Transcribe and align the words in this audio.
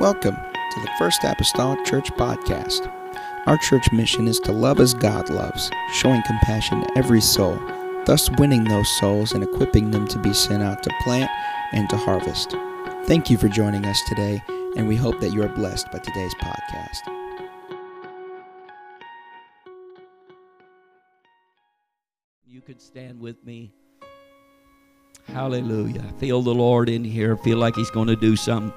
Welcome 0.00 0.36
to 0.36 0.80
the 0.80 0.90
First 0.98 1.24
Apostolic 1.24 1.84
Church 1.84 2.10
Podcast. 2.12 2.90
Our 3.46 3.58
church 3.58 3.92
mission 3.92 4.28
is 4.28 4.40
to 4.40 4.50
love 4.50 4.80
as 4.80 4.94
God 4.94 5.28
loves, 5.28 5.70
showing 5.92 6.22
compassion 6.22 6.80
to 6.80 6.96
every 6.96 7.20
soul, 7.20 7.60
thus 8.06 8.30
winning 8.38 8.64
those 8.64 8.88
souls 8.98 9.32
and 9.32 9.44
equipping 9.44 9.90
them 9.90 10.08
to 10.08 10.18
be 10.18 10.32
sent 10.32 10.62
out 10.62 10.82
to 10.84 10.90
plant 11.02 11.30
and 11.72 11.86
to 11.90 11.98
harvest. 11.98 12.56
Thank 13.04 13.28
you 13.28 13.36
for 13.36 13.48
joining 13.48 13.84
us 13.84 14.00
today, 14.08 14.42
and 14.74 14.88
we 14.88 14.96
hope 14.96 15.20
that 15.20 15.34
you 15.34 15.42
are 15.42 15.48
blessed 15.50 15.92
by 15.92 15.98
today's 15.98 16.34
podcast. 16.36 17.00
You 22.46 22.62
could 22.62 22.80
stand 22.80 23.20
with 23.20 23.44
me. 23.44 23.74
Hallelujah. 25.26 26.10
Feel 26.16 26.40
the 26.40 26.54
Lord 26.54 26.88
in 26.88 27.04
here. 27.04 27.36
Feel 27.36 27.58
like 27.58 27.76
He's 27.76 27.90
going 27.90 28.08
to 28.08 28.16
do 28.16 28.34
something. 28.34 28.72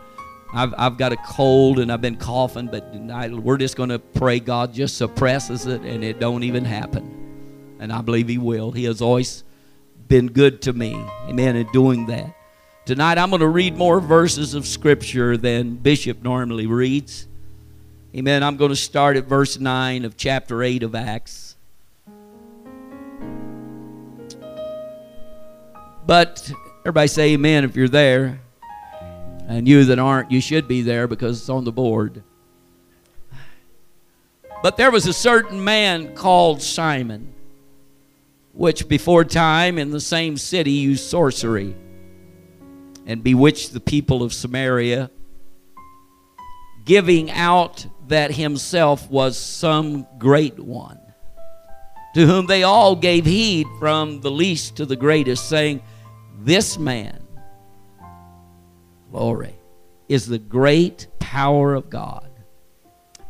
I've, 0.53 0.73
I've 0.77 0.97
got 0.97 1.11
a 1.11 1.17
cold 1.17 1.79
and 1.79 1.91
I've 1.91 2.01
been 2.01 2.15
coughing, 2.15 2.67
but 2.67 2.93
tonight 2.93 3.33
we're 3.33 3.57
just 3.57 3.75
going 3.75 3.89
to 3.89 3.97
pray 3.97 4.39
God 4.39 4.71
just 4.71 4.97
suppresses 4.97 5.65
it 5.65 5.81
and 5.81 6.03
it 6.03 6.19
don't 6.19 6.43
even 6.43 6.63
happen. 6.63 7.77
And 7.79 7.91
I 7.91 8.01
believe 8.01 8.27
He 8.27 8.37
will. 8.37 8.71
He 8.71 8.83
has 8.83 9.01
always 9.01 9.43
been 10.07 10.27
good 10.27 10.61
to 10.63 10.73
me. 10.73 10.93
Amen. 11.27 11.55
In 11.55 11.67
doing 11.71 12.05
that. 12.05 12.35
Tonight 12.85 13.17
I'm 13.17 13.31
going 13.31 13.39
to 13.39 13.47
read 13.47 13.75
more 13.75 13.99
verses 13.99 14.53
of 14.53 14.67
Scripture 14.67 15.37
than 15.37 15.75
Bishop 15.75 16.21
normally 16.21 16.67
reads. 16.67 17.27
Amen. 18.15 18.43
I'm 18.43 18.57
going 18.57 18.69
to 18.69 18.75
start 18.75 19.17
at 19.17 19.25
verse 19.25 19.57
9 19.57 20.05
of 20.05 20.15
chapter 20.17 20.61
8 20.61 20.83
of 20.83 20.93
Acts. 20.93 21.55
But 26.05 26.51
everybody 26.81 27.07
say 27.07 27.33
amen 27.33 27.63
if 27.63 27.75
you're 27.75 27.87
there. 27.87 28.42
And 29.47 29.67
you 29.67 29.85
that 29.85 29.99
aren't, 29.99 30.31
you 30.31 30.41
should 30.41 30.67
be 30.67 30.81
there 30.81 31.07
because 31.07 31.39
it's 31.39 31.49
on 31.49 31.65
the 31.65 31.71
board. 31.71 32.23
But 34.61 34.77
there 34.77 34.91
was 34.91 35.05
a 35.07 35.13
certain 35.13 35.63
man 35.63 36.15
called 36.15 36.61
Simon, 36.61 37.33
which 38.53 38.87
before 38.87 39.25
time 39.25 39.77
in 39.77 39.91
the 39.91 39.99
same 39.99 40.37
city 40.37 40.71
used 40.71 41.09
sorcery 41.09 41.75
and 43.05 43.21
bewitched 43.23 43.73
the 43.73 43.81
people 43.81 44.23
of 44.23 44.33
Samaria, 44.33 45.11
giving 46.85 47.29
out 47.31 47.85
that 48.07 48.31
himself 48.31 49.09
was 49.09 49.37
some 49.37 50.07
great 50.17 50.57
one, 50.59 50.99
to 52.15 52.25
whom 52.25 52.45
they 52.45 52.63
all 52.63 52.95
gave 52.95 53.25
heed 53.25 53.67
from 53.79 54.21
the 54.21 54.31
least 54.31 54.77
to 54.77 54.85
the 54.85 54.95
greatest, 54.95 55.49
saying, 55.49 55.81
This 56.39 56.77
man 56.77 57.22
glory, 59.13 59.55
is 60.09 60.25
the 60.25 60.39
great 60.39 61.05
power 61.19 61.75
of 61.75 61.87
God. 61.89 62.29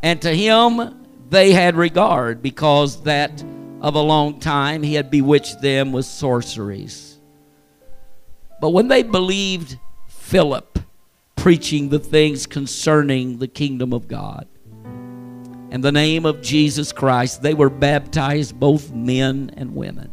And 0.01 0.21
to 0.21 0.33
him 0.33 1.05
they 1.29 1.51
had 1.51 1.75
regard 1.75 2.41
because 2.41 3.03
that 3.03 3.43
of 3.81 3.95
a 3.95 4.01
long 4.01 4.39
time 4.39 4.81
he 4.81 4.93
had 4.93 5.11
bewitched 5.11 5.61
them 5.61 5.91
with 5.91 6.05
sorceries. 6.05 7.19
But 8.61 8.69
when 8.69 8.87
they 8.87 9.03
believed 9.03 9.77
Philip 10.07 10.79
preaching 11.35 11.89
the 11.89 11.99
things 11.99 12.45
concerning 12.45 13.39
the 13.39 13.47
kingdom 13.49 13.91
of 13.91 14.07
God 14.07 14.47
and 15.69 15.83
the 15.83 15.91
name 15.91 16.25
of 16.25 16.41
Jesus 16.41 16.93
Christ, 16.93 17.41
they 17.41 17.53
were 17.53 17.69
baptized, 17.69 18.57
both 18.57 18.93
men 18.93 19.51
and 19.57 19.75
women. 19.75 20.09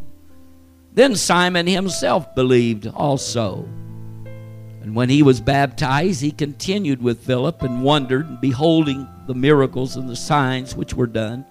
Then 0.92 1.14
Simon 1.14 1.68
himself 1.68 2.34
believed 2.34 2.88
also 2.88 3.68
and 4.82 4.94
when 4.94 5.10
he 5.10 5.22
was 5.22 5.40
baptized, 5.40 6.22
he 6.22 6.30
continued 6.30 7.02
with 7.02 7.24
Philip 7.24 7.62
and 7.62 7.82
wondered, 7.82 8.40
beholding 8.40 9.06
the 9.26 9.34
miracles 9.34 9.96
and 9.96 10.08
the 10.08 10.16
signs 10.16 10.74
which 10.74 10.94
were 10.94 11.06
done. 11.06 11.44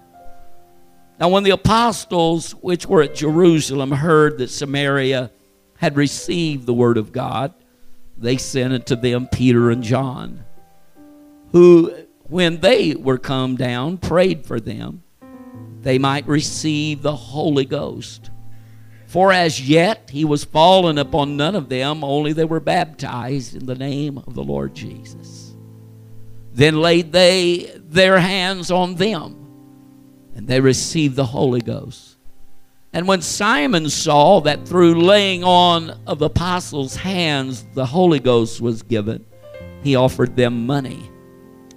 Now, 1.20 1.28
when 1.28 1.44
the 1.44 1.50
apostles 1.50 2.52
which 2.52 2.86
were 2.86 3.02
at 3.02 3.14
Jerusalem 3.14 3.92
heard 3.92 4.38
that 4.38 4.48
Samaria 4.48 5.30
had 5.76 5.96
received 5.96 6.66
the 6.66 6.74
word 6.74 6.96
of 6.96 7.12
God, 7.12 7.54
they 8.16 8.36
sent 8.36 8.72
unto 8.72 8.96
them 8.96 9.28
Peter 9.28 9.70
and 9.70 9.82
John, 9.82 10.44
who, 11.52 11.94
when 12.24 12.60
they 12.60 12.94
were 12.94 13.18
come 13.18 13.56
down, 13.56 13.98
prayed 13.98 14.44
for 14.44 14.60
them, 14.60 15.02
they 15.82 15.98
might 15.98 16.26
receive 16.26 17.02
the 17.02 17.16
Holy 17.16 17.64
Ghost. 17.64 18.29
For 19.10 19.32
as 19.32 19.60
yet 19.60 20.08
he 20.12 20.24
was 20.24 20.44
fallen 20.44 20.96
upon 20.96 21.36
none 21.36 21.56
of 21.56 21.68
them, 21.68 22.04
only 22.04 22.32
they 22.32 22.44
were 22.44 22.60
baptized 22.60 23.56
in 23.56 23.66
the 23.66 23.74
name 23.74 24.18
of 24.18 24.34
the 24.34 24.44
Lord 24.44 24.72
Jesus. 24.72 25.52
Then 26.52 26.80
laid 26.80 27.10
they 27.10 27.72
their 27.74 28.20
hands 28.20 28.70
on 28.70 28.94
them, 28.94 29.34
and 30.36 30.46
they 30.46 30.60
received 30.60 31.16
the 31.16 31.26
Holy 31.26 31.60
Ghost. 31.60 32.18
And 32.92 33.08
when 33.08 33.20
Simon 33.20 33.90
saw 33.90 34.42
that 34.42 34.68
through 34.68 35.02
laying 35.02 35.42
on 35.42 35.90
of 36.06 36.20
the 36.20 36.26
apostles' 36.26 36.94
hands 36.94 37.66
the 37.74 37.86
Holy 37.86 38.20
Ghost 38.20 38.60
was 38.60 38.84
given, 38.84 39.26
he 39.82 39.96
offered 39.96 40.36
them 40.36 40.66
money, 40.66 41.10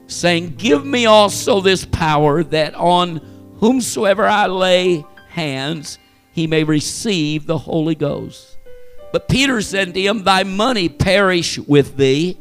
saying, 0.05 0.53
Give 0.57 0.85
me 0.85 1.07
also 1.07 1.61
this 1.61 1.83
power 1.83 2.43
that 2.43 2.75
on 2.75 3.55
whomsoever 3.59 4.27
I 4.27 4.45
lay 4.45 5.03
hands, 5.29 5.97
he 6.33 6.47
may 6.47 6.63
receive 6.63 7.45
the 7.45 7.59
Holy 7.59 7.95
Ghost. 7.95 8.57
But 9.11 9.29
Peter 9.29 9.61
said 9.61 9.93
to 9.93 10.01
him, 10.01 10.23
Thy 10.23 10.43
money 10.43 10.89
perish 10.89 11.59
with 11.59 11.95
thee, 11.95 12.39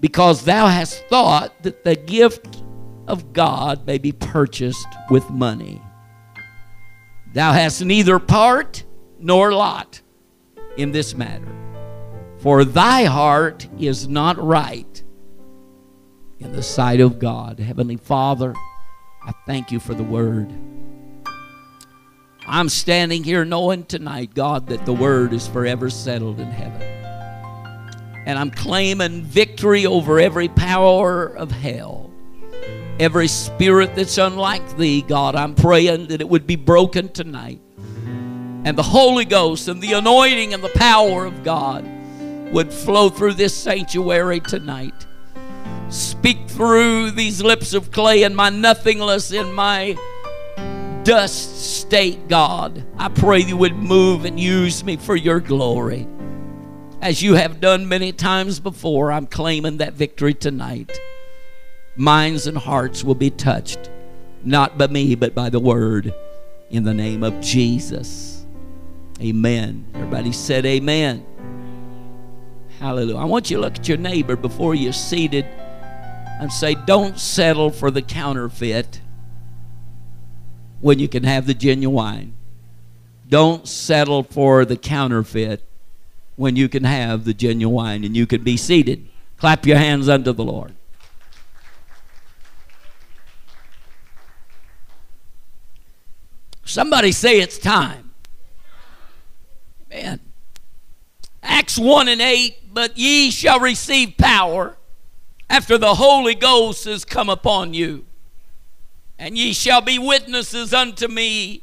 because 0.00 0.44
thou 0.44 0.66
hast 0.66 1.04
thought 1.06 1.62
that 1.62 1.84
the 1.84 1.94
gift 1.94 2.62
of 3.06 3.32
God 3.32 3.86
may 3.86 3.98
be 3.98 4.10
purchased 4.10 4.88
with 5.08 5.30
money. 5.30 5.80
Thou 7.32 7.52
hast 7.52 7.84
neither 7.84 8.18
part 8.18 8.82
nor 9.20 9.52
lot 9.52 10.00
in 10.76 10.90
this 10.90 11.14
matter, 11.14 11.46
for 12.38 12.64
thy 12.64 13.04
heart 13.04 13.68
is 13.78 14.08
not 14.08 14.36
right 14.42 15.02
in 16.40 16.50
the 16.50 16.62
sight 16.64 17.00
of 17.00 17.20
God. 17.20 17.60
Heavenly 17.60 17.96
Father, 17.96 18.54
I 19.24 19.32
thank 19.46 19.70
you 19.70 19.78
for 19.78 19.94
the 19.94 20.02
word. 20.02 20.52
I'm 22.46 22.68
standing 22.68 23.22
here 23.22 23.44
knowing 23.44 23.84
tonight, 23.84 24.34
God, 24.34 24.66
that 24.68 24.84
the 24.84 24.92
word 24.92 25.32
is 25.32 25.46
forever 25.46 25.88
settled 25.88 26.40
in 26.40 26.50
heaven. 26.50 26.82
And 28.26 28.38
I'm 28.38 28.50
claiming 28.50 29.22
victory 29.22 29.86
over 29.86 30.18
every 30.18 30.48
power 30.48 31.26
of 31.26 31.50
hell. 31.52 32.10
Every 32.98 33.28
spirit 33.28 33.94
that's 33.94 34.18
unlike 34.18 34.76
thee, 34.76 35.02
God, 35.02 35.36
I'm 35.36 35.54
praying 35.54 36.08
that 36.08 36.20
it 36.20 36.28
would 36.28 36.46
be 36.46 36.56
broken 36.56 37.08
tonight. 37.08 37.60
And 38.64 38.76
the 38.76 38.82
Holy 38.82 39.24
Ghost 39.24 39.68
and 39.68 39.80
the 39.80 39.92
anointing 39.92 40.52
and 40.52 40.62
the 40.62 40.68
power 40.70 41.24
of 41.24 41.42
God 41.44 41.88
would 42.52 42.72
flow 42.72 43.08
through 43.08 43.34
this 43.34 43.56
sanctuary 43.56 44.40
tonight. 44.40 45.06
Speak 45.88 46.48
through 46.48 47.12
these 47.12 47.42
lips 47.42 47.72
of 47.72 47.90
clay 47.90 48.24
and 48.24 48.36
my 48.36 48.50
nothingness 48.50 49.32
in 49.32 49.52
my 49.52 49.96
dust 51.04 51.80
state, 51.80 52.28
God. 52.28 52.84
I 52.96 53.08
pray 53.08 53.40
you 53.40 53.56
would 53.56 53.76
move 53.76 54.24
and 54.24 54.38
use 54.38 54.84
me 54.84 54.96
for 54.96 55.16
your 55.16 55.40
glory. 55.40 56.06
As 57.00 57.22
you 57.22 57.34
have 57.34 57.60
done 57.60 57.88
many 57.88 58.12
times 58.12 58.60
before, 58.60 59.10
I'm 59.10 59.26
claiming 59.26 59.78
that 59.78 59.94
victory 59.94 60.34
tonight. 60.34 60.96
Minds 61.96 62.46
and 62.46 62.56
hearts 62.56 63.02
will 63.02 63.16
be 63.16 63.30
touched, 63.30 63.90
not 64.44 64.78
by 64.78 64.86
me, 64.86 65.14
but 65.14 65.34
by 65.34 65.50
the 65.50 65.60
word 65.60 66.14
in 66.70 66.84
the 66.84 66.94
name 66.94 67.22
of 67.22 67.40
Jesus. 67.40 68.46
Amen. 69.20 69.84
Everybody 69.94 70.32
said 70.32 70.64
amen. 70.64 71.26
Hallelujah. 72.78 73.18
I 73.18 73.24
want 73.24 73.50
you 73.50 73.56
to 73.56 73.62
look 73.62 73.76
at 73.76 73.88
your 73.88 73.98
neighbor 73.98 74.36
before 74.36 74.74
you're 74.74 74.92
seated 74.92 75.44
and 75.44 76.52
say, 76.52 76.74
Don't 76.86 77.18
settle 77.18 77.70
for 77.70 77.90
the 77.90 78.02
counterfeit 78.02 79.00
when 80.82 80.98
you 80.98 81.08
can 81.08 81.22
have 81.24 81.46
the 81.46 81.54
genuine. 81.54 82.34
Don't 83.28 83.66
settle 83.66 84.24
for 84.24 84.66
the 84.66 84.76
counterfeit 84.76 85.62
when 86.36 86.56
you 86.56 86.68
can 86.68 86.84
have 86.84 87.24
the 87.24 87.32
genuine 87.32 88.04
and 88.04 88.14
you 88.14 88.26
can 88.26 88.42
be 88.42 88.58
seated. 88.58 89.08
Clap 89.38 89.64
your 89.64 89.78
hands 89.78 90.08
unto 90.08 90.32
the 90.32 90.44
Lord. 90.44 90.74
Somebody 96.64 97.12
say 97.12 97.40
it's 97.40 97.58
time. 97.58 98.10
Man. 99.88 100.20
Acts 101.42 101.78
1 101.78 102.08
and 102.08 102.20
8, 102.20 102.72
but 102.72 102.98
ye 102.98 103.30
shall 103.30 103.60
receive 103.60 104.16
power 104.16 104.76
after 105.48 105.78
the 105.78 105.94
Holy 105.94 106.34
Ghost 106.34 106.86
has 106.86 107.04
come 107.04 107.28
upon 107.28 107.72
you 107.74 108.06
and 109.22 109.38
ye 109.38 109.52
shall 109.52 109.80
be 109.80 110.00
witnesses 110.00 110.74
unto 110.74 111.06
me 111.06 111.62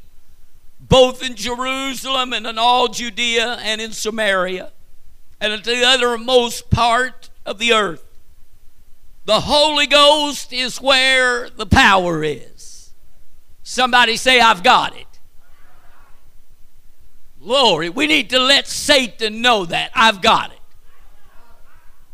both 0.80 1.22
in 1.22 1.36
Jerusalem 1.36 2.32
and 2.32 2.46
in 2.46 2.58
all 2.58 2.88
Judea 2.88 3.58
and 3.60 3.82
in 3.82 3.92
Samaria 3.92 4.72
and 5.42 5.52
unto 5.52 5.70
the 5.76 5.84
uttermost 5.84 6.70
part 6.70 7.28
of 7.44 7.58
the 7.58 7.74
earth. 7.74 8.02
The 9.26 9.40
Holy 9.40 9.86
Ghost 9.86 10.54
is 10.54 10.80
where 10.80 11.50
the 11.50 11.66
power 11.66 12.24
is. 12.24 12.92
Somebody 13.62 14.16
say, 14.16 14.40
I've 14.40 14.62
got 14.62 14.96
it. 14.96 15.06
Glory. 17.42 17.90
We 17.90 18.06
need 18.06 18.30
to 18.30 18.38
let 18.38 18.68
Satan 18.68 19.42
know 19.42 19.66
that. 19.66 19.90
I've 19.94 20.22
got 20.22 20.50
it. 20.50 20.58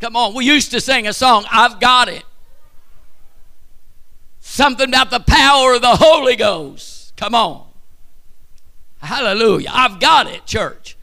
Come 0.01 0.17
on. 0.17 0.35
We 0.35 0.45
used 0.45 0.73
to 0.73 0.81
sing 0.81 1.07
a 1.07 1.13
song, 1.13 1.47
I've 1.53 1.79
got 1.79 2.09
it. 2.09 2.25
Something 4.57 4.89
about 4.89 5.11
the 5.11 5.21
power 5.21 5.75
of 5.75 5.83
the 5.83 5.97
Holy 5.97 6.35
Ghost. 6.35 7.13
Come 7.15 7.35
on. 7.35 7.67
Hallelujah. 9.03 9.69
I've 9.71 10.01
got 10.01 10.29
it, 10.29 10.47
church. 10.47 10.97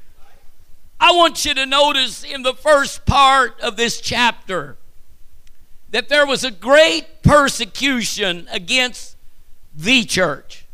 I 1.00 1.12
want 1.12 1.46
you 1.46 1.54
to 1.54 1.68
notice 1.68 2.24
in 2.24 2.42
the 2.42 2.56
first 2.56 3.06
part 3.06 3.62
of 3.62 3.78
this 3.78 4.02
chapter 4.02 4.78
that 5.92 6.10
there 6.10 6.26
was 6.26 6.44
a 6.44 6.50
great 6.50 7.22
persecution 7.22 8.48
against 8.52 9.18
the 9.72 10.04
church. 10.04 10.66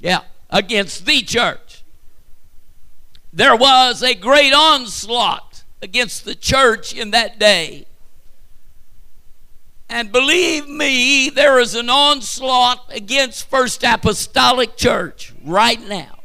Yeah, 0.00 0.22
against 0.50 1.06
the 1.06 1.22
church. 1.22 1.84
There 3.32 3.54
was 3.54 4.02
a 4.02 4.14
great 4.14 4.52
onslaught 4.52 5.62
against 5.80 6.24
the 6.24 6.34
church 6.34 6.92
in 6.92 7.12
that 7.12 7.38
day. 7.38 7.86
And 9.90 10.12
believe 10.12 10.68
me, 10.68 11.30
there 11.30 11.58
is 11.58 11.74
an 11.74 11.88
onslaught 11.88 12.84
against 12.90 13.48
First 13.48 13.82
Apostolic 13.82 14.76
Church 14.76 15.32
right 15.42 15.80
now. 15.88 16.18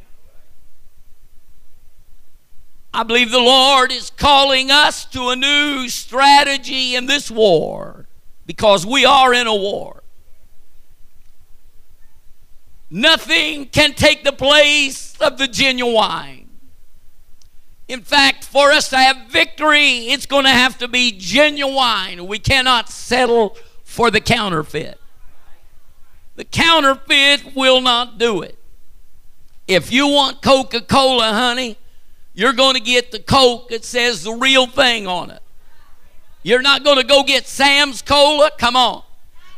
I 2.93 3.03
believe 3.03 3.31
the 3.31 3.39
Lord 3.39 3.91
is 3.91 4.11
calling 4.11 4.69
us 4.69 5.05
to 5.05 5.29
a 5.29 5.35
new 5.35 5.89
strategy 5.89 6.95
in 6.95 7.07
this 7.07 7.31
war 7.31 8.05
because 8.45 8.85
we 8.85 9.05
are 9.05 9.33
in 9.33 9.47
a 9.47 9.55
war. 9.55 10.03
Nothing 12.91 13.65
can 13.65 13.93
take 13.93 14.23
the 14.23 14.31
place 14.31 15.15
of 15.19 15.39
the 15.39 15.47
genuine. 15.47 16.42
In 17.93 18.01
fact, 18.01 18.43
for 18.43 18.71
us 18.71 18.89
to 18.89 18.97
have 18.97 19.27
victory, 19.27 20.07
it's 20.07 20.25
going 20.25 20.45
to 20.45 20.49
have 20.49 20.79
to 20.79 20.87
be 20.87 21.11
genuine. 21.11 22.25
We 22.25 22.39
cannot 22.39 22.89
settle 22.89 23.55
for 23.83 24.09
the 24.09 24.19
counterfeit. 24.19 24.99
The 26.35 26.43
counterfeit 26.43 27.55
will 27.55 27.81
not 27.81 28.17
do 28.17 28.41
it. 28.41 28.57
If 29.67 29.91
you 29.91 30.07
want 30.07 30.41
Coca 30.41 30.81
Cola, 30.81 31.33
honey, 31.33 31.77
you're 32.33 32.53
going 32.53 32.73
to 32.73 32.81
get 32.81 33.11
the 33.11 33.19
Coke 33.19 33.69
that 33.69 33.85
says 33.85 34.23
the 34.23 34.33
real 34.33 34.65
thing 34.65 35.05
on 35.05 35.29
it. 35.29 35.43
You're 36.41 36.63
not 36.63 36.83
going 36.83 36.97
to 36.97 37.05
go 37.05 37.21
get 37.21 37.45
Sam's 37.45 38.01
Cola. 38.01 38.49
Come 38.57 38.75
on. 38.75 39.03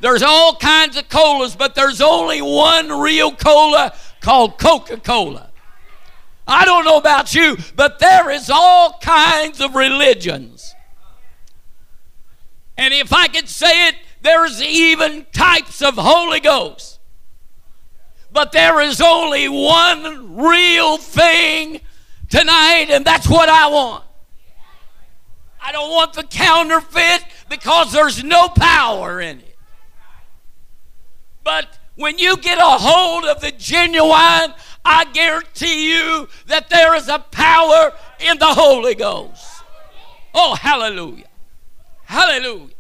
There's 0.01 0.23
all 0.23 0.57
kinds 0.57 0.97
of 0.97 1.07
colas, 1.07 1.55
but 1.55 1.73
there's 1.73 2.01
only 2.01 2.41
one 2.41 2.89
real 2.89 3.31
cola 3.31 3.93
called 4.19 4.59
Coca 4.59 4.97
Cola. 4.97 5.51
I 6.47 6.65
don't 6.65 6.86
know 6.86 6.97
about 6.97 7.33
you, 7.33 7.57
but 7.75 8.00
there 8.00 8.30
is 8.30 8.50
all 8.50 9.00
kinds 9.01 9.62
of 9.62 9.75
religions. 9.75 10.75
And 12.77 12.94
if 12.94 13.13
I 13.13 13.27
could 13.27 13.50
say 13.50 13.88
it, 13.88 13.95
there's 14.21 14.62
even 14.62 15.25
types 15.31 15.81
of 15.81 15.95
Holy 15.95 16.39
Ghost. 16.39 17.00
But 18.31 18.51
there 18.51 18.81
is 18.81 19.00
only 19.00 19.47
one 19.47 20.36
real 20.36 20.97
thing 20.97 21.80
tonight, 22.30 22.88
and 22.89 23.06
that's 23.06 23.30
what 23.30 23.50
I 23.50 23.68
want. 23.68 24.03
I 25.62 25.71
don't 25.71 25.89
want 25.89 26.13
the 26.13 26.24
counterfeit 26.24 27.24
because 27.50 27.92
there's 27.92 28.24
no 28.24 28.50
power 28.50 29.19
in 29.21 29.39
it. 29.39 29.57
But 31.44 31.80
when 31.95 32.18
you 32.18 32.38
get 32.38 32.57
a 32.57 32.77
hold 32.77 33.25
of 33.25 33.42
the 33.42 33.51
genuine, 33.51 34.53
I 34.85 35.05
guarantee 35.05 35.91
you 35.91 36.29
that 36.45 36.69
there 36.69 36.93
is 36.93 37.07
a 37.07 37.17
power 37.17 37.91
in 38.19 38.37
the 38.37 38.45
Holy 38.45 38.93
Ghost. 38.93 39.63
Oh, 40.33 40.53
hallelujah. 40.53 41.27
Hallelujah. 42.03 42.75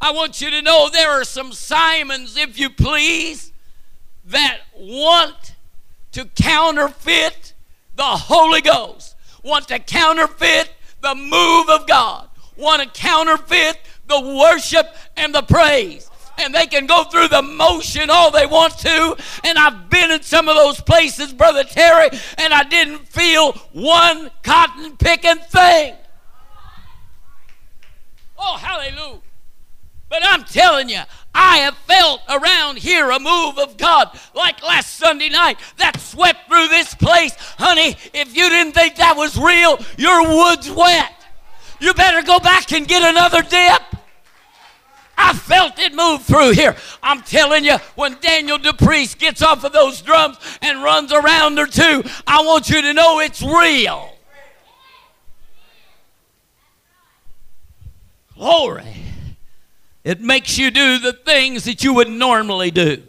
I 0.00 0.10
want 0.12 0.40
you 0.40 0.50
to 0.50 0.62
know 0.62 0.88
there 0.90 1.10
are 1.10 1.24
some 1.24 1.52
Simons, 1.52 2.36
if 2.36 2.58
you 2.58 2.70
please, 2.70 3.52
that 4.24 4.60
want 4.74 5.54
to 6.12 6.24
counterfeit 6.24 7.52
the 7.94 8.02
Holy 8.02 8.62
Ghost, 8.62 9.14
want 9.42 9.68
to 9.68 9.78
counterfeit 9.78 10.72
the 11.02 11.14
move 11.14 11.68
of 11.68 11.86
God, 11.86 12.28
want 12.56 12.82
to 12.82 12.88
counterfeit 12.88 13.78
the 14.06 14.20
worship 14.20 14.86
and 15.16 15.34
the 15.34 15.42
praise 15.42 16.10
and 16.38 16.54
they 16.54 16.66
can 16.66 16.86
go 16.86 17.04
through 17.04 17.28
the 17.28 17.42
motion 17.42 18.10
all 18.10 18.30
they 18.30 18.46
want 18.46 18.78
to. 18.78 19.16
And 19.44 19.58
I've 19.58 19.88
been 19.90 20.10
in 20.10 20.22
some 20.22 20.48
of 20.48 20.56
those 20.56 20.80
places, 20.80 21.32
Brother 21.32 21.64
Terry, 21.64 22.08
and 22.38 22.52
I 22.52 22.64
didn't 22.64 23.06
feel 23.08 23.52
one 23.72 24.30
cotton 24.42 24.96
picking 24.96 25.38
thing. 25.38 25.94
Oh, 28.38 28.56
hallelujah. 28.56 29.20
But 30.08 30.22
I'm 30.24 30.44
telling 30.44 30.90
you, 30.90 31.00
I 31.34 31.58
have 31.58 31.76
felt 31.78 32.20
around 32.28 32.76
here 32.76 33.10
a 33.10 33.18
move 33.18 33.58
of 33.58 33.78
God 33.78 34.10
like 34.34 34.62
last 34.62 34.98
Sunday 34.98 35.30
night 35.30 35.58
that 35.78 35.98
swept 35.98 36.48
through 36.48 36.68
this 36.68 36.94
place. 36.94 37.34
Honey, 37.58 37.96
if 38.12 38.36
you 38.36 38.50
didn't 38.50 38.74
think 38.74 38.96
that 38.96 39.16
was 39.16 39.38
real, 39.38 39.78
your 39.96 40.28
wood's 40.28 40.70
wet. 40.70 41.12
You 41.80 41.94
better 41.94 42.20
go 42.22 42.38
back 42.38 42.72
and 42.72 42.86
get 42.86 43.02
another 43.02 43.42
dip. 43.42 44.01
I 45.16 45.34
felt 45.34 45.78
it 45.78 45.94
move 45.94 46.22
through 46.22 46.52
here. 46.52 46.76
I'm 47.02 47.22
telling 47.22 47.64
you, 47.64 47.76
when 47.94 48.16
Daniel 48.20 48.58
DePriest 48.58 49.18
gets 49.18 49.42
off 49.42 49.64
of 49.64 49.72
those 49.72 50.02
drums 50.02 50.36
and 50.60 50.82
runs 50.82 51.12
around 51.12 51.58
or 51.58 51.66
two, 51.66 52.02
I 52.26 52.42
want 52.44 52.68
you 52.70 52.82
to 52.82 52.92
know 52.92 53.20
it's 53.20 53.42
real. 53.42 54.16
Glory. 58.34 58.96
It 60.04 60.20
makes 60.20 60.58
you 60.58 60.70
do 60.70 60.98
the 60.98 61.12
things 61.12 61.64
that 61.64 61.84
you 61.84 61.94
would 61.94 62.08
normally 62.08 62.70
do. 62.70 63.02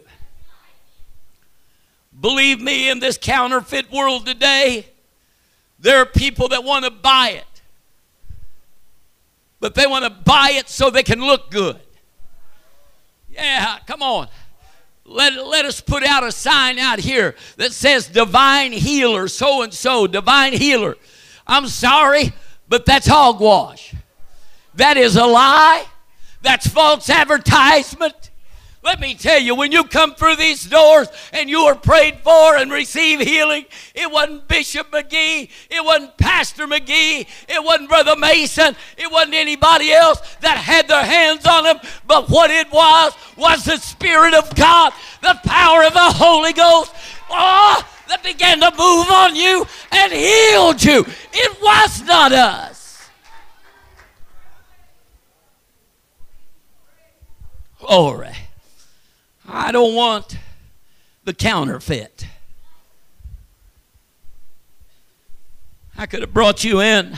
Believe 2.20 2.60
me, 2.60 2.88
in 2.88 3.00
this 3.00 3.18
counterfeit 3.18 3.90
world 3.90 4.24
today, 4.24 4.86
there 5.78 5.98
are 5.98 6.06
people 6.06 6.48
that 6.48 6.62
want 6.62 6.84
to 6.84 6.90
buy 6.90 7.30
it. 7.30 7.62
But 9.60 9.74
they 9.74 9.86
want 9.86 10.04
to 10.04 10.10
buy 10.10 10.52
it 10.52 10.68
so 10.68 10.88
they 10.88 11.02
can 11.02 11.20
look 11.20 11.50
good. 11.50 11.80
Yeah, 13.34 13.78
come 13.86 14.02
on. 14.02 14.28
Let, 15.04 15.34
let 15.34 15.64
us 15.64 15.80
put 15.80 16.02
out 16.02 16.24
a 16.24 16.32
sign 16.32 16.78
out 16.78 16.98
here 16.98 17.34
that 17.56 17.72
says 17.72 18.06
divine 18.06 18.72
healer, 18.72 19.28
so 19.28 19.62
and 19.62 19.74
so, 19.74 20.06
divine 20.06 20.54
healer. 20.54 20.96
I'm 21.46 21.66
sorry, 21.66 22.32
but 22.68 22.86
that's 22.86 23.06
hogwash. 23.06 23.94
That 24.76 24.96
is 24.96 25.16
a 25.16 25.26
lie. 25.26 25.84
That's 26.42 26.66
false 26.66 27.10
advertisement. 27.10 28.30
Let 28.84 29.00
me 29.00 29.14
tell 29.14 29.40
you, 29.40 29.54
when 29.54 29.72
you 29.72 29.84
come 29.84 30.14
through 30.14 30.36
these 30.36 30.62
doors 30.62 31.08
and 31.32 31.48
you 31.48 31.60
are 31.60 31.74
prayed 31.74 32.18
for 32.18 32.54
and 32.54 32.70
receive 32.70 33.18
healing, 33.18 33.64
it 33.94 34.10
wasn't 34.10 34.46
Bishop 34.46 34.90
McGee, 34.90 35.48
it 35.70 35.82
wasn't 35.82 36.18
Pastor 36.18 36.66
McGee, 36.66 37.26
it 37.48 37.64
wasn't 37.64 37.88
Brother 37.88 38.14
Mason, 38.14 38.76
it 38.98 39.10
wasn't 39.10 39.36
anybody 39.36 39.90
else 39.90 40.20
that 40.42 40.58
had 40.58 40.86
their 40.86 41.02
hands 41.02 41.46
on 41.46 41.64
them, 41.64 41.78
but 42.06 42.28
what 42.28 42.50
it 42.50 42.70
was 42.70 43.14
was 43.38 43.64
the 43.64 43.78
Spirit 43.78 44.34
of 44.34 44.54
God, 44.54 44.92
the 45.22 45.40
power 45.44 45.84
of 45.84 45.94
the 45.94 46.00
Holy 46.00 46.52
Ghost. 46.52 46.92
Oh, 47.30 47.82
that 48.08 48.22
began 48.22 48.60
to 48.60 48.70
move 48.70 49.10
on 49.10 49.34
you 49.34 49.66
and 49.92 50.12
healed 50.12 50.84
you. 50.84 51.06
It 51.32 51.62
was 51.62 52.02
not 52.02 52.32
us. 52.32 53.08
Glory. 57.80 58.34
I 59.46 59.72
don't 59.72 59.94
want 59.94 60.38
the 61.24 61.34
counterfeit. 61.34 62.26
I 65.96 66.06
could 66.06 66.22
have 66.22 66.34
brought 66.34 66.64
you 66.64 66.80
in 66.80 67.16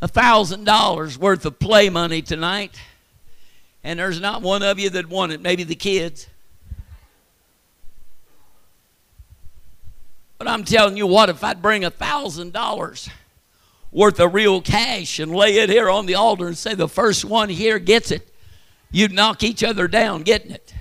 a 0.00 0.08
thousand 0.08 0.64
dollars 0.64 1.18
worth 1.18 1.44
of 1.44 1.58
play 1.58 1.90
money 1.90 2.22
tonight, 2.22 2.80
and 3.82 3.98
there's 3.98 4.20
not 4.20 4.42
one 4.42 4.62
of 4.62 4.78
you 4.78 4.90
that 4.90 5.08
want 5.08 5.32
it, 5.32 5.40
maybe 5.40 5.64
the 5.64 5.74
kids. 5.74 6.28
But 10.36 10.46
I'm 10.46 10.62
telling 10.62 10.96
you 10.96 11.06
what, 11.06 11.30
if 11.30 11.42
I'd 11.42 11.60
bring 11.60 11.84
a 11.84 11.90
thousand 11.90 12.52
dollars 12.52 13.10
worth 13.90 14.20
of 14.20 14.34
real 14.34 14.60
cash 14.60 15.18
and 15.18 15.34
lay 15.34 15.56
it 15.56 15.68
here 15.68 15.90
on 15.90 16.06
the 16.06 16.14
altar 16.14 16.46
and 16.46 16.56
say 16.56 16.74
the 16.74 16.88
first 16.88 17.24
one 17.24 17.48
here 17.48 17.80
gets 17.80 18.12
it, 18.12 18.32
you'd 18.92 19.12
knock 19.12 19.42
each 19.42 19.64
other 19.64 19.88
down 19.88 20.22
getting 20.22 20.52
it. 20.52 20.74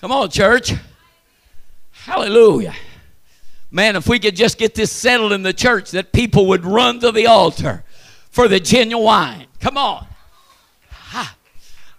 Come 0.00 0.12
on, 0.12 0.30
church. 0.30 0.72
Hallelujah. 1.90 2.74
Man, 3.70 3.96
if 3.96 4.08
we 4.08 4.18
could 4.18 4.34
just 4.34 4.58
get 4.58 4.74
this 4.74 4.90
settled 4.90 5.32
in 5.32 5.42
the 5.42 5.52
church, 5.52 5.90
that 5.90 6.12
people 6.12 6.46
would 6.46 6.64
run 6.64 7.00
to 7.00 7.12
the 7.12 7.26
altar 7.26 7.84
for 8.30 8.48
the 8.48 8.58
genuine. 8.58 9.04
wine. 9.04 9.46
Come 9.60 9.76
on. 9.76 10.06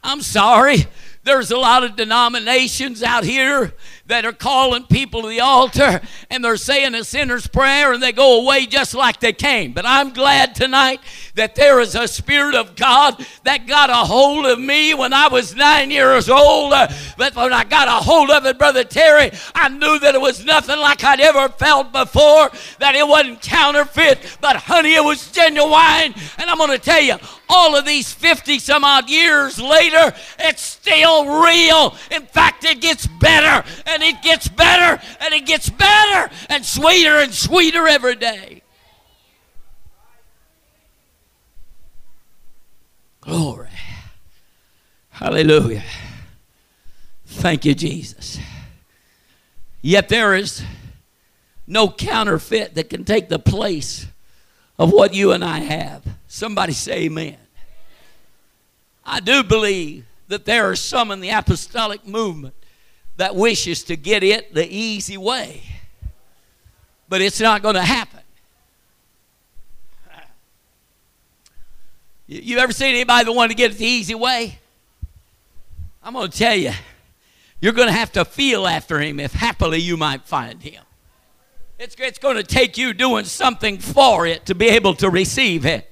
I'm 0.04 0.22
sorry. 0.22 0.88
There's 1.24 1.52
a 1.52 1.58
lot 1.58 1.84
of 1.84 1.96
denominations 1.96 3.04
out 3.04 3.24
here 3.24 3.74
that 4.08 4.26
are 4.26 4.34
calling 4.34 4.84
people 4.86 5.22
to 5.22 5.28
the 5.28 5.40
altar 5.40 6.02
and 6.32 6.44
they're 6.44 6.58
saying 6.58 6.96
a 6.96 7.04
sinner's 7.04 7.46
prayer 7.46 7.94
and 7.94 8.02
they 8.02 8.12
go 8.12 8.42
away 8.42 8.66
just 8.66 8.96
like 8.96 9.20
they 9.20 9.32
came. 9.32 9.72
But 9.72 9.86
I'm 9.86 10.14
glad 10.14 10.56
tonight 10.56 11.00
that 11.36 11.54
there 11.54 11.80
is 11.80 11.94
a 11.94 12.08
Spirit 12.08 12.56
of 12.56 12.76
God 12.76 13.24
that 13.44 13.68
got 13.68 13.92
a 13.92 13.96
hold 13.96 14.48
of 14.48 14.60
me 14.60 14.96
when 14.96 15.14
I 15.14 15.28
was 15.28 15.56
nine 15.56 15.92
years 15.92 16.28
old. 16.28 16.74
Uh, 16.74 16.88
but 17.18 17.36
when 17.36 17.54
I 17.54 17.66
got 17.66 17.88
a 17.88 18.04
hold 18.04 18.32
of 18.32 18.48
it, 18.48 18.58
Brother 18.58 18.84
Terry, 18.84 19.32
I 19.54 19.70
knew 19.70 20.00
that 20.00 20.16
it 20.16 20.22
was 20.22 20.44
nothing 20.44 20.80
like 20.80 21.04
I'd 21.04 21.22
ever 21.22 21.50
felt 21.50 21.92
before, 21.92 22.50
that 22.80 22.96
it 22.96 23.08
wasn't 23.08 23.42
counterfeit, 23.42 24.38
but 24.42 24.56
honey, 24.56 24.96
it 24.96 25.04
was 25.04 25.32
genuine. 25.32 26.16
And 26.40 26.50
I'm 26.50 26.58
going 26.58 26.72
to 26.72 26.80
tell 26.80 27.02
you, 27.02 27.18
all 27.52 27.76
of 27.76 27.86
these 27.86 28.12
50 28.12 28.60
some 28.60 28.84
odd 28.84 29.10
years 29.10 29.60
later, 29.60 30.16
it's 30.40 30.62
still 30.62 31.44
real. 31.44 31.96
In 32.10 32.26
fact, 32.26 32.64
it 32.64 32.80
gets 32.80 33.06
better 33.06 33.68
and 33.86 34.02
it 34.02 34.22
gets 34.22 34.48
better 34.48 35.02
and 35.20 35.34
it 35.34 35.46
gets 35.46 35.70
better 35.70 36.34
and 36.50 36.66
sweeter 36.66 37.18
and 37.18 37.34
sweeter 37.34 37.88
every 37.88 38.16
day. 38.16 38.62
Glory. 43.20 43.68
Hallelujah. 45.10 45.84
Thank 47.26 47.66
you, 47.66 47.76
Jesus. 47.76 48.40
Yet 49.82 50.10
there 50.10 50.36
is 50.36 50.64
no 51.68 51.90
counterfeit 51.90 52.76
that 52.76 52.90
can 52.90 53.06
take 53.06 53.30
the 53.30 53.40
place 53.40 54.08
of 54.78 54.92
what 54.92 55.14
you 55.14 55.32
and 55.32 55.44
I 55.44 55.60
have. 55.60 56.04
Somebody 56.28 56.74
say 56.74 57.04
amen. 57.04 57.38
I 59.06 59.20
do 59.20 59.44
believe 59.44 60.06
that 60.28 60.46
there 60.46 60.70
are 60.70 60.76
some 60.76 61.12
in 61.12 61.20
the 61.20 61.30
apostolic 61.30 62.08
movement 62.08 62.56
that 63.18 63.36
wishes 63.36 63.84
to 63.86 63.96
get 63.96 64.24
it 64.24 64.54
the 64.54 64.68
easy 64.68 65.18
way. 65.18 65.64
But 67.10 67.22
it's 67.22 67.42
not 67.42 67.62
going 67.62 67.76
to 67.76 67.84
happen. 67.84 68.22
You 72.28 72.60
ever 72.60 72.72
seen 72.72 72.96
anybody 72.96 73.26
that 73.26 73.32
wanted 73.34 73.50
to 73.50 73.56
get 73.56 73.72
it 73.72 73.78
the 73.78 73.86
easy 73.86 74.16
way? 74.16 74.58
I'm 76.02 76.14
going 76.14 76.32
to 76.32 76.38
tell 76.38 76.56
you, 76.56 76.72
you're 77.60 77.74
going 77.74 77.90
to 77.90 77.94
have 77.94 78.14
to 78.14 78.24
feel 78.24 78.66
after 78.66 79.00
him 79.00 79.20
if 79.20 79.34
happily 79.34 79.80
you 79.80 79.98
might 79.98 80.24
find 80.24 80.62
him. 80.64 80.82
It's, 81.78 81.96
it's 82.00 82.20
going 82.20 82.38
to 82.38 82.44
take 82.44 82.78
you 82.78 82.94
doing 82.94 83.26
something 83.26 83.80
for 83.80 84.26
it 84.26 84.46
to 84.46 84.56
be 84.56 84.70
able 84.70 84.94
to 84.96 85.10
receive 85.10 85.66
it. 85.66 85.92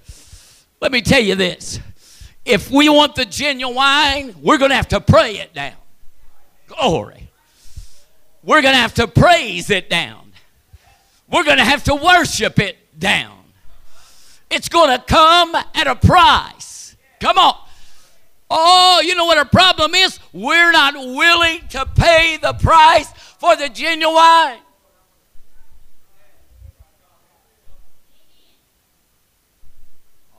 Let 0.80 0.94
me 0.94 1.01
tell 1.01 1.22
you 1.22 1.36
this 1.36 1.80
if 2.46 2.72
we 2.72 2.89
want 2.89 3.15
the 3.15 3.25
genuine, 3.25 4.36
we're 4.41 4.58
going 4.58 4.72
to 4.72 4.75
have 4.75 4.88
to 4.89 5.01
pray 5.01 5.38
it 5.38 5.53
down. 5.53 5.75
Glory. 6.67 7.29
We're 8.43 8.62
going 8.62 8.74
to 8.74 8.79
have 8.79 8.93
to 8.96 9.08
praise 9.08 9.69
it 9.69 9.89
down. 9.89 10.31
We're 11.29 11.43
going 11.43 11.58
to 11.58 11.65
have 11.65 11.84
to 11.86 11.96
worship 11.96 12.60
it 12.60 12.77
down. 12.98 13.38
It's 14.50 14.69
going 14.69 14.98
to 14.98 15.03
come 15.03 15.55
at 15.55 15.88
a 15.88 15.96
price. 15.96 16.96
Come 17.19 17.38
on. 17.38 17.55
Oh, 18.50 19.01
you 19.05 19.13
know 19.13 19.25
what 19.25 19.38
our 19.38 19.46
problem 19.46 19.93
is? 19.93 20.19
We're 20.34 20.72
not 20.72 20.96
willing 20.96 21.67
to 21.69 21.86
pay 21.86 22.38
the 22.41 22.53
price 22.53 23.12
for 23.38 23.55
the 23.55 23.69
genuine. 23.69 24.58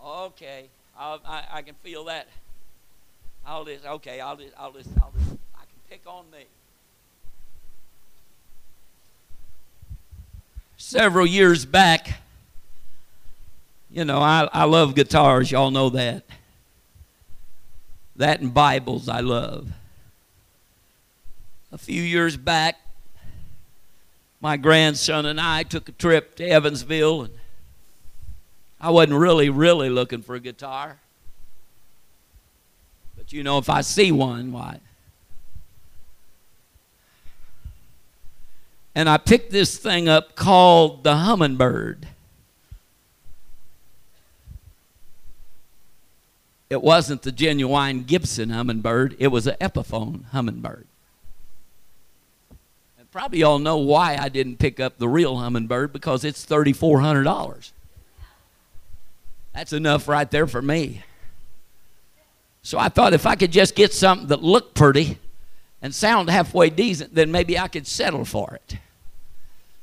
Okay, 0.04 0.69
I, 1.00 1.44
I 1.50 1.62
can 1.62 1.74
feel 1.76 2.04
that. 2.04 2.28
I'll 3.46 3.64
just 3.64 3.86
okay. 3.86 4.20
I'll 4.20 4.36
just 4.36 4.52
I'll 4.58 4.72
just 4.72 4.90
I'll 5.00 5.12
just 5.18 5.30
I 5.54 5.60
can 5.60 5.80
pick 5.88 6.02
on 6.06 6.30
me. 6.30 6.44
Several 10.76 11.26
years 11.26 11.64
back, 11.64 12.20
you 13.90 14.04
know, 14.04 14.18
I, 14.18 14.48
I 14.52 14.64
love 14.64 14.94
guitars. 14.94 15.50
Y'all 15.50 15.70
know 15.70 15.90
that. 15.90 16.24
That 18.16 18.40
and 18.40 18.52
Bibles 18.52 19.08
I 19.08 19.20
love. 19.20 19.68
A 21.72 21.78
few 21.78 22.02
years 22.02 22.36
back, 22.36 22.76
my 24.40 24.56
grandson 24.56 25.24
and 25.24 25.40
I 25.40 25.62
took 25.62 25.88
a 25.88 25.92
trip 25.92 26.34
to 26.36 26.44
Evansville 26.44 27.22
and 27.22 27.34
I 28.80 28.90
wasn't 28.90 29.18
really, 29.18 29.50
really 29.50 29.90
looking 29.90 30.22
for 30.22 30.34
a 30.34 30.40
guitar. 30.40 30.98
But 33.16 33.32
you 33.32 33.42
know, 33.42 33.58
if 33.58 33.68
I 33.68 33.82
see 33.82 34.10
one, 34.10 34.52
why? 34.52 34.80
And 38.94 39.08
I 39.08 39.18
picked 39.18 39.50
this 39.50 39.76
thing 39.76 40.08
up 40.08 40.34
called 40.34 41.04
the 41.04 41.16
hummingbird. 41.16 42.08
It 46.70 46.82
wasn't 46.82 47.22
the 47.22 47.32
genuine 47.32 48.04
Gibson 48.04 48.50
hummingbird, 48.50 49.16
it 49.18 49.28
was 49.28 49.46
an 49.46 49.56
Epiphone 49.60 50.24
hummingbird. 50.26 50.86
And 52.98 53.10
probably 53.10 53.40
y'all 53.40 53.58
know 53.58 53.76
why 53.76 54.16
I 54.16 54.28
didn't 54.28 54.58
pick 54.58 54.80
up 54.80 54.98
the 54.98 55.08
real 55.08 55.36
hummingbird 55.36 55.92
because 55.92 56.24
it's 56.24 56.46
$3,400. 56.46 57.72
That's 59.60 59.74
enough 59.74 60.08
right 60.08 60.30
there 60.30 60.46
for 60.46 60.62
me. 60.62 61.02
So 62.62 62.78
I 62.78 62.88
thought 62.88 63.12
if 63.12 63.26
I 63.26 63.34
could 63.34 63.52
just 63.52 63.74
get 63.74 63.92
something 63.92 64.28
that 64.28 64.42
looked 64.42 64.74
pretty 64.74 65.18
and 65.82 65.94
sound 65.94 66.30
halfway 66.30 66.70
decent, 66.70 67.14
then 67.14 67.30
maybe 67.30 67.58
I 67.58 67.68
could 67.68 67.86
settle 67.86 68.24
for 68.24 68.54
it. 68.54 68.78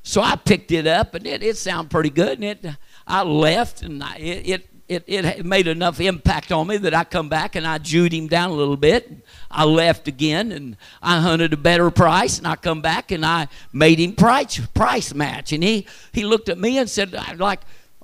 So 0.02 0.20
I 0.24 0.36
picked 0.36 0.72
it 0.72 0.88
up 0.88 1.14
and 1.14 1.28
it, 1.28 1.44
it 1.44 1.58
sounded 1.58 1.92
pretty 1.92 2.10
good. 2.10 2.40
And 2.40 2.44
it, 2.44 2.66
I 3.06 3.22
left 3.22 3.84
and 3.84 4.04
I, 4.04 4.16
it, 4.16 4.68
it, 4.88 5.04
it 5.06 5.46
made 5.46 5.68
enough 5.68 6.02
impact 6.02 6.52
on 6.52 6.66
me 6.66 6.78
that 6.78 6.96
I 6.96 7.04
come 7.04 7.30
back 7.30 7.56
and 7.56 7.68
I 7.68 7.78
jewed 7.78 8.14
him 8.14 8.28
down 8.28 8.50
a 8.50 8.54
little 8.54 8.78
bit. 8.78 9.12
I 9.52 9.64
left 9.66 10.08
again 10.08 10.52
and 10.54 10.76
I 11.04 11.20
hunted 11.20 11.54
a 11.54 11.58
better 11.58 11.92
price 11.92 12.40
and 12.40 12.48
I 12.48 12.56
come 12.56 12.82
back 12.82 13.12
and 13.12 13.24
I 13.24 13.48
made 13.72 14.00
him 14.00 14.16
price, 14.16 14.60
price 14.74 15.14
match. 15.14 15.54
And 15.54 15.64
he, 15.64 15.86
he 16.14 16.26
looked 16.26 16.50
at 16.50 16.58
me 16.58 16.80
and 16.80 16.90
said, 16.90 17.14
I'd 17.14 17.38
like, 17.38 17.60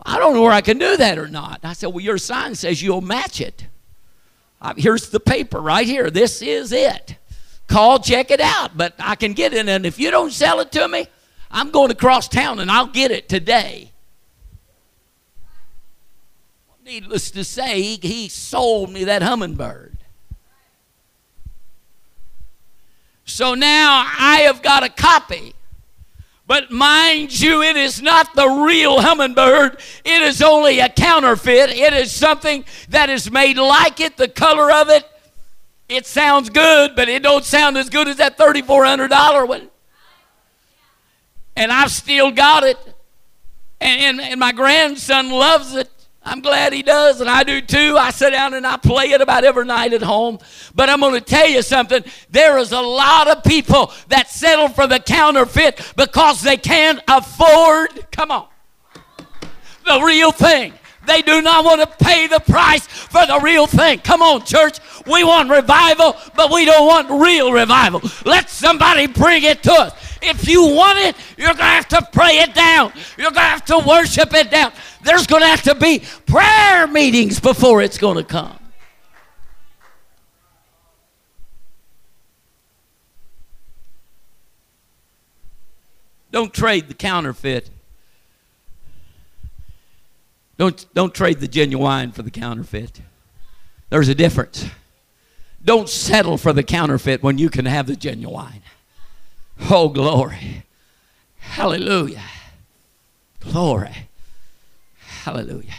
I 0.06 0.20
don't 0.20 0.34
know 0.34 0.42
where 0.42 0.52
I 0.52 0.62
can 0.62 0.78
do 0.78 0.98
that 0.98 1.18
or 1.18 1.28
not. 1.28 1.62
I 1.64 1.74
said, 1.74 1.88
Well, 1.88 2.02
your 2.02 2.18
sign 2.18 2.56
says 2.56 2.82
you'll 2.82 3.02
match 3.02 3.40
it. 3.40 3.68
Uh, 4.62 4.74
here's 4.78 5.10
the 5.10 5.20
paper 5.20 5.60
right 5.60 5.86
here. 5.86 6.10
This 6.10 6.42
is 6.42 6.72
it. 6.72 7.18
Call, 7.68 8.00
check 8.00 8.32
it 8.32 8.42
out. 8.42 8.78
But 8.78 8.96
I 9.00 9.16
can 9.16 9.34
get 9.34 9.54
it. 9.54 9.68
And 9.68 9.86
if 9.86 10.00
you 10.00 10.12
don't 10.12 10.32
sell 10.32 10.60
it 10.60 10.72
to 10.74 10.88
me, 10.88 11.08
I'm 11.52 11.70
going 11.70 11.92
across 11.92 12.28
town 12.28 12.60
and 12.60 12.72
I'll 12.72 12.88
get 12.88 13.12
it 13.12 13.30
today. 13.30 13.92
Needless 16.86 17.32
to 17.32 17.44
say, 17.44 17.82
he, 17.82 17.96
he 18.02 18.28
sold 18.28 18.92
me 18.92 19.06
that 19.06 19.22
hummingbird. 19.22 19.98
So 23.26 23.54
now 23.54 24.06
I 24.20 24.42
have 24.46 24.62
got 24.62 24.84
a 24.84 24.90
copy 24.90 25.56
but 26.46 26.72
mind 26.72 27.40
you, 27.40 27.62
it 27.62 27.78
is 27.78 28.02
not 28.02 28.36
the 28.36 28.48
real 28.48 29.02
hummingbird. 29.02 29.80
It 30.04 30.22
is 30.22 30.42
only 30.42 30.80
a 30.80 30.90
counterfeit. 30.90 31.70
It 31.70 31.94
is 31.94 32.12
something 32.12 32.66
that 32.90 33.10
is 33.10 33.32
made 33.32 33.58
like 33.58 34.02
it, 34.02 34.18
the 34.18 34.28
color 34.28 34.72
of 34.72 34.90
it. 34.90 35.06
It 35.88 36.06
sounds 36.06 36.50
good, 36.50 36.96
but 36.96 37.08
it 37.08 37.24
don't 37.24 37.46
sound 37.46 37.78
as 37.78 37.90
good 37.90 38.08
as 38.08 38.18
that 38.18 38.38
$3,400 38.38 39.48
one. 39.48 39.70
And 41.56 41.72
I've 41.72 41.92
still 41.92 42.32
got 42.32 42.64
it. 42.64 42.78
And, 43.80 44.20
and, 44.20 44.32
and 44.32 44.40
my 44.40 44.52
grandson 44.52 45.30
loves 45.30 45.76
it. 45.76 45.90
I'm 46.26 46.40
glad 46.40 46.72
he 46.72 46.84
does, 46.84 47.20
and 47.20 47.30
I 47.30 47.44
do 47.44 47.60
too. 47.60 47.98
I 47.98 48.12
sit 48.12 48.32
down 48.32 48.54
and 48.54 48.66
I 48.66 48.78
play 48.78 49.12
it 49.12 49.20
about 49.20 49.44
every 49.44 49.66
night 49.66 49.94
at 49.94 50.02
home. 50.02 50.40
But 50.74 50.90
I'm 50.90 51.02
going 51.02 51.16
to 51.16 51.22
tell 51.22 51.48
you 51.48 51.62
something. 51.62 52.04
There 52.30 52.58
is 52.58 52.72
a 52.72 52.82
lot 52.82 53.28
of 53.28 53.44
people 53.44 53.92
that 54.08 54.30
settle 54.30 54.70
for 54.70 54.88
the 54.88 55.00
counterfeit 55.00 55.94
because 55.98 56.42
they 56.42 56.56
can't 56.56 57.02
afford, 57.08 58.12
come 58.12 58.32
on, 58.32 58.48
the 59.86 60.02
real 60.02 60.32
thing. 60.32 60.74
They 61.06 61.22
do 61.22 61.42
not 61.42 61.66
want 61.66 61.82
to 61.82 62.06
pay 62.06 62.28
the 62.28 62.40
price 62.40 62.88
for 62.88 63.26
the 63.26 63.40
real 63.44 63.68
thing. 63.68 64.00
Come 64.00 64.22
on, 64.22 64.46
church. 64.46 64.80
We 65.06 65.26
want 65.26 65.50
revival, 65.50 66.16
but 66.36 66.52
we 66.52 66.64
don't 66.64 66.88
want 66.88 67.10
real 67.22 67.52
revival. 67.52 68.02
Let 68.26 68.50
somebody 68.50 69.08
bring 69.08 69.44
it 69.44 69.64
to 69.64 69.74
us. 69.74 69.94
If 70.24 70.48
you 70.48 70.74
want 70.74 71.00
it, 71.00 71.16
you're 71.38 71.48
going 71.48 71.58
to 71.58 71.64
have 71.64 71.88
to 71.90 72.08
pray 72.12 72.40
it 72.40 72.56
down. 72.56 72.94
You're 73.18 73.32
going 73.32 73.36
to 73.36 73.42
have 73.42 73.66
to 73.66 73.84
worship 73.86 74.34
it 74.34 74.50
down. 74.50 74.72
There's 75.04 75.28
going 75.28 75.42
to 75.42 75.48
have 75.48 75.64
to 75.64 75.76
be 75.76 76.02
prayer 76.26 76.88
meetings 76.88 77.40
before 77.40 77.82
it's 77.82 77.98
going 77.98 78.18
to 78.18 78.24
come. 78.24 78.58
Don't 86.32 86.52
trade 86.52 86.88
the 86.88 86.96
counterfeit. 86.96 87.70
Don't, 90.58 90.86
don't 90.96 91.14
trade 91.14 91.40
the 91.40 91.48
genuine 91.48 92.12
for 92.12 92.24
the 92.24 92.32
counterfeit. 92.32 93.02
There's 93.90 94.08
a 94.08 94.16
difference. 94.16 94.66
Don't 95.64 95.88
settle 95.88 96.40
for 96.40 96.52
the 96.52 96.64
counterfeit 96.64 97.22
when 97.22 97.38
you 97.38 97.52
can 97.52 97.66
have 97.66 97.86
the 97.86 97.96
genuine. 97.96 98.63
Oh, 99.70 99.90
glory. 99.90 100.64
Hallelujah. 101.40 102.24
Glory. 103.40 104.10
Hallelujah. 104.98 105.74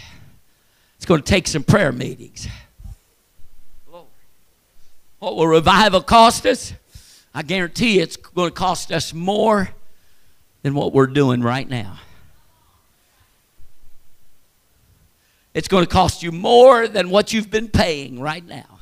It's 0.96 1.06
going 1.06 1.20
to 1.20 1.26
take 1.26 1.46
some 1.46 1.62
prayer 1.62 1.92
meetings. 1.92 2.48
Glory. 3.88 4.06
What 5.18 5.36
will 5.36 5.48
revival 5.48 6.00
cost 6.02 6.46
us? 6.46 6.72
I 7.34 7.42
guarantee 7.42 7.98
it's 7.98 8.16
going 8.16 8.50
to 8.50 8.54
cost 8.54 8.92
us 8.92 9.12
more 9.12 9.70
than 10.62 10.74
what 10.74 10.92
we're 10.92 11.06
doing 11.06 11.42
right 11.42 11.68
now. 11.68 11.98
It's 15.52 15.68
going 15.68 15.84
to 15.84 15.90
cost 15.90 16.22
you 16.22 16.32
more 16.32 16.88
than 16.88 17.10
what 17.10 17.32
you've 17.32 17.50
been 17.50 17.68
paying 17.68 18.18
right 18.18 18.44
now. 18.44 18.80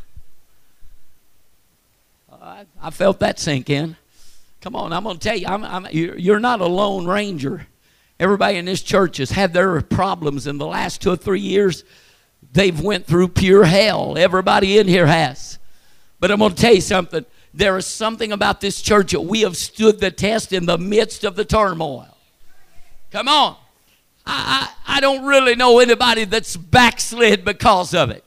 I, 2.41 2.67
I 2.81 2.91
felt 2.91 3.21
that 3.21 3.39
sink 3.39 3.69
in. 3.69 3.97
Come 4.63 4.77
on, 4.77 4.93
I'm 4.93 5.03
going 5.03 5.19
to 5.19 5.29
tell 5.29 5.37
you, 5.37 5.47
I'm, 5.49 5.65
I'm, 5.65 5.89
you're 5.91 6.39
not 6.39 6.61
a 6.61 6.67
lone 6.67 7.05
ranger. 7.05 7.67
Everybody 8.21 8.59
in 8.59 8.65
this 8.65 8.81
church 8.81 9.17
has 9.17 9.33
had 9.33 9.53
their 9.53 9.81
problems 9.83 10.47
in 10.47 10.59
the 10.59 10.67
last 10.67 11.03
two 11.03 11.11
or 11.11 11.17
three 11.17 11.41
years. 11.41 11.83
They've 12.53 12.81
went 12.81 13.07
through 13.07 13.29
pure 13.29 13.65
hell. 13.65 14.17
Everybody 14.17 14.79
in 14.79 14.87
here 14.87 15.07
has. 15.07 15.59
But 16.21 16.31
I'm 16.31 16.39
going 16.39 16.55
to 16.55 16.57
tell 16.57 16.75
you 16.75 16.81
something. 16.81 17.27
There 17.53 17.77
is 17.77 17.87
something 17.87 18.31
about 18.31 18.61
this 18.61 18.81
church 18.81 19.11
that 19.11 19.23
we 19.23 19.41
have 19.41 19.57
stood 19.57 19.99
the 19.99 20.13
test 20.13 20.53
in 20.53 20.67
the 20.67 20.79
midst 20.79 21.25
of 21.25 21.35
the 21.35 21.45
turmoil. 21.45 22.17
Come 23.11 23.27
on. 23.27 23.57
I, 24.25 24.71
I, 24.87 24.99
I 24.99 25.01
don't 25.01 25.25
really 25.25 25.57
know 25.57 25.81
anybody 25.81 26.25
that's 26.25 26.57
backslid 26.57 27.45
because 27.45 27.95
of 27.95 28.11
it. 28.11 28.25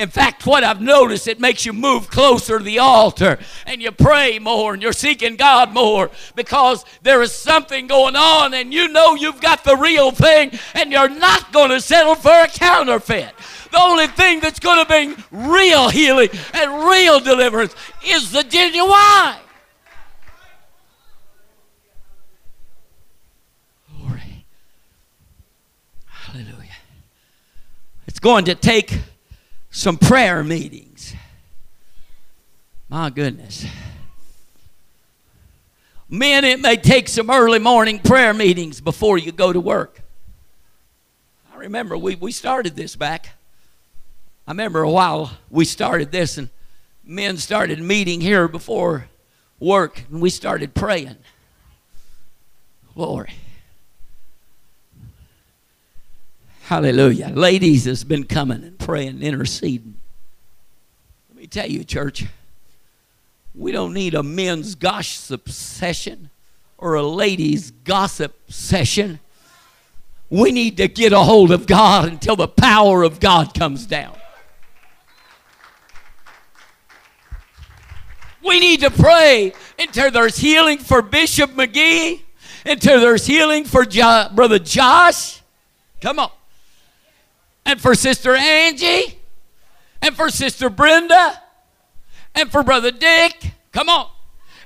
In 0.00 0.08
fact, 0.08 0.46
what 0.46 0.64
I've 0.64 0.80
noticed, 0.80 1.28
it 1.28 1.40
makes 1.40 1.66
you 1.66 1.74
move 1.74 2.08
closer 2.08 2.56
to 2.56 2.64
the 2.64 2.78
altar 2.78 3.38
and 3.66 3.82
you 3.82 3.92
pray 3.92 4.38
more 4.38 4.72
and 4.72 4.82
you're 4.82 4.94
seeking 4.94 5.36
God 5.36 5.74
more 5.74 6.10
because 6.34 6.86
there 7.02 7.20
is 7.20 7.32
something 7.32 7.86
going 7.86 8.16
on 8.16 8.54
and 8.54 8.72
you 8.72 8.88
know 8.88 9.14
you've 9.14 9.42
got 9.42 9.62
the 9.62 9.76
real 9.76 10.10
thing 10.10 10.58
and 10.72 10.90
you're 10.90 11.10
not 11.10 11.52
going 11.52 11.68
to 11.68 11.82
settle 11.82 12.14
for 12.14 12.30
a 12.30 12.48
counterfeit. 12.48 13.34
The 13.72 13.78
only 13.78 14.06
thing 14.06 14.40
that's 14.40 14.58
going 14.58 14.82
to 14.82 14.86
bring 14.86 15.22
real 15.30 15.90
healing 15.90 16.30
and 16.54 16.88
real 16.88 17.20
deliverance 17.20 17.74
is 18.02 18.32
the 18.32 18.42
genuine. 18.42 19.36
Glory. 23.98 24.46
Hallelujah. 26.06 26.70
It's 28.06 28.18
going 28.18 28.46
to 28.46 28.54
take 28.54 28.98
some 29.80 29.96
prayer 29.96 30.44
meetings. 30.44 31.14
My 32.90 33.08
goodness. 33.08 33.64
Men, 36.06 36.44
it 36.44 36.60
may 36.60 36.76
take 36.76 37.08
some 37.08 37.30
early 37.30 37.58
morning 37.58 37.98
prayer 37.98 38.34
meetings 38.34 38.82
before 38.82 39.16
you 39.16 39.32
go 39.32 39.54
to 39.54 39.60
work. 39.60 40.02
I 41.54 41.56
remember 41.56 41.96
we, 41.96 42.14
we 42.14 42.30
started 42.30 42.76
this 42.76 42.94
back. 42.94 43.30
I 44.46 44.50
remember 44.50 44.82
a 44.82 44.90
while 44.90 45.30
we 45.48 45.64
started 45.64 46.12
this, 46.12 46.36
and 46.36 46.50
men 47.02 47.38
started 47.38 47.80
meeting 47.80 48.20
here 48.20 48.48
before 48.48 49.06
work, 49.58 50.04
and 50.10 50.20
we 50.20 50.28
started 50.28 50.74
praying. 50.74 51.16
Glory. 52.94 53.32
Hallelujah. 56.70 57.32
Ladies 57.34 57.86
has 57.86 58.04
been 58.04 58.22
coming 58.22 58.62
and 58.62 58.78
praying, 58.78 59.24
interceding. 59.24 59.96
Let 61.28 61.36
me 61.36 61.48
tell 61.48 61.68
you, 61.68 61.82
church, 61.82 62.26
we 63.56 63.72
don't 63.72 63.92
need 63.92 64.14
a 64.14 64.22
men's 64.22 64.76
gossip 64.76 65.48
session 65.48 66.30
or 66.78 66.94
a 66.94 67.02
ladies' 67.02 67.72
gossip 67.72 68.36
session. 68.48 69.18
We 70.28 70.52
need 70.52 70.76
to 70.76 70.86
get 70.86 71.12
a 71.12 71.18
hold 71.18 71.50
of 71.50 71.66
God 71.66 72.08
until 72.08 72.36
the 72.36 72.46
power 72.46 73.02
of 73.02 73.18
God 73.18 73.52
comes 73.52 73.84
down. 73.84 74.16
We 78.46 78.60
need 78.60 78.78
to 78.82 78.92
pray 78.92 79.54
until 79.76 80.12
there's 80.12 80.36
healing 80.36 80.78
for 80.78 81.02
Bishop 81.02 81.50
McGee, 81.50 82.20
until 82.64 83.00
there's 83.00 83.26
healing 83.26 83.64
for 83.64 83.84
jo- 83.84 84.28
Brother 84.32 84.60
Josh. 84.60 85.42
Come 86.00 86.20
on 86.20 86.30
and 87.64 87.80
for 87.80 87.94
Sister 87.94 88.34
Angie, 88.34 89.18
and 90.02 90.16
for 90.16 90.30
Sister 90.30 90.70
Brenda, 90.70 91.40
and 92.34 92.50
for 92.50 92.62
Brother 92.62 92.90
Dick. 92.90 93.52
Come 93.72 93.88
on. 93.88 94.08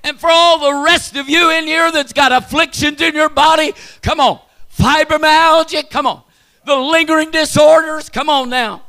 And 0.02 0.18
for 0.18 0.28
all 0.30 0.58
the 0.58 0.84
rest 0.84 1.16
of 1.16 1.28
you 1.28 1.50
in 1.50 1.66
here 1.66 1.90
that's 1.90 2.12
got 2.12 2.30
afflictions 2.30 3.00
in 3.00 3.14
your 3.14 3.30
body, 3.30 3.72
come 4.02 4.20
on. 4.20 4.40
Fibromyalgia, 4.76 5.88
come 5.88 6.06
on. 6.06 6.22
The 6.66 6.76
lingering 6.76 7.30
disorders, 7.30 8.08
come 8.10 8.28
on 8.28 8.50
now. 8.50 8.82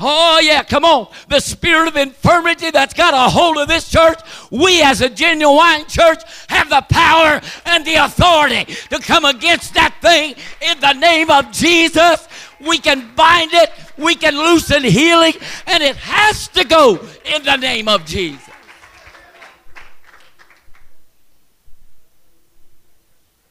Oh, 0.00 0.40
yeah, 0.42 0.62
come 0.62 0.84
on. 0.84 1.08
The 1.28 1.40
spirit 1.40 1.88
of 1.88 1.96
infirmity 1.96 2.70
that's 2.70 2.94
got 2.94 3.12
a 3.12 3.30
hold 3.30 3.58
of 3.58 3.68
this 3.68 3.90
church, 3.90 4.18
we 4.50 4.82
as 4.82 5.02
a 5.02 5.10
genuine 5.10 5.86
church 5.86 6.22
have 6.48 6.70
the 6.70 6.84
power 6.88 7.40
and 7.66 7.84
the 7.84 7.96
authority 7.96 8.64
to 8.88 8.98
come 9.00 9.26
against 9.26 9.74
that 9.74 9.94
thing 10.00 10.34
in 10.62 10.80
the 10.80 10.94
name 10.94 11.30
of 11.30 11.52
Jesus. 11.52 12.26
We 12.58 12.78
can 12.78 13.14
bind 13.14 13.52
it, 13.52 13.70
we 13.98 14.14
can 14.14 14.34
loosen 14.34 14.82
healing, 14.82 15.34
and 15.66 15.82
it 15.82 15.96
has 15.96 16.48
to 16.48 16.64
go 16.64 16.98
in 17.26 17.42
the 17.42 17.56
name 17.56 17.88
of 17.88 18.06
Jesus. 18.06 18.48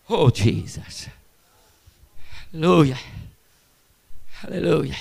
Oh, 0.10 0.30
Jesus. 0.30 1.08
Hallelujah. 2.52 2.98
Hallelujah. 4.32 4.96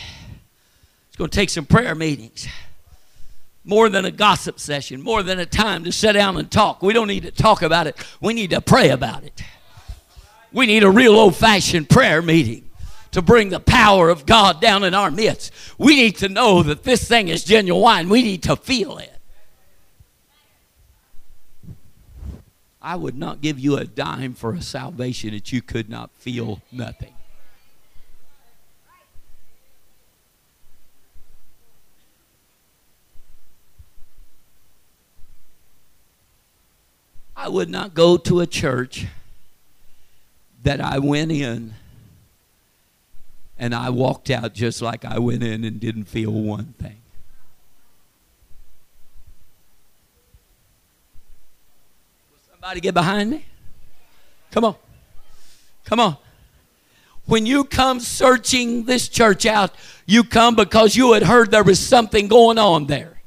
Going 1.21 1.29
to 1.29 1.37
take 1.37 1.51
some 1.51 1.67
prayer 1.67 1.95
meetings. 1.95 2.49
More 3.63 3.91
than 3.91 4.07
a 4.07 4.11
gossip 4.11 4.59
session, 4.59 5.03
more 5.03 5.23
than 5.23 5.39
a 5.39 5.45
time 5.45 5.85
to 5.85 5.93
sit 5.93 6.15
down 6.15 6.39
and 6.39 6.51
talk. 6.51 6.81
We 6.81 6.95
don't 6.95 7.09
need 7.09 7.25
to 7.25 7.31
talk 7.31 7.61
about 7.61 7.87
it, 7.87 7.95
we 8.23 8.33
need 8.33 8.49
to 8.53 8.63
pray 8.63 8.89
about 8.89 9.25
it. 9.25 9.43
We 10.51 10.65
need 10.65 10.83
a 10.83 10.89
real 10.89 11.15
old 11.15 11.37
fashioned 11.37 11.91
prayer 11.91 12.23
meeting 12.23 12.71
to 13.11 13.21
bring 13.21 13.51
the 13.51 13.61
power 13.61 14.09
of 14.09 14.25
God 14.25 14.63
down 14.63 14.83
in 14.83 14.95
our 14.95 15.11
midst. 15.11 15.53
We 15.77 15.95
need 15.95 16.17
to 16.17 16.31
know 16.31 16.63
that 16.63 16.85
this 16.85 17.07
thing 17.07 17.29
is 17.29 17.45
genuine. 17.45 18.09
We 18.09 18.23
need 18.23 18.45
to 18.45 18.57
feel 18.57 18.97
it. 18.97 19.13
I 22.81 22.97
would 22.97 23.19
not 23.19 23.43
give 23.43 23.59
you 23.59 23.77
a 23.77 23.85
dime 23.85 24.33
for 24.33 24.55
a 24.55 24.63
salvation 24.63 25.33
that 25.35 25.53
you 25.53 25.61
could 25.61 25.91
not 25.91 26.13
feel 26.13 26.63
nothing. 26.73 27.13
I 37.43 37.49
would 37.49 37.71
not 37.71 37.95
go 37.95 38.19
to 38.19 38.41
a 38.41 38.47
church 38.47 39.07
that 40.63 40.79
I 40.79 40.99
went 40.99 41.33
in 41.33 41.73
and 43.59 43.75
I 43.75 43.89
walked 43.89 44.29
out 44.29 44.53
just 44.53 44.83
like 44.83 45.07
I 45.07 45.19
went 45.19 45.43
in 45.43 45.65
and 45.65 45.81
didn't 45.81 46.05
feel 46.05 46.33
one 46.33 46.75
thing. 46.79 47.01
Will 52.31 52.39
somebody 52.53 52.81
get 52.81 52.93
behind 52.93 53.31
me? 53.31 53.47
Come 54.51 54.67
on. 54.67 54.75
Come 55.87 55.99
on. 55.99 56.19
When 57.25 57.47
you 57.47 57.65
come 57.65 58.01
searching 58.01 58.85
this 58.85 59.09
church 59.09 59.47
out, 59.47 59.75
you 60.05 60.25
come 60.25 60.57
because 60.57 60.95
you 60.95 61.15
had 61.15 61.23
heard 61.23 61.51
there 61.51 61.65
was 61.65 61.79
something 61.81 62.29
going 62.29 62.59
on 62.59 62.87
there 62.87 63.20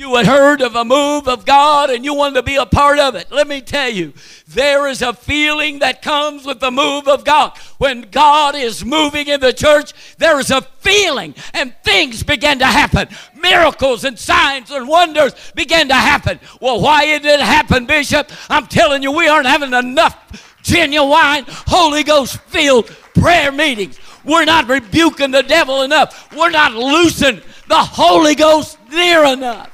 you 0.00 0.16
had 0.16 0.24
heard 0.24 0.62
of 0.62 0.74
a 0.76 0.84
move 0.84 1.28
of 1.28 1.44
God 1.44 1.90
and 1.90 2.06
you 2.06 2.14
wanted 2.14 2.36
to 2.36 2.42
be 2.42 2.56
a 2.56 2.64
part 2.64 2.98
of 2.98 3.14
it. 3.14 3.30
Let 3.30 3.46
me 3.46 3.60
tell 3.60 3.90
you, 3.90 4.14
there 4.48 4.88
is 4.88 5.02
a 5.02 5.12
feeling 5.12 5.80
that 5.80 6.00
comes 6.00 6.46
with 6.46 6.58
the 6.58 6.70
move 6.70 7.06
of 7.06 7.22
God. 7.22 7.52
When 7.76 8.08
God 8.10 8.54
is 8.54 8.82
moving 8.82 9.28
in 9.28 9.40
the 9.40 9.52
church, 9.52 9.92
there 10.16 10.40
is 10.40 10.50
a 10.50 10.62
feeling 10.62 11.34
and 11.52 11.74
things 11.84 12.22
begin 12.22 12.60
to 12.60 12.64
happen. 12.64 13.08
Miracles 13.36 14.04
and 14.04 14.18
signs 14.18 14.70
and 14.70 14.88
wonders 14.88 15.34
begin 15.54 15.88
to 15.88 15.94
happen. 15.94 16.40
Well, 16.62 16.80
why 16.80 17.04
did 17.04 17.26
it 17.26 17.40
happen, 17.40 17.84
Bishop? 17.84 18.32
I'm 18.48 18.68
telling 18.68 19.02
you, 19.02 19.12
we 19.12 19.28
aren't 19.28 19.46
having 19.46 19.74
enough 19.74 20.56
genuine 20.62 21.44
Holy 21.46 22.04
Ghost 22.04 22.38
filled 22.44 22.86
prayer 23.14 23.52
meetings. 23.52 23.98
We're 24.24 24.46
not 24.46 24.66
rebuking 24.66 25.30
the 25.30 25.42
devil 25.42 25.82
enough. 25.82 26.34
We're 26.34 26.48
not 26.48 26.72
loosing 26.72 27.42
the 27.68 27.76
Holy 27.76 28.34
Ghost 28.34 28.78
near 28.90 29.24
enough. 29.26 29.70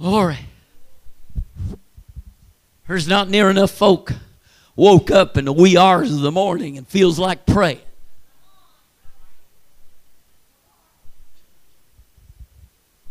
Glory. 0.00 0.38
There's 2.88 3.06
not 3.06 3.28
near 3.28 3.50
enough 3.50 3.70
folk 3.70 4.14
woke 4.74 5.10
up 5.10 5.36
in 5.36 5.44
the 5.44 5.52
wee 5.52 5.76
hours 5.76 6.10
of 6.10 6.22
the 6.22 6.32
morning 6.32 6.78
and 6.78 6.88
feels 6.88 7.18
like 7.18 7.44
praying. 7.44 7.82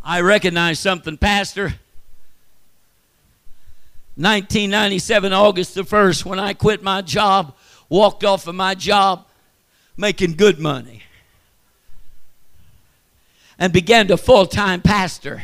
I 0.04 0.21
recognize 0.21 0.80
something, 0.80 1.15
Pastor. 1.15 1.75
1997, 4.15 5.32
August 5.32 5.75
the 5.75 5.84
1st, 5.84 6.25
when 6.25 6.39
I 6.39 6.54
quit 6.54 6.82
my 6.82 7.04
job, 7.04 7.56
walked 7.88 8.23
off 8.23 8.47
of 8.47 8.56
my 8.56 8.73
job 8.73 9.28
making 9.95 10.34
good 10.34 10.60
money, 10.60 11.04
and 13.60 13.71
began 13.71 14.08
to 14.08 14.17
full 14.17 14.47
time 14.47 14.82
pastor. 14.82 15.43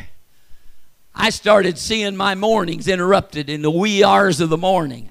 I 1.16 1.30
started 1.30 1.78
seeing 1.78 2.14
my 2.14 2.34
mornings 2.34 2.86
interrupted 2.86 3.48
in 3.48 3.62
the 3.62 3.70
wee 3.70 4.04
hours 4.04 4.40
of 4.40 4.50
the 4.50 4.58
morning. 4.58 5.08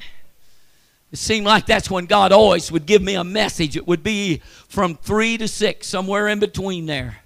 It 1.12 1.18
seemed 1.18 1.46
like 1.46 1.66
that's 1.66 1.90
when 1.90 2.06
God 2.06 2.32
always 2.32 2.72
would 2.72 2.86
give 2.86 3.02
me 3.02 3.16
a 3.16 3.24
message. 3.24 3.76
It 3.76 3.88
would 3.88 4.04
be 4.04 4.42
from 4.68 4.96
three 4.96 5.38
to 5.38 5.48
six, 5.48 5.88
somewhere 5.88 6.28
in 6.28 6.40
between 6.40 6.86
there 6.86 7.18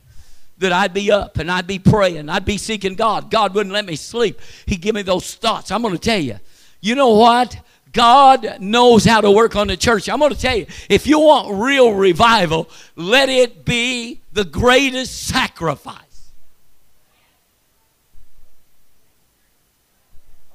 that 0.59 0.71
I'd 0.71 0.93
be 0.93 1.11
up 1.11 1.37
and 1.37 1.51
I'd 1.51 1.67
be 1.67 1.79
praying. 1.79 2.29
I'd 2.29 2.45
be 2.45 2.57
seeking 2.57 2.95
God. 2.95 3.31
God 3.31 3.53
wouldn't 3.53 3.73
let 3.73 3.85
me 3.85 3.95
sleep. 3.95 4.39
He'd 4.65 4.81
give 4.81 4.95
me 4.95 5.01
those 5.01 5.35
thoughts. 5.35 5.71
I'm 5.71 5.81
going 5.81 5.93
to 5.93 5.99
tell 5.99 6.19
you, 6.19 6.39
you 6.81 6.95
know 6.95 7.15
what? 7.15 7.59
God 7.91 8.59
knows 8.59 9.03
how 9.03 9.21
to 9.21 9.31
work 9.31 9.55
on 9.55 9.67
the 9.67 9.77
church. 9.77 10.07
I'm 10.07 10.19
going 10.19 10.33
to 10.33 10.39
tell 10.39 10.55
you, 10.55 10.67
if 10.89 11.07
you 11.07 11.19
want 11.19 11.61
real 11.61 11.93
revival, 11.93 12.69
let 12.95 13.29
it 13.29 13.65
be 13.65 14.21
the 14.31 14.45
greatest 14.45 15.27
sacrifice. 15.27 16.31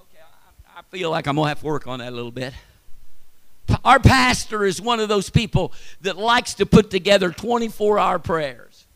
Okay, 0.01 0.23
I, 0.75 0.79
I 0.79 0.83
feel 0.95 1.11
like 1.11 1.27
I'm 1.27 1.35
going 1.35 1.47
to 1.47 1.49
have 1.49 1.59
to 1.59 1.67
work 1.67 1.89
on 1.89 1.99
that 1.99 2.13
a 2.13 2.15
little 2.15 2.31
bit. 2.31 2.55
Our 3.85 3.99
pastor 3.99 4.65
is 4.65 4.81
one 4.81 5.01
of 5.01 5.09
those 5.09 5.29
people 5.29 5.73
that 6.03 6.17
likes 6.17 6.55
to 6.55 6.67
put 6.67 6.89
together 6.89 7.33
24 7.33 7.99
hour 7.99 8.21
prayers. 8.21 8.87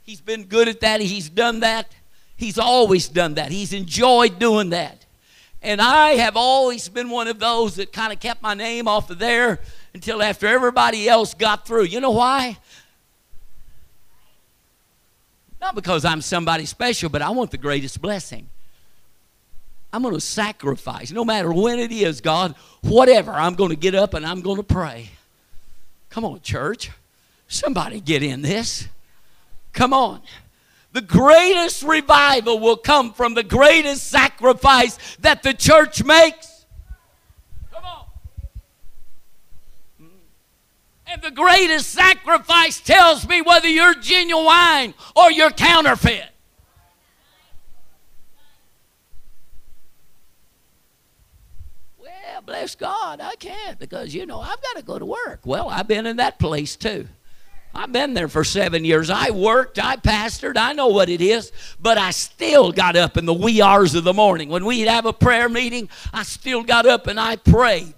He's 0.00 0.22
been 0.22 0.44
good 0.44 0.66
at 0.66 0.80
that. 0.80 1.02
He's 1.02 1.28
done 1.28 1.60
that. 1.60 1.92
He's 2.36 2.58
always 2.58 3.06
done 3.06 3.34
that. 3.34 3.52
He's 3.52 3.74
enjoyed 3.74 4.38
doing 4.38 4.70
that. 4.70 5.04
And 5.60 5.82
I 5.82 6.12
have 6.12 6.38
always 6.38 6.88
been 6.88 7.10
one 7.10 7.28
of 7.28 7.38
those 7.38 7.76
that 7.76 7.92
kind 7.92 8.10
of 8.10 8.18
kept 8.18 8.40
my 8.40 8.54
name 8.54 8.88
off 8.88 9.10
of 9.10 9.18
there 9.18 9.60
until 9.92 10.22
after 10.22 10.46
everybody 10.46 11.06
else 11.06 11.34
got 11.34 11.66
through. 11.66 11.84
You 11.84 12.00
know 12.00 12.12
why? 12.12 12.56
Not 15.60 15.74
because 15.74 16.06
I'm 16.06 16.22
somebody 16.22 16.64
special, 16.64 17.10
but 17.10 17.20
I 17.20 17.28
want 17.28 17.50
the 17.50 17.58
greatest 17.58 18.00
blessing. 18.00 18.48
I'm 19.92 20.02
going 20.02 20.14
to 20.14 20.20
sacrifice, 20.20 21.10
no 21.10 21.24
matter 21.24 21.52
when 21.52 21.78
it 21.78 21.90
is, 21.92 22.20
God, 22.20 22.54
whatever, 22.82 23.32
I'm 23.32 23.54
going 23.54 23.70
to 23.70 23.76
get 23.76 23.94
up 23.94 24.14
and 24.14 24.26
I'm 24.26 24.42
going 24.42 24.58
to 24.58 24.62
pray. 24.62 25.10
Come 26.10 26.24
on, 26.24 26.40
church. 26.40 26.90
Somebody 27.48 28.00
get 28.00 28.22
in 28.22 28.42
this. 28.42 28.88
Come 29.72 29.92
on. 29.92 30.20
The 30.92 31.00
greatest 31.02 31.82
revival 31.82 32.58
will 32.58 32.76
come 32.76 33.12
from 33.12 33.34
the 33.34 33.42
greatest 33.42 34.08
sacrifice 34.08 34.98
that 35.20 35.42
the 35.42 35.52
church 35.52 36.02
makes. 36.02 36.64
Come 37.70 37.84
on. 37.84 38.06
Mm. 40.02 40.08
And 41.06 41.22
the 41.22 41.30
greatest 41.30 41.90
sacrifice 41.90 42.80
tells 42.80 43.28
me 43.28 43.42
whether 43.42 43.68
you're 43.68 43.94
genuine 43.94 44.94
or 45.14 45.30
you're 45.30 45.50
counterfeit. 45.50 46.30
Well, 51.98 52.37
bless 52.48 52.74
God, 52.74 53.20
I 53.20 53.34
can't 53.34 53.78
because, 53.78 54.14
you 54.14 54.24
know, 54.24 54.40
I've 54.40 54.62
got 54.62 54.76
to 54.76 54.82
go 54.82 54.98
to 54.98 55.04
work. 55.04 55.40
Well, 55.44 55.68
I've 55.68 55.86
been 55.86 56.06
in 56.06 56.16
that 56.16 56.38
place 56.38 56.76
too. 56.76 57.06
I've 57.74 57.92
been 57.92 58.14
there 58.14 58.28
for 58.28 58.42
seven 58.42 58.86
years. 58.86 59.10
I 59.10 59.28
worked, 59.30 59.78
I 59.78 59.96
pastored, 59.96 60.56
I 60.56 60.72
know 60.72 60.86
what 60.86 61.10
it 61.10 61.20
is, 61.20 61.52
but 61.78 61.98
I 61.98 62.10
still 62.10 62.72
got 62.72 62.96
up 62.96 63.18
in 63.18 63.26
the 63.26 63.34
wee 63.34 63.60
hours 63.60 63.94
of 63.94 64.04
the 64.04 64.14
morning. 64.14 64.48
When 64.48 64.64
we'd 64.64 64.88
have 64.88 65.04
a 65.04 65.12
prayer 65.12 65.50
meeting, 65.50 65.90
I 66.10 66.22
still 66.22 66.62
got 66.62 66.86
up 66.86 67.06
and 67.06 67.20
I 67.20 67.36
prayed. 67.36 67.94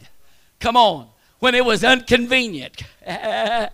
Come 0.59 0.77
on. 0.77 1.07
When 1.39 1.55
it 1.55 1.65
was 1.65 1.85
inconvenient. 1.85 2.83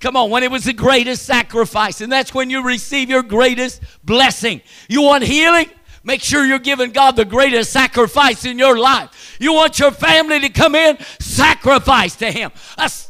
Come 0.00 0.14
on, 0.14 0.28
when 0.28 0.42
it 0.42 0.50
was 0.50 0.64
the 0.64 0.74
greatest 0.74 1.24
sacrifice. 1.24 2.02
And 2.02 2.12
that's 2.12 2.34
when 2.34 2.50
you 2.50 2.62
receive 2.62 3.08
your 3.08 3.22
greatest 3.22 3.82
blessing. 4.04 4.60
You 4.88 5.00
want 5.02 5.24
healing? 5.24 5.70
Make 6.08 6.22
sure 6.22 6.42
you're 6.46 6.58
giving 6.58 6.92
God 6.92 7.16
the 7.16 7.26
greatest 7.26 7.70
sacrifice 7.70 8.46
in 8.46 8.58
your 8.58 8.78
life. 8.78 9.36
You 9.38 9.52
want 9.52 9.78
your 9.78 9.90
family 9.90 10.40
to 10.40 10.48
come 10.48 10.74
in? 10.74 10.96
Sacrifice 11.20 12.16
to 12.16 12.32
Him. 12.32 12.50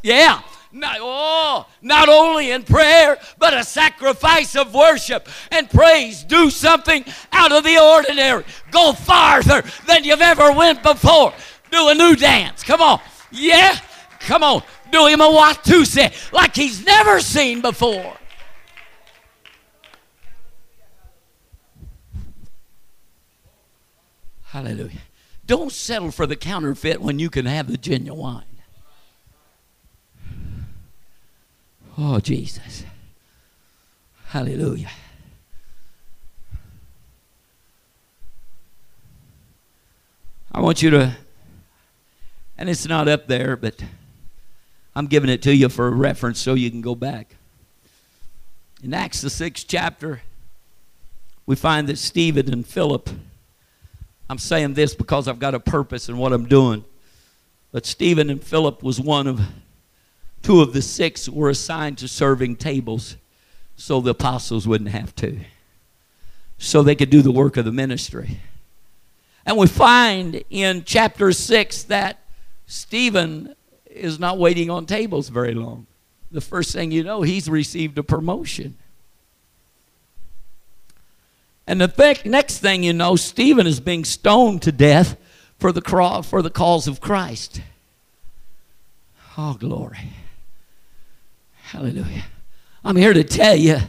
Yeah. 0.03 0.41
Not, 0.73 0.97
oh, 1.01 1.67
not 1.81 2.09
only 2.09 2.51
in 2.51 2.65
prayer, 2.65 3.17
but 3.39 3.55
a 3.55 3.63
sacrifice 3.63 4.57
of 4.57 4.75
worship 4.75 5.29
and 5.53 5.71
praise. 5.71 6.25
Do 6.25 6.51
something 6.51 7.05
out 7.31 7.53
of 7.53 7.63
the 7.63 7.79
ordinary. 7.79 8.43
Go 8.73 8.93
farther 8.93 9.63
than 9.87 10.03
you've 10.03 10.21
ever 10.21 10.51
went 10.51 10.83
before. 10.83 11.33
Do 11.71 11.91
a 11.91 11.95
new 11.95 12.17
dance. 12.17 12.65
Come 12.65 12.81
on. 12.81 13.01
Yeah. 13.31 13.79
Come 14.19 14.43
on. 14.43 14.65
Do 14.91 15.07
him 15.07 15.21
a 15.21 15.25
Watusi 15.25 16.33
like 16.33 16.57
he's 16.57 16.85
never 16.85 17.21
seen 17.21 17.61
before. 17.61 18.17
Hallelujah. 24.49 25.01
Don't 25.47 25.73
settle 25.73 26.11
for 26.11 26.27
the 26.27 26.37
counterfeit 26.37 27.01
when 27.01 27.19
you 27.19 27.29
can 27.29 27.47
have 27.47 27.71
the 27.71 27.77
genuine. 27.77 28.45
Oh, 31.99 32.19
Jesus. 32.21 32.85
Hallelujah. 34.29 34.91
I 40.53 40.61
want 40.61 40.83
you 40.83 40.91
to, 40.91 41.17
and 42.57 42.69
it's 42.69 42.87
not 42.87 43.07
up 43.07 43.27
there, 43.27 43.57
but 43.57 43.85
I'm 44.97 45.07
giving 45.07 45.29
it 45.29 45.43
to 45.43 45.55
you 45.55 45.69
for 45.69 45.91
reference 45.91 46.41
so 46.41 46.55
you 46.55 46.71
can 46.71 46.81
go 46.81 46.95
back. 46.95 47.37
In 48.83 48.95
Acts, 48.95 49.21
the 49.21 49.31
sixth 49.31 49.67
chapter, 49.69 50.23
we 51.47 51.55
find 51.55 51.87
that 51.89 51.99
Stephen 51.99 52.53
and 52.53 52.67
Philip, 52.67 53.11
I'm 54.31 54.39
saying 54.39 54.75
this 54.75 54.95
because 54.95 55.29
I've 55.29 55.39
got 55.39 55.55
a 55.55 55.61
purpose 55.61 56.09
in 56.09 56.19
what 56.19 56.33
I'm 56.33 56.47
doing, 56.47 56.85
but 57.73 57.87
Stephen 57.87 58.31
and 58.31 58.43
Philip 58.43 58.83
was 58.83 59.01
one 59.01 59.27
of 59.27 59.41
Two 60.43 60.61
of 60.61 60.73
the 60.73 60.83
six 60.83 61.29
were 61.29 61.51
assigned 61.51 61.99
to 61.99 62.09
serving 62.09 62.57
tables 62.57 63.17
so 63.77 64.01
the 64.01 64.11
apostles 64.11 64.67
wouldn't 64.67 64.91
have 64.91 65.15
to, 65.17 65.41
so 66.59 66.83
they 66.83 66.95
could 66.95 67.11
do 67.11 67.23
the 67.23 67.31
work 67.31 67.57
of 67.57 67.65
the 67.65 67.73
ministry. 67.73 68.41
And 69.47 69.57
we 69.57 69.67
find 69.67 70.43
in 70.51 70.85
chapter 70.85 71.33
6 71.33 71.85
that 71.85 72.19
Stephen 72.67 73.55
is 73.87 74.19
not 74.19 74.39
waiting 74.39 74.69
on 74.69 74.85
tables 74.85 75.29
very 75.29 75.55
long. 75.55 75.87
The 76.31 76.41
first 76.41 76.73
thing 76.73 76.91
you 76.91 77.03
know, 77.03 77.23
he's 77.23 77.49
received 77.49 77.97
a 77.99 78.03
promotion. 78.03 78.77
And 81.69 81.83
the 81.83 81.87
th- 81.87 82.25
next 82.25 82.61
thing 82.61 82.83
you 82.83 82.95
know, 82.95 83.15
Stephen 83.15 83.67
is 83.67 83.79
being 83.79 84.03
stoned 84.03 84.63
to 84.63 84.73
death 84.73 85.19
for 85.59 85.71
the, 85.71 85.83
cro- 85.83 86.23
for 86.23 86.41
the 86.41 86.49
cause 86.49 86.89
of 86.89 86.99
Christ. 86.99 87.61
Oh, 89.37 89.53
glory. 89.53 90.15
Hallelujah. 91.65 92.25
I'm 92.83 92.97
here 92.97 93.13
to 93.13 93.23
tell 93.23 93.55
you 93.55 93.81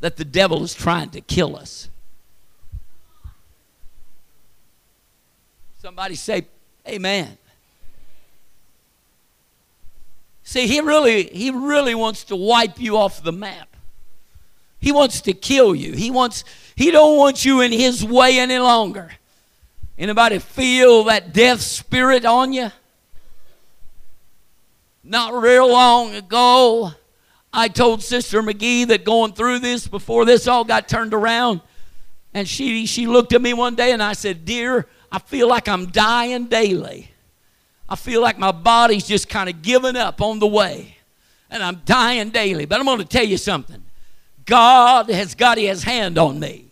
that 0.00 0.16
the 0.16 0.24
devil 0.24 0.64
is 0.64 0.72
trying 0.72 1.10
to 1.10 1.20
kill 1.20 1.54
us. 1.54 1.90
Somebody 5.82 6.14
say, 6.14 6.46
Amen. 6.88 7.36
See, 10.44 10.66
he 10.66 10.80
really, 10.80 11.24
he 11.24 11.50
really 11.50 11.94
wants 11.94 12.24
to 12.24 12.36
wipe 12.36 12.80
you 12.80 12.96
off 12.96 13.22
the 13.22 13.32
map. 13.32 13.68
He 14.80 14.92
wants 14.92 15.20
to 15.22 15.32
kill 15.32 15.74
you. 15.74 15.92
He 15.92 16.10
wants, 16.10 16.44
he 16.76 16.90
don't 16.90 17.16
want 17.16 17.44
you 17.44 17.60
in 17.60 17.72
his 17.72 18.04
way 18.04 18.38
any 18.38 18.58
longer. 18.58 19.10
Anybody 19.98 20.38
feel 20.38 21.04
that 21.04 21.32
death 21.32 21.60
spirit 21.60 22.24
on 22.24 22.52
you? 22.52 22.70
Not 25.02 25.34
real 25.34 25.68
long 25.68 26.14
ago, 26.14 26.92
I 27.52 27.68
told 27.68 28.02
Sister 28.02 28.42
McGee 28.42 28.86
that 28.88 29.04
going 29.04 29.32
through 29.32 29.60
this 29.60 29.88
before 29.88 30.24
this 30.24 30.46
all 30.46 30.64
got 30.64 30.88
turned 30.88 31.14
around, 31.14 31.62
and 32.34 32.46
she 32.46 32.84
she 32.86 33.06
looked 33.06 33.32
at 33.32 33.40
me 33.40 33.54
one 33.54 33.74
day 33.74 33.92
and 33.92 34.02
I 34.02 34.12
said, 34.12 34.44
"Dear, 34.44 34.86
I 35.10 35.18
feel 35.18 35.48
like 35.48 35.66
I'm 35.66 35.86
dying 35.86 36.46
daily. 36.46 37.10
I 37.88 37.96
feel 37.96 38.20
like 38.20 38.38
my 38.38 38.52
body's 38.52 39.06
just 39.06 39.30
kind 39.30 39.48
of 39.48 39.62
giving 39.62 39.96
up 39.96 40.20
on 40.20 40.40
the 40.40 40.46
way, 40.46 40.98
and 41.50 41.62
I'm 41.62 41.80
dying 41.86 42.28
daily. 42.28 42.66
But 42.66 42.78
I'm 42.78 42.86
going 42.86 42.98
to 42.98 43.04
tell 43.06 43.24
you 43.24 43.38
something. 43.38 43.82
God 44.48 45.10
has 45.10 45.34
got 45.34 45.58
His 45.58 45.82
hand 45.84 46.16
on 46.16 46.40
me. 46.40 46.64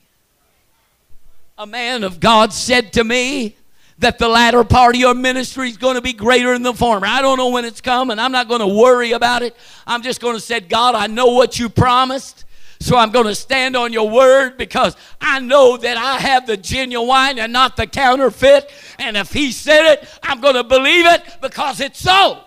A 1.59 1.67
man 1.67 2.05
of 2.05 2.21
God 2.21 2.53
said 2.53 2.95
to 2.95 3.05
me 3.05 3.55
that 3.99 4.19
the 4.19 4.29
latter 4.29 4.65
part 4.65 4.95
of 4.95 5.01
your 5.01 5.15
ministry 5.15 5.69
is 5.69 5.77
going 5.77 5.95
to 5.95 6.01
be 6.01 6.15
greater 6.15 6.55
than 6.55 6.63
the 6.63 6.73
former. 6.73 7.07
I 7.07 7.21
don't 7.21 7.37
know 7.37 7.51
when 7.51 7.67
it's 7.67 7.83
coming. 7.83 8.19
I'm 8.19 8.33
not 8.33 8.49
going 8.49 8.61
to 8.61 8.67
worry 8.67 9.13
about 9.13 9.43
it. 9.43 9.55
I'm 9.87 10.03
just 10.03 10.23
going 10.23 10.35
to 10.35 10.41
say, 10.41 10.61
God, 10.61 10.95
I 10.95 11.07
know 11.07 11.27
what 11.29 11.59
you 11.59 11.69
promised. 11.69 12.47
So 12.81 12.97
I'm 12.97 13.11
going 13.11 13.27
to 13.27 13.35
stand 13.35 13.77
on 13.77 13.93
your 13.93 14.09
word 14.09 14.57
because 14.57 14.97
I 15.21 15.39
know 15.39 15.77
that 15.77 15.99
I 15.99 16.19
have 16.19 16.47
the 16.47 16.57
genuine 16.57 17.39
and 17.39 17.53
not 17.53 17.77
the 17.77 17.87
counterfeit. 17.87 18.71
And 18.99 19.19
if 19.19 19.33
he 19.33 19.53
said 19.53 19.93
it, 19.93 20.09
I'm 20.23 20.41
going 20.41 20.55
to 20.55 20.65
believe 20.65 21.05
it 21.07 21.23
because 21.43 21.81
it's 21.81 21.99
so. 21.99 22.43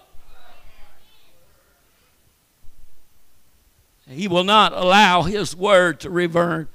He 4.10 4.28
will 4.28 4.44
not 4.44 4.74
allow 4.74 5.22
his 5.24 5.56
word 5.56 6.00
to 6.02 6.10
return 6.10 6.68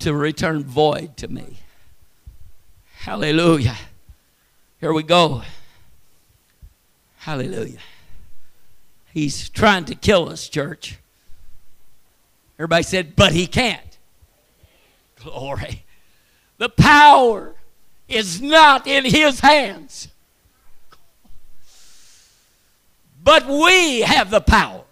to 0.00 0.12
return 0.12 0.64
void 0.64 1.16
to 1.18 1.28
me. 1.28 1.58
Hallelujah. 2.98 3.76
Here 4.80 4.92
we 4.92 5.02
go. 5.02 5.42
Hallelujah. 7.18 7.78
He's 9.12 9.48
trying 9.48 9.84
to 9.86 9.94
kill 9.94 10.28
us, 10.28 10.48
church. 10.48 10.98
Everybody 12.58 12.82
said, 12.82 13.14
but 13.16 13.32
he 13.32 13.46
can't. 13.46 13.98
Glory. 15.16 15.84
The 16.58 16.68
power 16.68 17.54
is 18.08 18.42
not 18.42 18.86
in 18.86 19.04
his 19.04 19.40
hands. 19.40 20.08
But 23.22 23.46
we 23.46 24.00
have 24.00 24.30
the 24.30 24.40
power 24.40 24.83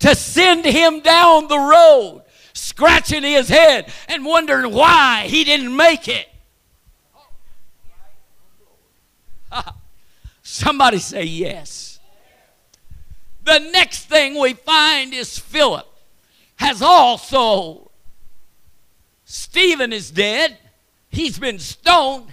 to 0.00 0.14
send 0.14 0.64
him 0.64 1.00
down 1.00 1.48
the 1.48 1.58
road, 1.58 2.22
scratching 2.52 3.22
his 3.22 3.48
head 3.48 3.92
and 4.08 4.24
wondering 4.24 4.72
why 4.72 5.22
he 5.26 5.44
didn't 5.44 5.74
make 5.74 6.08
it. 6.08 6.28
Somebody 10.42 10.98
say 10.98 11.24
yes. 11.24 12.00
The 13.44 13.58
next 13.58 14.04
thing 14.04 14.38
we 14.38 14.52
find 14.54 15.14
is 15.14 15.38
Philip 15.38 15.86
has 16.56 16.82
also, 16.82 17.90
Stephen 19.24 19.92
is 19.92 20.10
dead, 20.10 20.58
he's 21.08 21.38
been 21.38 21.58
stoned, 21.58 22.26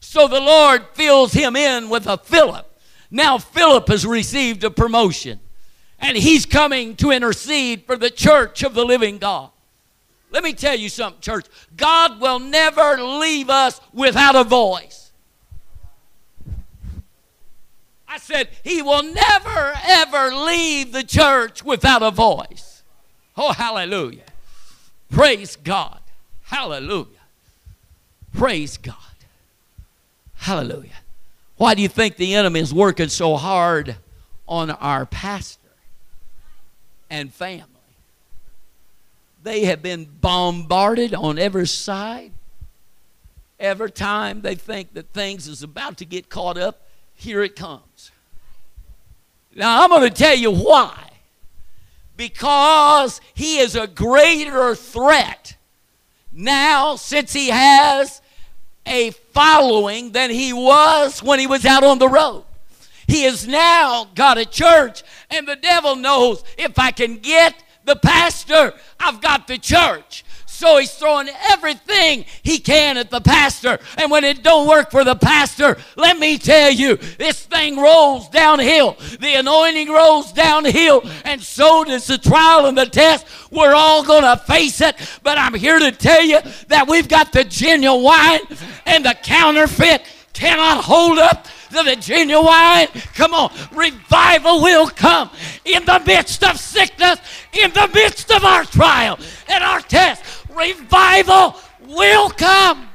so 0.00 0.26
the 0.26 0.40
Lord 0.40 0.86
fills 0.94 1.32
him 1.32 1.54
in 1.54 1.88
with 1.90 2.06
a 2.06 2.16
Philip. 2.16 2.64
Now, 3.10 3.38
Philip 3.38 3.88
has 3.88 4.06
received 4.06 4.64
a 4.64 4.70
promotion, 4.70 5.40
and 6.00 6.16
he's 6.16 6.46
coming 6.46 6.96
to 6.96 7.10
intercede 7.10 7.84
for 7.84 7.96
the 7.96 8.10
church 8.10 8.62
of 8.62 8.74
the 8.74 8.84
living 8.84 9.18
God. 9.18 9.50
Let 10.30 10.44
me 10.44 10.52
tell 10.52 10.76
you 10.76 10.88
something, 10.88 11.20
church. 11.20 11.46
God 11.76 12.20
will 12.20 12.38
never 12.38 13.02
leave 13.02 13.48
us 13.48 13.80
without 13.92 14.36
a 14.36 14.44
voice. 14.44 15.10
I 18.06 18.18
said, 18.18 18.48
He 18.62 18.82
will 18.82 19.02
never, 19.02 19.74
ever 19.86 20.34
leave 20.34 20.92
the 20.92 21.02
church 21.02 21.62
without 21.64 22.02
a 22.02 22.10
voice. 22.10 22.82
Oh, 23.36 23.52
hallelujah. 23.52 24.22
Praise 25.10 25.56
God. 25.56 26.00
Hallelujah. 26.42 27.06
Praise 28.34 28.76
God. 28.76 28.96
Hallelujah. 30.34 30.90
Why 31.56 31.74
do 31.74 31.82
you 31.82 31.88
think 31.88 32.16
the 32.16 32.34
enemy 32.34 32.60
is 32.60 32.72
working 32.72 33.08
so 33.08 33.36
hard 33.36 33.96
on 34.46 34.70
our 34.70 35.06
pastor 35.06 35.57
and 37.10 37.32
family? 37.32 37.64
They 39.42 39.64
have 39.64 39.82
been 39.82 40.04
bombarded 40.04 41.14
on 41.14 41.38
every 41.38 41.66
side. 41.66 42.32
Every 43.60 43.90
time 43.90 44.42
they 44.42 44.54
think 44.54 44.94
that 44.94 45.08
things 45.12 45.48
is 45.48 45.62
about 45.62 45.98
to 45.98 46.04
get 46.04 46.28
caught 46.28 46.58
up, 46.58 46.86
here 47.14 47.42
it 47.42 47.56
comes. 47.56 48.12
Now, 49.54 49.82
I'm 49.82 49.90
going 49.90 50.02
to 50.02 50.10
tell 50.10 50.36
you 50.36 50.52
why. 50.52 51.10
Because 52.16 53.20
he 53.34 53.58
is 53.58 53.74
a 53.74 53.86
greater 53.86 54.74
threat 54.74 55.56
now 56.32 56.96
since 56.96 57.32
he 57.32 57.48
has 57.48 58.20
a 58.86 59.10
following 59.32 60.12
than 60.12 60.30
he 60.30 60.52
was 60.52 61.22
when 61.22 61.38
he 61.38 61.46
was 61.46 61.64
out 61.64 61.84
on 61.84 61.98
the 61.98 62.08
road. 62.08 62.44
He 63.08 63.22
has 63.24 63.48
now 63.48 64.06
got 64.14 64.38
a 64.38 64.46
church, 64.46 65.02
and 65.30 65.48
the 65.48 65.56
devil 65.56 65.96
knows 65.96 66.44
if 66.56 66.78
I 66.78 66.92
can 66.92 67.16
get 67.16 67.54
the 67.84 67.96
pastor, 67.96 68.74
I've 69.00 69.20
got 69.20 69.48
the 69.48 69.58
church. 69.58 70.24
So 70.46 70.76
he's 70.78 70.92
throwing 70.92 71.28
everything 71.50 72.24
he 72.42 72.58
can 72.58 72.96
at 72.96 73.10
the 73.10 73.20
pastor. 73.20 73.78
And 73.96 74.10
when 74.10 74.24
it 74.24 74.42
don't 74.42 74.68
work 74.68 74.90
for 74.90 75.04
the 75.04 75.14
pastor, 75.14 75.78
let 75.96 76.18
me 76.18 76.36
tell 76.36 76.70
you, 76.70 76.96
this 76.96 77.46
thing 77.46 77.78
rolls 77.78 78.28
downhill. 78.28 78.96
The 79.20 79.34
anointing 79.34 79.88
rolls 79.88 80.32
downhill, 80.32 81.08
and 81.24 81.40
so 81.40 81.84
does 81.84 82.08
the 82.08 82.18
trial 82.18 82.66
and 82.66 82.76
the 82.76 82.86
test. 82.86 83.26
We're 83.52 83.72
all 83.72 84.04
going 84.04 84.24
to 84.24 84.36
face 84.36 84.80
it, 84.80 84.96
but 85.22 85.38
I'm 85.38 85.54
here 85.54 85.78
to 85.78 85.92
tell 85.92 86.24
you 86.24 86.40
that 86.66 86.88
we've 86.88 87.08
got 87.08 87.32
the 87.32 87.44
genuine 87.44 88.02
wine, 88.02 88.40
and 88.84 89.04
the 89.04 89.16
counterfeit 89.22 90.02
cannot 90.32 90.84
hold 90.84 91.18
up 91.18 91.46
the 91.70 91.96
genuine. 92.00 92.88
Come 93.14 93.34
on, 93.34 93.52
revival 93.72 94.62
will 94.62 94.88
come 94.88 95.30
in 95.64 95.84
the 95.84 96.02
midst 96.06 96.44
of 96.44 96.58
sickness, 96.58 97.18
in 97.52 97.72
the 97.72 97.90
midst 97.94 98.30
of 98.32 98.44
our 98.44 98.64
trial 98.64 99.18
and 99.48 99.64
our 99.64 99.80
test 99.80 100.22
revival 100.54 101.54
will 101.86 102.30
come. 102.30 102.88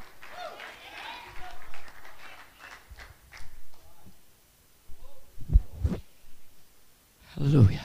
Hallelujah. 7.36 7.82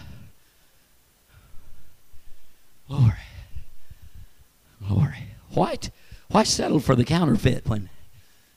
Glory. 2.87 3.13
Glory. 4.87 5.29
Why, 5.51 5.79
why 6.29 6.43
settle 6.43 6.81
for 6.81 6.95
the 6.95 7.05
counterfeit 7.05 7.67
when 7.67 7.89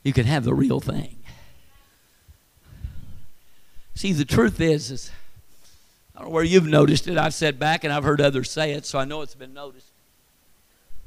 you 0.03 0.13
can 0.13 0.25
have 0.25 0.43
the 0.43 0.53
real 0.53 0.79
thing? 0.79 1.20
See, 3.93 4.13
the 4.13 4.25
truth 4.25 4.59
is, 4.61 4.91
is 4.91 5.11
I 6.15 6.19
don't 6.19 6.29
know 6.29 6.33
where 6.33 6.43
you've 6.43 6.67
noticed 6.67 7.07
it. 7.07 7.17
I've 7.17 7.33
said 7.33 7.59
back 7.59 7.83
and 7.83 7.91
I've 7.93 8.03
heard 8.03 8.21
others 8.21 8.49
say 8.49 8.71
it, 8.73 8.85
so 8.85 8.99
I 8.99 9.05
know 9.05 9.21
it's 9.21 9.35
been 9.35 9.53
noticed. 9.53 9.87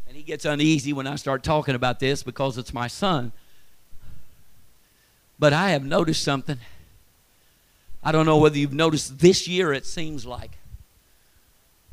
And 0.06 0.16
he 0.16 0.22
gets 0.22 0.44
uneasy 0.44 0.92
when 0.92 1.06
I 1.06 1.16
start 1.16 1.42
talking 1.42 1.74
about 1.74 1.98
this 1.98 2.22
because 2.22 2.58
it's 2.58 2.72
my 2.72 2.86
son. 2.86 3.32
But 5.38 5.52
I 5.52 5.70
have 5.70 5.84
noticed 5.84 6.22
something. 6.22 6.58
I 8.02 8.12
don't 8.12 8.26
know 8.26 8.36
whether 8.36 8.58
you've 8.58 8.74
noticed 8.74 9.18
this 9.18 9.48
year, 9.48 9.72
it 9.72 9.86
seems 9.86 10.26
like 10.26 10.58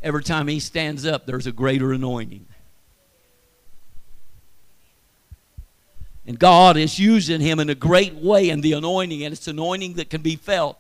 every 0.04 0.24
time 0.24 0.48
he 0.48 0.60
stands 0.60 1.06
up, 1.06 1.26
there's 1.26 1.48
a 1.48 1.52
greater 1.52 1.94
anointing. 1.94 2.46
And 6.26 6.38
God 6.38 6.78
is 6.78 7.00
using 7.00 7.42
him 7.42 7.60
in 7.60 7.70
a 7.70 7.76
great 7.76 8.14
way 8.14 8.50
in 8.50 8.62
the 8.62 8.74
anointing, 8.74 9.24
and 9.24 9.34
it's 9.34 9.48
anointing 9.48 9.94
that 9.94 10.10
can 10.10 10.22
be 10.22 10.36
felt. 10.36 10.78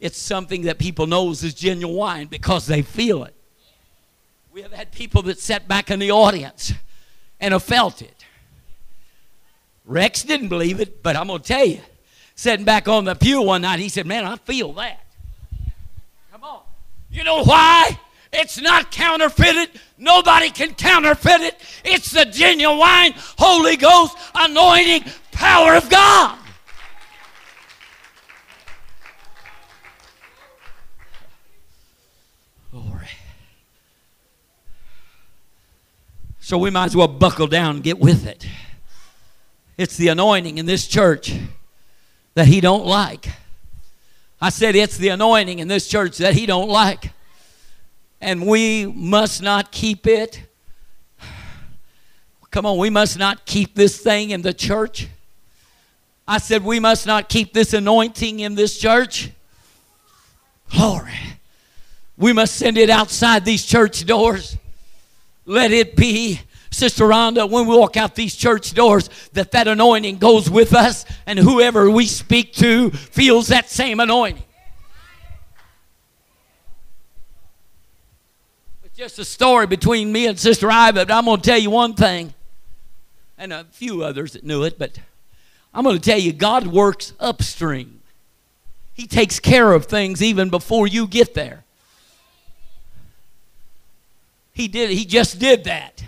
It's 0.00 0.18
something 0.18 0.62
that 0.62 0.78
people 0.78 1.06
knows 1.06 1.42
is 1.44 1.54
genuine 1.54 1.96
wine 1.96 2.26
because 2.26 2.66
they 2.66 2.82
feel 2.82 3.24
it. 3.24 3.34
We 4.52 4.60
have 4.62 4.72
had 4.72 4.92
people 4.92 5.22
that 5.22 5.38
sat 5.38 5.66
back 5.66 5.90
in 5.90 5.98
the 5.98 6.10
audience 6.10 6.72
and 7.40 7.52
have 7.52 7.62
felt 7.62 8.02
it. 8.02 8.24
Rex 9.84 10.22
didn't 10.22 10.48
believe 10.48 10.80
it, 10.80 11.02
but 11.02 11.16
I'm 11.16 11.28
going 11.28 11.40
to 11.40 11.46
tell 11.46 11.64
you, 11.64 11.80
sitting 12.34 12.64
back 12.64 12.86
on 12.86 13.04
the 13.04 13.14
pew 13.14 13.42
one 13.42 13.62
night, 13.62 13.78
he 13.78 13.88
said, 13.88 14.06
Man, 14.06 14.24
I 14.24 14.36
feel 14.36 14.72
that. 14.74 15.00
Come 16.30 16.44
on. 16.44 16.60
You 17.10 17.24
know 17.24 17.44
why? 17.44 17.98
It's 18.32 18.60
not 18.60 18.90
counterfeited. 18.90 19.68
Nobody 19.98 20.50
can 20.50 20.74
counterfeit 20.74 21.40
it. 21.40 21.60
It's 21.84 22.10
the 22.10 22.24
genuine 22.24 23.12
Holy 23.38 23.76
Ghost 23.76 24.16
anointing 24.34 25.04
power 25.32 25.74
of 25.74 25.88
God. 25.90 26.38
So 36.52 36.58
we 36.58 36.68
might 36.68 36.84
as 36.84 36.94
well 36.94 37.08
buckle 37.08 37.46
down 37.46 37.76
and 37.76 37.82
get 37.82 37.98
with 37.98 38.26
it. 38.26 38.46
It's 39.78 39.96
the 39.96 40.08
anointing 40.08 40.58
in 40.58 40.66
this 40.66 40.86
church 40.86 41.34
that 42.34 42.46
he 42.46 42.60
don't 42.60 42.84
like. 42.84 43.30
I 44.38 44.50
said 44.50 44.76
it's 44.76 44.98
the 44.98 45.08
anointing 45.08 45.60
in 45.60 45.68
this 45.68 45.88
church 45.88 46.18
that 46.18 46.34
he 46.34 46.44
don't 46.44 46.68
like. 46.68 47.12
And 48.22 48.46
we 48.46 48.86
must 48.86 49.42
not 49.42 49.72
keep 49.72 50.06
it. 50.06 50.44
Come 52.52 52.64
on, 52.64 52.78
we 52.78 52.88
must 52.88 53.18
not 53.18 53.44
keep 53.44 53.74
this 53.74 54.00
thing 54.00 54.30
in 54.30 54.42
the 54.42 54.54
church. 54.54 55.08
I 56.26 56.38
said 56.38 56.64
we 56.64 56.78
must 56.78 57.04
not 57.04 57.28
keep 57.28 57.52
this 57.52 57.74
anointing 57.74 58.40
in 58.40 58.54
this 58.54 58.78
church. 58.78 59.30
Glory. 60.70 61.12
We 62.16 62.32
must 62.32 62.54
send 62.54 62.78
it 62.78 62.90
outside 62.90 63.44
these 63.44 63.66
church 63.66 64.06
doors. 64.06 64.56
Let 65.44 65.72
it 65.72 65.96
be 65.96 66.40
Sister 66.70 67.04
Rhonda, 67.04 67.50
when 67.50 67.66
we 67.66 67.76
walk 67.76 67.96
out 67.96 68.14
these 68.14 68.34
church 68.34 68.72
doors, 68.72 69.10
that 69.34 69.50
that 69.50 69.68
anointing 69.68 70.18
goes 70.18 70.48
with 70.48 70.74
us, 70.74 71.04
and 71.26 71.38
whoever 71.38 71.90
we 71.90 72.06
speak 72.06 72.54
to 72.54 72.90
feels 72.90 73.48
that 73.48 73.68
same 73.68 74.00
anointing. 74.00 74.44
Just 79.02 79.18
a 79.18 79.24
story 79.24 79.66
between 79.66 80.12
me 80.12 80.28
and 80.28 80.38
Sister 80.38 80.70
Ivy, 80.70 81.04
but 81.04 81.10
I'm 81.10 81.24
going 81.24 81.40
to 81.40 81.42
tell 81.42 81.58
you 81.58 81.70
one 81.70 81.94
thing, 81.94 82.32
and 83.36 83.52
a 83.52 83.64
few 83.72 84.04
others 84.04 84.34
that 84.34 84.44
knew 84.44 84.62
it, 84.62 84.78
but 84.78 84.96
I'm 85.74 85.82
going 85.82 85.98
to 85.98 86.00
tell 86.00 86.20
you 86.20 86.32
God 86.32 86.68
works 86.68 87.12
upstream. 87.18 88.00
He 88.94 89.08
takes 89.08 89.40
care 89.40 89.72
of 89.72 89.86
things 89.86 90.22
even 90.22 90.50
before 90.50 90.86
you 90.86 91.08
get 91.08 91.34
there. 91.34 91.64
He 94.52 94.68
did 94.68 94.90
he 94.90 95.04
just 95.04 95.40
did 95.40 95.64
that. 95.64 96.04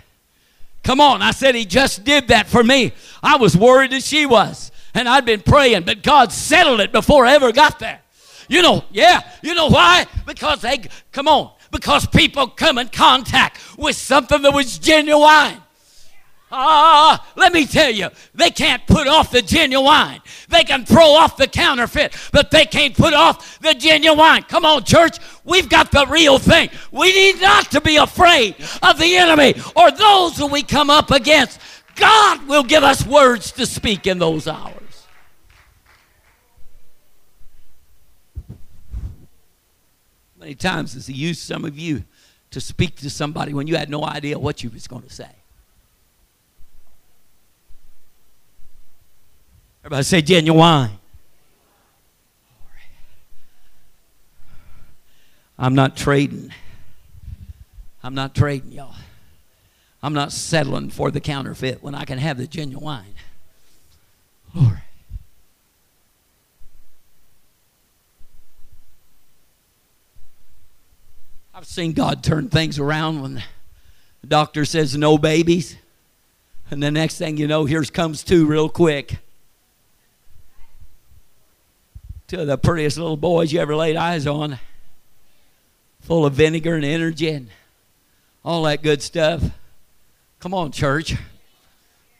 Come 0.81 1.01
on, 1.01 1.21
I 1.21 1.31
said 1.31 1.53
he 1.53 1.65
just 1.65 2.05
did 2.05 2.29
that 2.29 2.47
for 2.47 2.63
me. 2.63 2.93
I 3.21 3.35
was 3.35 3.57
worried 3.57 3.91
as 3.91 4.07
she 4.07 4.25
was, 4.25 4.71
and 4.93 5.09
I'd 5.09 5.25
been 5.25 5.41
praying, 5.41 5.83
but 5.83 6.01
God 6.01 6.31
settled 6.31 6.79
it 6.79 6.93
before 6.93 7.25
I 7.25 7.33
ever 7.33 7.51
got 7.51 7.77
there. 7.77 7.99
You 8.47 8.61
know, 8.61 8.85
yeah, 8.89 9.21
you 9.43 9.53
know 9.53 9.67
why? 9.67 10.05
Because 10.25 10.61
they 10.61 10.85
come 11.11 11.27
on, 11.27 11.51
because 11.71 12.05
people 12.07 12.47
come 12.47 12.77
in 12.77 12.89
contact 12.89 13.59
with 13.77 13.95
something 13.95 14.41
that 14.41 14.53
was 14.53 14.77
genuine. 14.77 15.61
Ah, 16.51 17.25
let 17.35 17.51
me 17.51 17.65
tell 17.65 17.89
you, 17.89 18.07
they 18.33 18.51
can't 18.51 18.85
put 18.87 19.07
off 19.07 19.31
the 19.31 19.41
genuine. 19.41 20.21
They 20.47 20.63
can 20.63 20.85
throw 20.85 21.09
off 21.09 21.37
the 21.37 21.47
counterfeit, 21.47 22.15
but 22.31 22.51
they 22.51 22.65
can't 22.65 22.95
put 22.95 23.13
off 23.13 23.59
the 23.59 23.73
genuine. 23.73 24.43
Come 24.43 24.63
on, 24.63 24.83
church, 24.83 25.17
we've 25.43 25.67
got 25.67 25.91
the 25.91 26.05
real 26.05 26.37
thing. 26.37 26.69
We 26.91 27.13
need 27.13 27.41
not 27.41 27.71
to 27.71 27.81
be 27.81 27.97
afraid 27.97 28.55
of 28.83 28.97
the 28.99 29.17
enemy 29.17 29.55
or 29.75 29.91
those 29.91 30.37
who 30.37 30.47
we 30.47 30.61
come 30.63 30.89
up 30.89 31.11
against. 31.11 31.59
God 31.95 32.47
will 32.47 32.63
give 32.63 32.83
us 32.83 33.05
words 33.05 33.51
to 33.53 33.65
speak 33.65 34.05
in 34.05 34.19
those 34.19 34.47
hours. 34.47 34.84
Many 40.45 40.53
times 40.53 40.93
has 40.93 41.07
He 41.07 41.13
used 41.15 41.39
some 41.39 41.65
of 41.65 41.75
you 41.75 42.03
to 42.51 42.61
speak 42.61 42.97
to 42.97 43.09
somebody 43.09 43.51
when 43.51 43.65
you 43.65 43.77
had 43.77 43.89
no 43.89 44.05
idea 44.05 44.37
what 44.37 44.63
you 44.63 44.69
was 44.69 44.87
going 44.87 45.01
to 45.01 45.09
say. 45.09 45.27
Everybody 49.83 50.03
say 50.03 50.21
genuine. 50.21 50.91
I'm 55.57 55.73
not 55.73 55.97
trading. 55.97 56.53
I'm 58.03 58.13
not 58.13 58.35
trading, 58.35 58.71
y'all. 58.71 58.93
I'm 60.03 60.13
not 60.13 60.31
settling 60.31 60.91
for 60.91 61.09
the 61.09 61.19
counterfeit 61.19 61.81
when 61.81 61.95
I 61.95 62.05
can 62.05 62.19
have 62.19 62.37
the 62.37 62.45
genuine. 62.45 63.15
Glory. 64.53 64.77
I've 71.57 71.65
seen 71.65 71.93
God 71.93 72.21
turn 72.21 72.49
things 72.49 72.79
around 72.79 73.21
when 73.21 73.41
the 74.19 74.27
doctor 74.27 74.65
says 74.65 74.97
no 74.97 75.17
babies, 75.17 75.77
and 76.69 76.83
the 76.83 76.91
next 76.91 77.17
thing 77.17 77.37
you 77.37 77.47
know, 77.47 77.63
here's 77.63 77.89
comes 77.89 78.25
two 78.25 78.45
real 78.45 78.67
quick 78.67 79.19
two 82.27 82.41
of 82.41 82.47
the 82.47 82.57
prettiest 82.57 82.97
little 82.97 83.15
boys 83.15 83.53
you 83.53 83.61
ever 83.61 83.73
laid 83.73 83.95
eyes 83.95 84.27
on, 84.27 84.59
full 86.01 86.25
of 86.25 86.33
vinegar 86.33 86.75
and 86.75 86.83
energy 86.83 87.29
and 87.29 87.47
all 88.43 88.63
that 88.63 88.83
good 88.83 89.01
stuff. 89.01 89.41
Come 90.41 90.53
on, 90.53 90.73
church. 90.73 91.15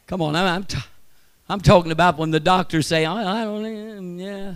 Come 0.07 0.21
on. 0.21 0.37
I'm, 0.37 0.47
I'm, 0.47 0.63
t- 0.63 0.77
I'm 1.49 1.59
talking 1.59 1.91
about 1.91 2.17
when 2.17 2.31
the 2.31 2.39
doctors 2.39 2.87
say, 2.87 3.03
I, 3.03 3.41
I 3.41 3.43
don't, 3.43 4.17
yeah. 4.17 4.55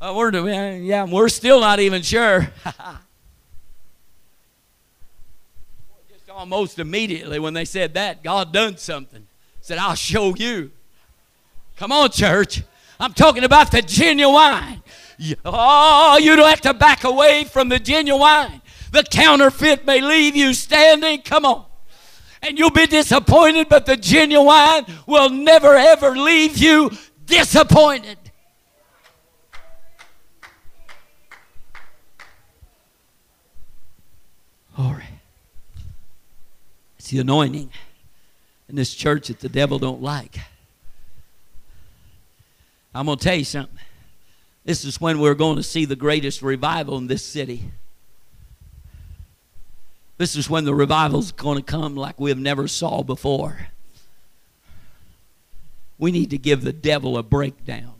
Uh, 0.00 0.14
we're 0.16 0.30
yeah, 0.78 1.04
we're 1.04 1.28
still 1.28 1.60
not 1.60 1.78
even 1.78 2.00
sure. 2.00 2.48
Just 6.10 6.30
almost 6.30 6.78
immediately 6.78 7.38
when 7.38 7.52
they 7.52 7.66
said 7.66 7.92
that, 7.94 8.22
God 8.22 8.50
done 8.50 8.78
something. 8.78 9.26
Said, 9.60 9.76
I'll 9.76 9.94
show 9.94 10.34
you. 10.34 10.70
Come 11.76 11.92
on, 11.92 12.10
church. 12.10 12.62
I'm 12.98 13.12
talking 13.12 13.44
about 13.44 13.70
the 13.70 13.82
genuine. 13.82 14.82
Oh, 15.44 16.18
you 16.18 16.34
don't 16.34 16.48
have 16.48 16.62
to 16.62 16.72
back 16.72 17.04
away 17.04 17.44
from 17.44 17.68
the 17.68 17.78
genuine. 17.78 18.62
The 18.92 19.02
counterfeit 19.02 19.84
may 19.84 20.00
leave 20.00 20.34
you 20.34 20.54
standing. 20.54 21.20
Come 21.20 21.44
on. 21.44 21.66
And 22.42 22.58
you'll 22.58 22.70
be 22.70 22.86
disappointed, 22.86 23.68
but 23.68 23.84
the 23.84 23.98
genuine 23.98 24.86
will 25.06 25.28
never 25.28 25.74
ever 25.74 26.16
leave 26.16 26.56
you 26.56 26.90
disappointed. 27.26 28.16
Glory. 34.80 35.04
The 37.10 37.18
anointing 37.18 37.70
in 38.68 38.76
this 38.76 38.94
church 38.94 39.26
that 39.28 39.40
the 39.40 39.48
devil 39.48 39.80
don't 39.80 40.00
like. 40.00 40.38
I'm 42.94 43.06
going 43.06 43.18
to 43.18 43.24
tell 43.24 43.34
you 43.34 43.44
something. 43.44 43.78
This 44.64 44.84
is 44.84 45.00
when 45.00 45.18
we're 45.18 45.34
going 45.34 45.56
to 45.56 45.62
see 45.64 45.84
the 45.84 45.96
greatest 45.96 46.40
revival 46.40 46.96
in 46.98 47.08
this 47.08 47.24
city. 47.24 47.72
This 50.18 50.36
is 50.36 50.48
when 50.48 50.64
the 50.64 50.74
revival 50.74 51.18
is 51.18 51.32
going 51.32 51.56
to 51.56 51.64
come 51.64 51.96
like 51.96 52.20
we 52.20 52.30
have 52.30 52.38
never 52.38 52.68
saw 52.68 53.02
before. 53.02 53.66
We 55.98 56.12
need 56.12 56.30
to 56.30 56.38
give 56.38 56.62
the 56.62 56.72
devil 56.72 57.18
a 57.18 57.24
breakdown. 57.24 57.94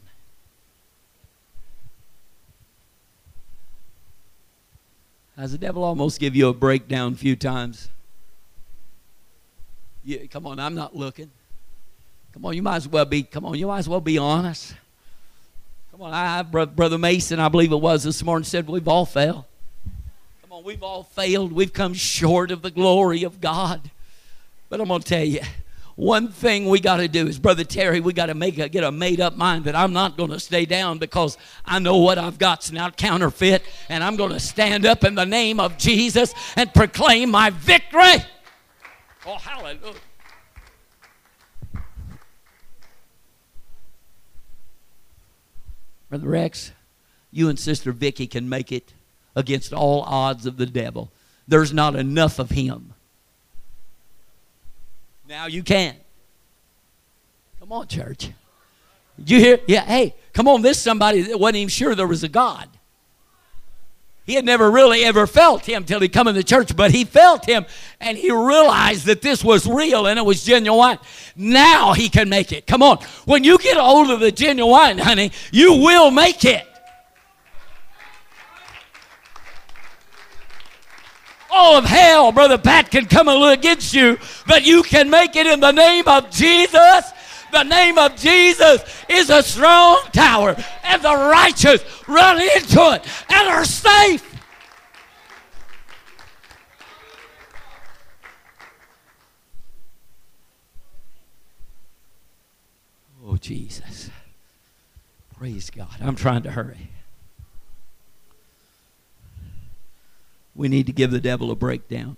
Has 5.37 5.51
the 5.51 5.59
devil 5.59 5.83
almost 5.83 6.21
give 6.21 6.37
you 6.37 6.47
a 6.47 6.55
breakdown 6.55 7.15
a 7.15 7.17
few 7.17 7.35
times? 7.35 7.89
Come 10.31 10.47
on, 10.47 10.59
I'm 10.59 10.75
not 10.75 10.97
looking. 10.97 11.31
Come 12.33 12.47
on, 12.47 12.55
you 12.55 12.63
might 12.63 12.77
as 12.77 12.89
well 12.89 13.05
be, 13.05 13.23
come 13.23 13.45
on, 13.45 13.59
you 13.59 13.67
might 13.67 13.81
as 13.81 13.89
well 13.89 14.01
be 14.01 14.19
honest. 14.19 14.75
Come 15.91 16.03
on, 16.03 16.15
I, 16.15 16.43
Brother 16.43 16.97
Mason, 16.97 17.41
I 17.41 17.49
believe 17.49 17.73
it 17.73 17.77
was 17.77 18.05
this 18.05 18.23
morning, 18.23 18.45
said 18.45 18.69
we've 18.69 18.89
all 18.89 19.05
failed. 19.05 19.45
Come 20.43 20.53
on, 20.53 20.65
we've 20.65 20.83
all 20.83 21.03
failed. 21.03 21.53
We've 21.53 21.73
come 21.73 21.93
short 21.93 22.51
of 22.51 22.63
the 22.63 22.71
glory 22.71 23.25
of 23.25 23.41
God. 23.41 23.91
But 24.69 24.81
I'm 24.81 24.89
to 25.01 25.09
tell 25.09 25.25
you, 25.25 25.41
one 25.97 26.29
thing 26.29 26.69
we 26.69 26.81
got 26.81 26.97
to 26.97 27.09
do 27.09 27.27
is, 27.27 27.39
Brother 27.39 27.65
Terry, 27.65 28.01
we 28.01 28.15
got 28.15 28.27
to 28.27 28.35
make 28.35 28.59
a, 28.59 28.69
get 28.71 28.85
a 28.85 28.91
made 28.91 29.21
up 29.21 29.37
mind 29.37 29.65
that 29.65 29.77
I'm 29.77 29.93
not 29.93 30.17
to 30.31 30.41
stay 30.41 30.65
down 30.65 30.99
because 30.99 31.37
I 31.67 31.79
know 31.79 31.99
what 31.99 32.17
I've 32.17 32.39
got's 32.39 32.73
not 32.73 32.97
counterfeit, 32.97 33.63
and 33.91 34.03
I'm 34.03 34.17
to 34.31 34.41
stand 34.41 34.87
up 34.87 35.05
in 35.05 35.15
the 35.15 35.27
name 35.27 35.61
of 35.61 35.77
Jesus 35.77 36.33
and 36.57 36.73
proclaim 36.73 37.31
my 37.31 37.51
victory. 37.51 38.25
Oh, 39.33 39.37
hallelujah. 39.37 39.95
Brother 46.09 46.29
Rex, 46.29 46.73
you 47.31 47.49
and 47.49 47.57
Sister 47.57 47.93
Vicky 47.93 48.27
can 48.27 48.49
make 48.49 48.73
it 48.73 48.93
against 49.37 49.73
all 49.73 50.03
odds 50.03 50.47
of 50.47 50.57
the 50.57 50.67
devil. 50.67 51.13
There's 51.47 51.73
not 51.73 51.95
enough 51.95 52.41
of 52.41 52.51
him. 52.51 52.95
Now 55.29 55.47
you 55.47 55.63
can. 55.63 55.95
Come 57.61 57.71
on, 57.71 57.87
church. 57.87 58.31
Did 59.17 59.31
you 59.31 59.39
hear? 59.39 59.61
Yeah, 59.69 59.85
hey, 59.85 60.17
come 60.33 60.49
on. 60.49 60.63
This 60.63 60.83
somebody 60.83 61.23
that 61.23 61.39
wasn't 61.39 61.59
even 61.59 61.69
sure 61.69 61.95
there 61.95 62.09
was 62.09 62.25
a 62.25 62.29
God. 62.29 62.69
He 64.25 64.35
had 64.35 64.45
never 64.45 64.71
really 64.71 65.05
ever 65.05 65.27
felt 65.27 65.65
him 65.67 65.85
till 65.85 65.99
he 66.01 66.09
come 66.09 66.29
in 66.29 66.35
the 66.35 66.45
church, 66.45 66.77
but 66.77 66.93
he 66.93 67.05
felt 67.05 67.47
him 67.47 67.67
and 68.01 68.17
he 68.17 68.31
realized 68.31 69.07
that 69.07 69.23
this 69.23 69.43
was 69.43 69.67
real 69.67 70.07
and 70.07 70.19
it 70.19 70.25
was 70.25 70.45
genuine. 70.45 70.99
Now 71.35 71.95
he 71.95 72.09
can 72.09 72.29
make 72.29 72.53
it. 72.53 72.67
Come 72.67 72.83
on. 72.83 72.99
When 73.25 73.43
you 73.45 73.59
get 73.59 73.77
hold 73.77 74.11
of 74.11 74.21
the 74.21 74.31
genuine, 74.31 74.99
honey, 74.99 75.33
you 75.51 75.73
will 75.75 76.11
make 76.11 76.45
it. 76.45 76.67
All 81.53 81.77
of 81.77 81.85
hell, 81.85 82.31
Brother 82.31 82.59
Pat, 82.59 82.91
can 82.91 83.07
come 83.07 83.27
against 83.27 83.93
you, 83.93 84.19
but 84.47 84.65
you 84.65 84.85
can 84.85 85.11
make 85.11 85.35
it 85.35 85.47
in 85.47 85.59
the 85.59 85.73
name 85.73 86.07
of 86.07 86.31
Jesus. 86.31 87.13
The 87.53 87.63
name 87.65 87.99
of 87.99 88.17
Jesus 88.17 88.83
is 89.09 89.31
a 89.31 89.43
strong 89.43 90.01
tower, 90.13 90.57
and 90.85 91.03
the 91.03 91.15
righteous 91.15 91.83
run 92.09 92.41
into 92.41 92.93
it 92.93 93.05
and 93.29 93.49
are 93.49 93.65
safe. 93.65 94.27
Oh, 103.27 103.37
Jesus. 103.37 104.11
Praise 105.37 105.71
God. 105.71 105.89
I'm 106.01 106.17
trying 106.17 106.43
to 106.43 106.51
hurry. 106.51 106.91
We 110.55 110.69
need 110.69 110.87
to 110.87 110.93
give 110.93 111.11
the 111.11 111.21
devil 111.21 111.51
a 111.51 111.55
breakdown. 111.57 112.17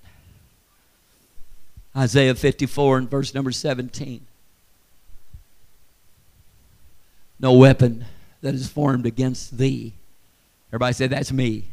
Isaiah 1.97 2.35
54 2.35 2.99
and 2.99 3.11
verse 3.11 3.35
number 3.35 3.53
17. 3.53 4.27
No 7.43 7.53
weapon 7.55 8.07
that 8.41 8.55
is 8.55 8.69
formed 8.69 9.05
against 9.05 9.59
thee, 9.59 9.93
everybody 10.71 10.95
say, 10.95 11.09
That's 11.09 11.33
me, 11.33 11.65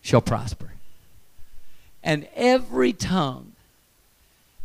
shall 0.00 0.22
prosper. 0.22 0.72
And 2.02 2.26
every 2.34 2.92
tongue 2.92 3.52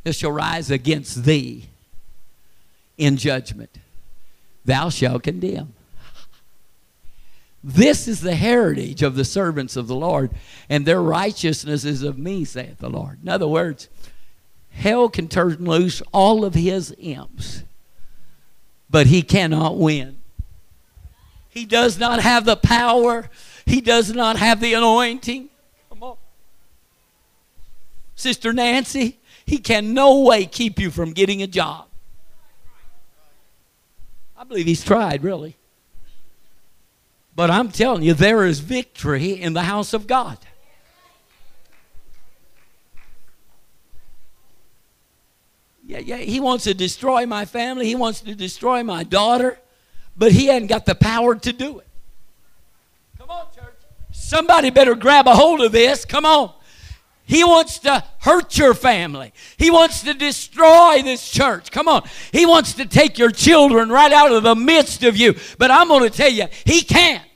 that 0.03 0.13
shall 0.13 0.31
rise 0.31 0.71
against 0.71 1.25
thee 1.25 1.65
in 2.97 3.17
judgment, 3.17 3.77
thou 4.65 4.89
shalt 4.89 5.23
condemn. 5.23 5.73
This 7.61 8.07
is 8.07 8.21
the 8.21 8.35
heritage 8.35 9.03
of 9.03 9.15
the 9.15 9.25
servants 9.25 9.75
of 9.75 9.87
the 9.87 9.95
Lord, 9.95 10.31
and 10.69 10.85
their 10.85 11.01
righteousness 11.01 11.83
is 11.83 12.03
of 12.03 12.17
me, 12.17 12.45
saith 12.45 12.77
the 12.77 12.89
Lord. 12.89 13.19
In 13.21 13.27
other 13.27 13.47
words, 13.47 13.89
hell 14.71 15.09
can 15.09 15.27
turn 15.27 15.65
loose 15.65 16.01
all 16.13 16.45
of 16.45 16.53
his 16.53 16.95
imps, 16.99 17.63
but 18.89 19.07
he 19.07 19.21
cannot 19.21 19.77
win. 19.77 20.17
He 21.49 21.65
does 21.65 21.97
not 21.99 22.21
have 22.21 22.45
the 22.45 22.55
power, 22.55 23.29
he 23.65 23.81
does 23.81 24.13
not 24.13 24.37
have 24.37 24.59
the 24.59 24.73
anointing. 24.73 25.49
Come 25.89 26.03
on. 26.03 26.17
Sister 28.15 28.53
Nancy, 28.53 29.19
he 29.45 29.57
can 29.57 29.93
no 29.93 30.21
way 30.21 30.45
keep 30.45 30.79
you 30.79 30.91
from 30.91 31.11
getting 31.11 31.41
a 31.41 31.47
job. 31.47 31.87
I 34.37 34.43
believe 34.43 34.67
he's 34.67 34.83
tried, 34.83 35.23
really. 35.23 35.57
But 37.35 37.49
I'm 37.49 37.69
telling 37.69 38.03
you, 38.03 38.13
there 38.13 38.45
is 38.45 38.59
victory 38.59 39.31
in 39.31 39.53
the 39.53 39.63
house 39.63 39.93
of 39.93 40.07
God. 40.07 40.37
Yeah, 45.89 45.97
yeah, 45.97 46.17
he 46.17 46.39
wants 46.39 46.65
to 46.65 46.75
destroy 46.75 47.25
my 47.25 47.45
family. 47.45 47.87
He 47.87 47.95
wants 47.95 48.21
to 48.21 48.35
destroy 48.35 48.83
my 48.83 49.03
daughter, 49.03 49.57
but 50.15 50.31
he 50.31 50.45
hasn't 50.45 50.69
got 50.69 50.85
the 50.85 50.93
power 50.93 51.33
to 51.33 51.51
do 51.51 51.79
it. 51.79 51.87
Come 53.17 53.31
on, 53.31 53.47
church. 53.55 53.73
Somebody 54.11 54.69
better 54.69 54.93
grab 54.93 55.25
a 55.25 55.33
hold 55.33 55.61
of 55.61 55.71
this. 55.71 56.05
Come 56.05 56.27
on. 56.27 56.53
He 57.25 57.43
wants 57.43 57.79
to 57.79 58.03
hurt 58.19 58.55
your 58.55 58.75
family. 58.75 59.33
He 59.57 59.71
wants 59.71 60.03
to 60.03 60.13
destroy 60.13 61.01
this 61.01 61.27
church. 61.27 61.71
Come 61.71 61.87
on. 61.87 62.07
He 62.31 62.45
wants 62.45 62.73
to 62.73 62.85
take 62.85 63.17
your 63.17 63.31
children 63.31 63.89
right 63.89 64.13
out 64.13 64.31
of 64.31 64.43
the 64.43 64.55
midst 64.55 65.03
of 65.03 65.17
you. 65.17 65.33
But 65.57 65.71
I'm 65.71 65.87
going 65.87 66.07
to 66.07 66.15
tell 66.15 66.29
you, 66.29 66.45
He 66.65 66.81
can't. 66.81 67.27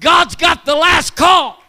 God's 0.00 0.34
got 0.34 0.64
the 0.64 0.74
last 0.74 1.14
call. 1.14 1.62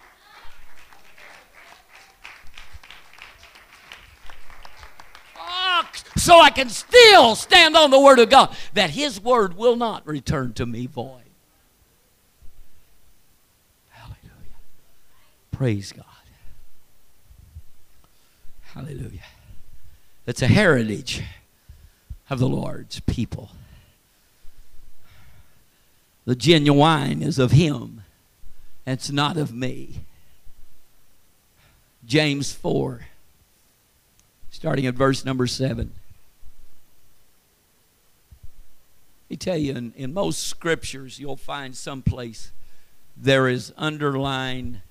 So 6.20 6.38
I 6.38 6.50
can 6.50 6.68
still 6.68 7.34
stand 7.36 7.78
on 7.78 7.92
the 7.92 8.00
Word 8.00 8.20
of 8.20 8.30
God 8.30 8.54
that 8.74 8.90
His 8.90 9.22
Word 9.22 9.56
will 9.56 9.78
not 9.78 10.06
return 10.06 10.52
to 10.54 10.66
me 10.66 10.86
void. 10.86 11.24
Hallelujah. 13.90 14.60
Praise 15.52 15.94
God. 15.94 16.06
Hallelujah. 18.74 19.24
It's 20.28 20.42
a 20.42 20.48
heritage 20.48 21.24
of 22.30 22.40
the 22.40 22.50
Lord's 22.50 23.00
people. 23.00 23.52
The 26.26 26.36
genuine 26.36 27.24
is 27.24 27.40
of 27.40 27.52
Him, 27.52 28.04
it's 28.86 29.10
not 29.10 29.38
of 29.38 29.54
me. 29.54 30.02
James 32.06 32.52
4, 32.52 33.06
starting 34.52 34.86
at 34.86 34.96
verse 34.96 35.24
number 35.24 35.48
7. 35.48 35.78
Let 35.78 35.92
me 39.30 39.38
tell 39.38 39.58
you, 39.58 39.76
in, 39.76 39.94
in 39.96 40.14
most 40.14 40.48
scriptures, 40.48 41.20
you'll 41.20 41.38
find 41.38 41.76
someplace 41.76 42.52
there 43.16 43.48
is 43.48 43.74
underlying 43.78 44.82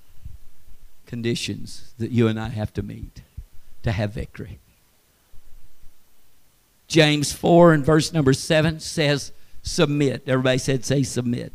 conditions 1.06 1.92
that 1.98 2.10
you 2.10 2.28
and 2.28 2.38
I 2.38 2.48
have 2.48 2.72
to 2.74 2.82
meet 2.82 3.22
to 3.82 3.92
have 3.92 4.12
victory. 4.12 4.58
James 6.86 7.32
4 7.32 7.72
and 7.72 7.84
verse 7.84 8.12
number 8.12 8.32
7 8.32 8.80
says, 8.80 9.32
Submit. 9.62 10.22
Everybody 10.26 10.58
said, 10.58 10.84
Say 10.84 11.02
submit. 11.02 11.52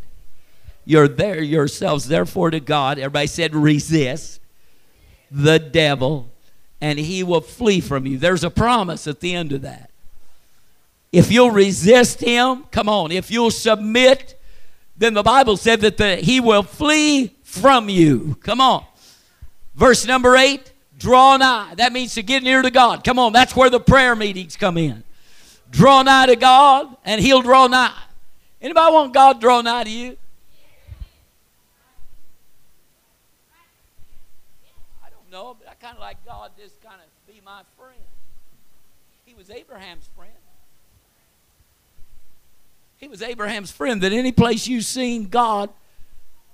You're 0.85 1.07
there 1.07 1.41
yourselves, 1.41 2.07
therefore, 2.07 2.51
to 2.51 2.59
God. 2.59 2.99
Everybody 2.99 3.27
said, 3.27 3.55
Resist 3.55 4.39
the 5.31 5.57
devil, 5.57 6.29
and 6.79 6.99
he 6.99 7.23
will 7.23 7.41
flee 7.41 7.81
from 7.81 8.05
you. 8.05 8.17
There's 8.17 8.43
a 8.43 8.51
promise 8.51 9.07
at 9.07 9.19
the 9.19 9.33
end 9.33 9.53
of 9.53 9.61
that. 9.61 9.89
If 11.13 11.31
you'll 11.31 11.51
resist 11.51 12.21
him, 12.21 12.65
come 12.71 12.89
on, 12.89 13.11
if 13.11 13.29
you'll 13.29 13.51
submit, 13.51 14.37
then 14.97 15.13
the 15.13 15.21
Bible 15.21 15.57
said 15.57 15.81
that 15.81 15.97
the, 15.97 16.15
he 16.15 16.39
will 16.39 16.63
flee 16.63 17.35
from 17.43 17.87
you. 17.87 18.35
Come 18.41 18.59
on. 18.59 18.83
Verse 19.75 20.05
number 20.05 20.35
8 20.35 20.71
Draw 20.97 21.37
nigh. 21.37 21.75
That 21.75 21.91
means 21.91 22.15
to 22.15 22.23
get 22.23 22.43
near 22.43 22.61
to 22.61 22.71
God. 22.71 23.03
Come 23.03 23.19
on, 23.19 23.31
that's 23.31 23.55
where 23.55 23.69
the 23.69 23.79
prayer 23.79 24.15
meetings 24.15 24.55
come 24.55 24.77
in. 24.77 25.03
Draw 25.69 26.03
nigh 26.03 26.27
to 26.27 26.35
God, 26.35 26.95
and 27.03 27.21
He'll 27.21 27.41
draw 27.41 27.67
nigh. 27.67 27.93
Anybody 28.61 28.93
want 28.93 29.13
God 29.13 29.33
to 29.33 29.39
draw 29.39 29.61
nigh 29.61 29.83
to 29.83 29.89
you? 29.89 30.17
I 35.05 35.09
don't 35.09 35.31
know, 35.31 35.57
but 35.59 35.69
I 35.69 35.75
kind 35.75 35.95
of 35.95 36.01
like 36.01 36.25
God 36.25 36.51
just 36.57 36.81
kind 36.81 36.95
of 36.95 37.27
be 37.31 37.41
my 37.43 37.61
friend. 37.77 37.99
He 39.25 39.33
was 39.33 39.49
Abraham's. 39.49 40.09
He 43.03 43.09
was 43.09 43.21
Abraham's 43.21 43.69
friend. 43.69 43.99
That 43.99 44.13
any 44.13 44.31
place 44.31 44.65
you've 44.65 44.85
seen 44.85 45.25
God, 45.25 45.69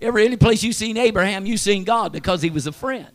every 0.02 0.26
any 0.26 0.36
place 0.36 0.64
you've 0.64 0.74
seen 0.74 0.98
Abraham, 0.98 1.46
you've 1.46 1.60
seen 1.60 1.84
God 1.84 2.12
because 2.12 2.42
he 2.42 2.50
was 2.50 2.66
a 2.66 2.72
friend. 2.72 3.14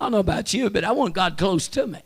I 0.00 0.06
don't 0.06 0.12
know 0.12 0.20
about 0.20 0.54
you, 0.54 0.70
but 0.70 0.84
I 0.84 0.92
want 0.92 1.12
God 1.12 1.36
close 1.36 1.68
to 1.68 1.86
me. 1.86 2.00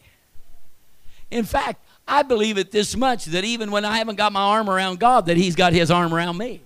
In 1.31 1.45
fact, 1.45 1.85
I 2.09 2.25
believe 2.25 2.59
it 2.59 2.73
this 2.73 2.97
much 2.97 3.27
that 3.27 3.45
even 3.45 3.71
when 3.71 3.85
I 3.85 3.99
haven't 3.99 4.17
got 4.17 4.33
my 4.33 4.43
arm 4.43 4.69
around 4.69 4.99
God, 4.99 5.27
that 5.27 5.37
He's 5.37 5.55
got 5.55 5.73
His 5.73 5.89
arm 5.89 6.13
around 6.13 6.37
me. 6.37 6.63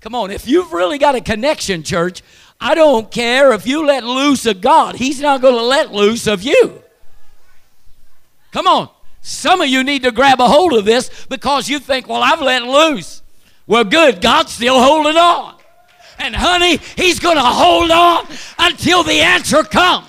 Come 0.00 0.14
on, 0.14 0.30
if 0.30 0.46
you've 0.46 0.72
really 0.72 0.98
got 0.98 1.16
a 1.16 1.20
connection, 1.20 1.82
church, 1.82 2.22
I 2.60 2.76
don't 2.76 3.10
care 3.10 3.52
if 3.52 3.66
you 3.66 3.84
let 3.84 4.04
loose 4.04 4.46
of 4.46 4.60
God, 4.60 4.94
He's 4.94 5.20
not 5.20 5.40
going 5.40 5.56
to 5.56 5.62
let 5.62 5.92
loose 5.92 6.28
of 6.28 6.44
you. 6.44 6.84
Come 8.52 8.68
on. 8.68 8.93
Some 9.26 9.62
of 9.62 9.68
you 9.68 9.82
need 9.82 10.02
to 10.02 10.12
grab 10.12 10.38
a 10.38 10.46
hold 10.46 10.74
of 10.74 10.84
this 10.84 11.24
because 11.30 11.66
you 11.66 11.78
think, 11.78 12.06
well, 12.06 12.22
I've 12.22 12.42
let 12.42 12.62
loose. 12.62 13.22
Well, 13.66 13.84
good, 13.84 14.20
God's 14.20 14.52
still 14.52 14.78
holding 14.78 15.16
on. 15.16 15.54
And 16.18 16.36
honey, 16.36 16.76
he's 16.94 17.20
going 17.20 17.36
to 17.36 17.42
hold 17.42 17.90
on 17.90 18.26
until 18.58 19.02
the 19.02 19.22
answer 19.22 19.62
comes. 19.62 20.06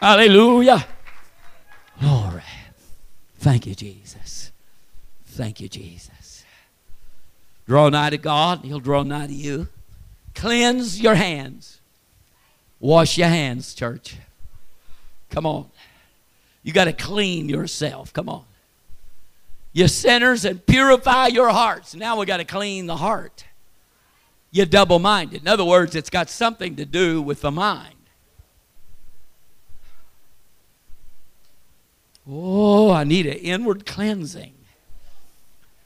Hallelujah. 0.00 0.86
Glory. 2.00 2.42
Thank 3.40 3.66
you, 3.66 3.74
Jesus. 3.74 4.52
Thank 5.26 5.60
you, 5.60 5.68
Jesus. 5.68 6.46
Draw 7.66 7.90
nigh 7.90 8.08
to 8.08 8.18
God, 8.18 8.60
He'll 8.64 8.80
draw 8.80 9.02
nigh 9.02 9.26
to 9.26 9.34
you. 9.34 9.68
Cleanse 10.34 10.98
your 10.98 11.14
hands. 11.14 11.82
Wash 12.80 13.18
your 13.18 13.28
hands, 13.28 13.74
church. 13.74 14.16
Come 15.34 15.44
on. 15.44 15.66
You 16.62 16.72
got 16.72 16.86
to 16.86 16.92
clean 16.92 17.48
yourself. 17.48 18.12
Come 18.12 18.30
on 18.30 18.44
you 19.74 19.88
sinners, 19.88 20.44
and 20.44 20.64
purify 20.64 21.26
your 21.26 21.50
hearts. 21.50 21.94
Now 21.94 22.16
we 22.16 22.26
got 22.26 22.36
to 22.38 22.44
clean 22.44 22.86
the 22.86 22.96
heart. 22.96 23.44
You're 24.52 24.66
double 24.66 25.00
minded. 25.00 25.42
In 25.42 25.48
other 25.48 25.64
words, 25.64 25.96
it's 25.96 26.08
got 26.08 26.30
something 26.30 26.76
to 26.76 26.86
do 26.86 27.20
with 27.20 27.40
the 27.40 27.50
mind. 27.50 27.96
Oh, 32.26 32.92
I 32.92 33.02
need 33.02 33.26
an 33.26 33.34
inward 33.34 33.84
cleansing. 33.84 34.54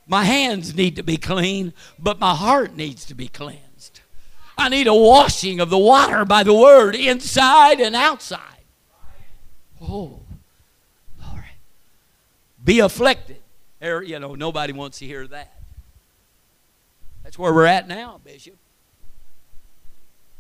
My 0.07 0.25
hands 0.25 0.77
need 0.77 0.95
to 0.97 1.03
be 1.03 1.17
clean, 1.17 1.73
but 1.99 2.21
my 2.21 2.35
heart 2.35 2.77
needs 2.77 3.07
to 3.07 3.15
be 3.15 3.27
cleansed. 3.27 4.01
I 4.59 4.69
need 4.69 4.87
a 4.87 4.95
washing 4.95 5.61
of 5.61 5.71
the 5.71 5.79
water 5.79 6.27
by 6.27 6.43
the 6.43 6.55
word 6.55 6.95
inside 6.95 7.81
and 7.81 7.97
outside. 7.97 8.58
Oh, 9.81 10.21
Lord. 11.21 11.45
Be 12.65 12.81
afflicted 12.81 13.39
you 13.81 14.19
know, 14.19 14.35
nobody 14.35 14.73
wants 14.73 14.99
to 14.99 15.07
hear 15.07 15.27
that. 15.29 15.53
That's 17.23 17.39
where 17.39 17.53
we're 17.53 17.67
at 17.67 17.87
now, 17.87 18.21
Bishop. 18.25 18.57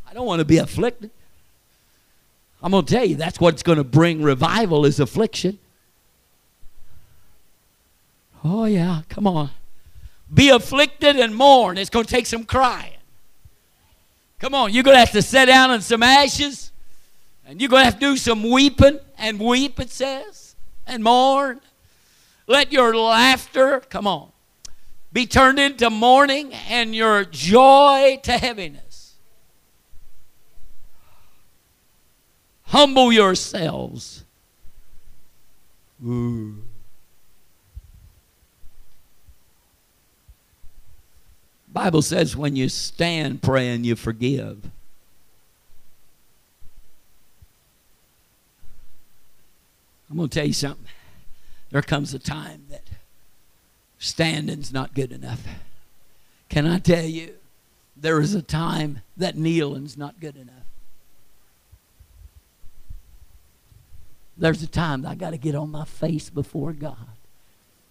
I 0.08 0.14
don't 0.14 0.26
want 0.26 0.40
to 0.40 0.44
be 0.44 0.58
afflicted. 0.58 1.10
I'm 2.62 2.72
going 2.72 2.84
to 2.84 2.92
tell 2.92 3.04
you, 3.04 3.14
that's 3.14 3.38
what's 3.38 3.62
going 3.62 3.78
to 3.78 3.84
bring 3.84 4.22
revival 4.22 4.84
is 4.84 4.98
affliction. 4.98 5.58
Oh, 8.42 8.64
yeah, 8.64 9.02
come 9.08 9.26
on. 9.26 9.50
Be 10.32 10.48
afflicted 10.48 11.16
and 11.16 11.34
mourn. 11.34 11.78
It's 11.78 11.90
going 11.90 12.04
to 12.04 12.10
take 12.10 12.26
some 12.26 12.44
crying. 12.44 12.92
Come 14.38 14.54
on, 14.54 14.72
you're 14.72 14.82
going 14.82 14.94
to 14.94 15.00
have 15.00 15.12
to 15.12 15.22
sit 15.22 15.46
down 15.46 15.72
in 15.72 15.80
some 15.80 16.02
ashes. 16.02 16.72
And 17.48 17.62
you're 17.62 17.70
going 17.70 17.80
to 17.80 17.84
have 17.86 17.94
to 17.94 18.00
do 18.00 18.16
some 18.18 18.42
weeping 18.50 19.00
and 19.16 19.40
weep, 19.40 19.80
it 19.80 19.88
says, 19.88 20.54
and 20.86 21.02
mourn. 21.02 21.62
Let 22.46 22.72
your 22.72 22.94
laughter, 22.94 23.80
come 23.80 24.06
on, 24.06 24.30
be 25.14 25.24
turned 25.24 25.58
into 25.58 25.88
mourning 25.88 26.52
and 26.52 26.94
your 26.94 27.24
joy 27.24 28.20
to 28.22 28.32
heaviness. 28.32 29.14
Humble 32.64 33.10
yourselves. 33.10 34.24
Ooh. 36.06 36.62
Bible 41.72 42.02
says 42.02 42.36
when 42.36 42.56
you 42.56 42.68
stand 42.68 43.40
praying, 43.40 43.84
you 43.84 43.96
forgive. 43.96 44.70
I'm 50.10 50.16
going 50.16 50.28
to 50.28 50.38
tell 50.38 50.46
you 50.46 50.52
something. 50.52 50.86
There 51.70 51.82
comes 51.82 52.14
a 52.14 52.18
time 52.18 52.64
that 52.70 52.84
standing's 53.98 54.72
not 54.72 54.94
good 54.94 55.12
enough. 55.12 55.46
Can 56.48 56.66
I 56.66 56.78
tell 56.78 57.04
you, 57.04 57.34
there 57.96 58.20
is 58.20 58.34
a 58.34 58.42
time 58.42 59.00
that 59.16 59.36
kneeling's 59.36 59.96
not 59.96 60.18
good 60.20 60.36
enough. 60.36 60.54
There's 64.36 64.62
a 64.62 64.68
time 64.68 65.02
that 65.02 65.08
I 65.08 65.14
got 65.16 65.30
to 65.30 65.36
get 65.36 65.54
on 65.54 65.70
my 65.70 65.84
face 65.84 66.30
before 66.30 66.72
God 66.72 66.96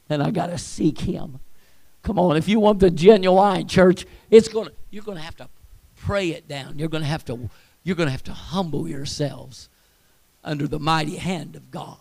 and 0.10 0.24
I 0.24 0.32
got 0.32 0.48
to 0.48 0.58
seek 0.58 1.00
Him. 1.00 1.40
Come 2.04 2.18
on, 2.18 2.38
if 2.38 2.48
you 2.48 2.60
want 2.60 2.80
the 2.80 2.90
genuine 2.90 3.68
church, 3.68 4.06
it's 4.32 4.48
to 4.70 4.74
you're 4.90 5.04
going 5.04 5.18
to 5.18 5.24
have 5.24 5.36
to 5.38 5.50
pray 5.98 6.30
it 6.30 6.48
down. 6.48 6.80
You're 6.80 6.88
to 7.04 7.10
have 7.10 7.26
to 7.26 7.50
you're 7.84 7.96
to 8.08 8.12
have 8.12 8.24
to 8.24 8.34
humble 8.34 8.88
yourselves 8.88 9.68
under 10.44 10.68
the 10.68 10.80
mighty 10.80 11.18
hand 11.18 11.56
of 11.56 11.70
God. 11.70 11.98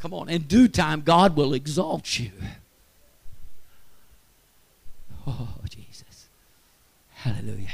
Come 0.00 0.14
on, 0.14 0.28
in 0.28 0.42
due 0.42 0.66
time 0.66 1.02
God 1.02 1.36
will 1.36 1.52
exalt 1.52 2.18
you. 2.18 2.30
Oh, 5.26 5.48
Jesus. 5.68 6.28
Hallelujah. 7.14 7.68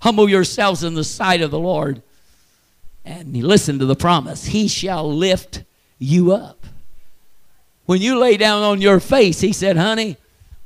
Humble 0.00 0.28
yourselves 0.28 0.82
in 0.82 0.94
the 0.94 1.04
sight 1.04 1.40
of 1.40 1.50
the 1.50 1.58
Lord 1.58 2.02
and 3.04 3.34
listen 3.36 3.78
to 3.78 3.86
the 3.86 3.94
promise. 3.94 4.46
He 4.46 4.66
shall 4.66 5.10
lift 5.10 5.62
you 5.98 6.32
up. 6.32 6.66
When 7.86 8.00
you 8.00 8.18
lay 8.18 8.36
down 8.36 8.62
on 8.62 8.80
your 8.80 8.98
face, 8.98 9.40
he 9.40 9.52
said, 9.52 9.76
honey, 9.76 10.16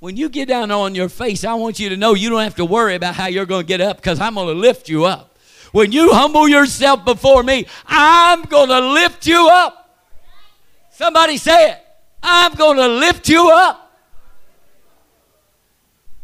when 0.00 0.16
you 0.16 0.28
get 0.28 0.48
down 0.48 0.70
on 0.70 0.94
your 0.94 1.08
face, 1.08 1.44
I 1.44 1.54
want 1.54 1.78
you 1.78 1.88
to 1.90 1.96
know 1.96 2.14
you 2.14 2.30
don't 2.30 2.42
have 2.42 2.54
to 2.56 2.64
worry 2.64 2.94
about 2.94 3.14
how 3.14 3.26
you're 3.26 3.46
going 3.46 3.62
to 3.62 3.66
get 3.66 3.80
up 3.80 3.96
because 3.96 4.20
I'm 4.20 4.34
going 4.34 4.46
to 4.48 4.54
lift 4.54 4.88
you 4.88 5.04
up. 5.04 5.36
When 5.72 5.92
you 5.92 6.14
humble 6.14 6.48
yourself 6.48 7.04
before 7.04 7.42
me, 7.42 7.66
I'm 7.86 8.42
going 8.42 8.68
to 8.70 8.80
lift 8.80 9.26
you 9.26 9.48
up. 9.52 9.77
Somebody 10.98 11.36
say 11.36 11.70
it. 11.70 11.78
I'm 12.20 12.56
going 12.56 12.76
to 12.76 12.88
lift 12.88 13.28
you 13.28 13.52
up. 13.52 14.00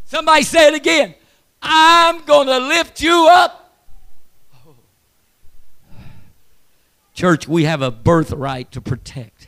Somebody 0.03 0.43
say 0.43 0.67
it 0.67 0.73
again. 0.73 1.15
I'm 1.61 2.25
going 2.25 2.47
to 2.47 2.59
lift 2.59 3.01
you 3.01 3.29
up. 3.31 3.73
Church, 7.13 7.47
we 7.47 7.63
have 7.63 7.81
a 7.81 7.89
birthright 7.89 8.73
to 8.73 8.81
protect. 8.81 9.47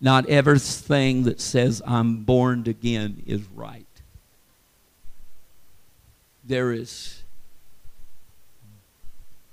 Not 0.00 0.28
everything 0.28 1.24
that 1.24 1.40
says 1.40 1.82
I'm 1.84 2.22
born 2.22 2.68
again 2.68 3.20
is 3.26 3.42
right. 3.52 3.84
There 6.44 6.70
is 6.70 7.19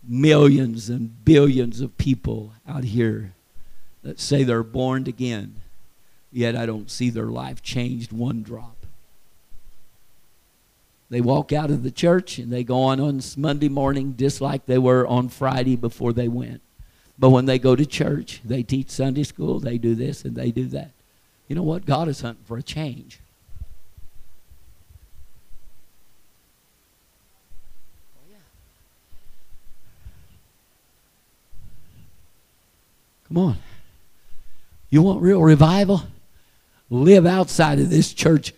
millions 0.07 0.89
and 0.89 1.23
billions 1.25 1.81
of 1.81 1.97
people 1.97 2.53
out 2.67 2.83
here 2.83 3.33
that 4.03 4.19
say 4.19 4.43
they're 4.43 4.63
born 4.63 5.07
again, 5.07 5.55
yet 6.31 6.55
I 6.55 6.65
don't 6.65 6.89
see 6.89 7.09
their 7.09 7.25
life 7.25 7.61
changed 7.61 8.11
one 8.11 8.41
drop. 8.43 8.77
They 11.09 11.21
walk 11.21 11.53
out 11.53 11.71
of 11.71 11.83
the 11.83 11.91
church 11.91 12.37
and 12.37 12.51
they 12.51 12.63
go 12.63 12.83
on 12.83 12.99
on 12.99 13.21
Monday 13.37 13.69
morning 13.69 14.15
just 14.17 14.41
like 14.41 14.65
they 14.65 14.77
were 14.77 15.07
on 15.07 15.29
Friday 15.29 15.75
before 15.75 16.13
they 16.13 16.27
went. 16.27 16.61
But 17.17 17.29
when 17.29 17.45
they 17.45 17.59
go 17.59 17.75
to 17.75 17.85
church, 17.85 18.41
they 18.43 18.61
teach 18.61 18.89
Sunday 18.89 19.23
school, 19.23 19.59
they 19.59 19.77
do 19.77 19.95
this 19.95 20.25
and 20.25 20.35
they 20.35 20.51
do 20.51 20.65
that. 20.67 20.91
You 21.47 21.55
know 21.55 21.63
what? 21.63 21.85
God 21.85 22.07
is 22.09 22.21
hunting 22.21 22.43
for 22.45 22.57
a 22.57 22.63
change. 22.63 23.19
Come 33.27 33.37
on. 33.37 33.57
You 34.89 35.01
want 35.01 35.21
real 35.21 35.41
revival? 35.41 36.03
Live 36.89 37.25
outside 37.25 37.79
of 37.79 37.89
this 37.89 38.13
church 38.13 38.53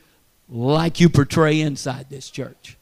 like 0.48 1.00
you 1.00 1.10
portray 1.10 1.60
inside 1.62 2.10
this 2.10 2.30
church. 2.30 2.78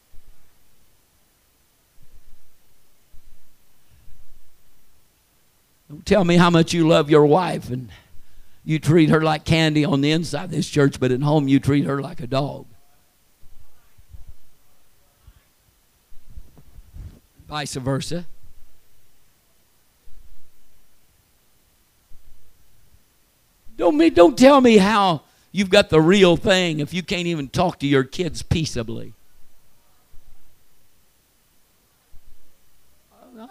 Don't 5.88 6.04
tell 6.04 6.24
me 6.24 6.36
how 6.36 6.50
much 6.50 6.74
you 6.74 6.86
love 6.86 7.08
your 7.08 7.24
wife 7.24 7.70
and 7.70 7.88
you 8.62 8.78
treat 8.78 9.08
her 9.08 9.22
like 9.22 9.44
candy 9.44 9.86
on 9.86 10.02
the 10.02 10.10
inside 10.10 10.44
of 10.44 10.50
this 10.50 10.68
church, 10.68 11.00
but 11.00 11.10
at 11.10 11.22
home 11.22 11.48
you 11.48 11.58
treat 11.58 11.86
her 11.86 12.02
like 12.02 12.20
a 12.20 12.26
dog. 12.26 12.66
Vice 17.48 17.74
versa. 17.76 18.26
Don't, 23.78 23.96
me, 23.96 24.10
don't 24.10 24.36
tell 24.36 24.60
me 24.60 24.76
how 24.76 25.22
you've 25.52 25.70
got 25.70 25.88
the 25.88 26.00
real 26.00 26.36
thing 26.36 26.80
if 26.80 26.92
you 26.92 27.02
can't 27.02 27.28
even 27.28 27.48
talk 27.48 27.78
to 27.78 27.86
your 27.86 28.04
kids 28.04 28.42
peaceably. 28.42 29.14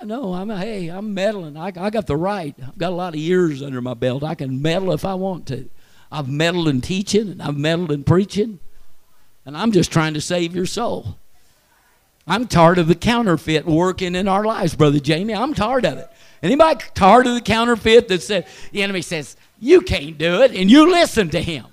I 0.02 0.04
know. 0.04 0.34
I'm 0.34 0.50
hey, 0.50 0.90
I'm 0.90 1.14
meddling. 1.14 1.56
I, 1.56 1.68
I 1.68 1.90
got 1.90 2.08
the 2.08 2.18
right. 2.18 2.54
I've 2.62 2.78
got 2.78 2.92
a 2.92 2.96
lot 2.96 3.14
of 3.14 3.22
years 3.22 3.64
under 3.64 3.82
my 3.82 3.94
belt. 3.94 4.22
I 4.22 4.36
can 4.36 4.62
meddle 4.62 4.92
if 4.92 5.06
I 5.06 5.14
want 5.14 5.48
to. 5.48 5.70
I've 6.12 6.28
meddled 6.28 6.68
in 6.68 6.82
teaching 6.82 7.30
and 7.30 7.42
I've 7.42 7.58
meddled 7.58 7.92
in 7.92 8.04
preaching, 8.04 8.60
and 9.46 9.56
I'm 9.56 9.72
just 9.72 9.92
trying 9.92 10.14
to 10.14 10.22
save 10.22 10.54
your 10.54 10.66
soul. 10.66 11.18
I'm 12.28 12.48
tired 12.48 12.78
of 12.80 12.88
the 12.88 12.96
counterfeit 12.96 13.66
working 13.66 14.14
in 14.14 14.28
our 14.28 14.44
lives, 14.44 14.76
brother 14.76 15.00
Jamie. 15.00 15.34
I'm 15.34 15.54
tired 15.54 15.86
of 15.86 15.98
it. 15.98 16.10
Anybody 16.44 16.84
tired 16.94 17.26
of 17.26 17.36
the 17.36 17.42
counterfeit 17.42 18.10
that 18.10 18.22
said 18.22 18.46
the 18.74 18.84
enemy 18.84 19.02
says 19.02 19.38
you 19.60 19.82
can't 19.82 20.18
do 20.18 20.42
it, 20.42 20.56
and 20.56 20.70
you 20.70 20.92
listen 20.92 21.30
to 21.30 21.42
him? 21.42 21.66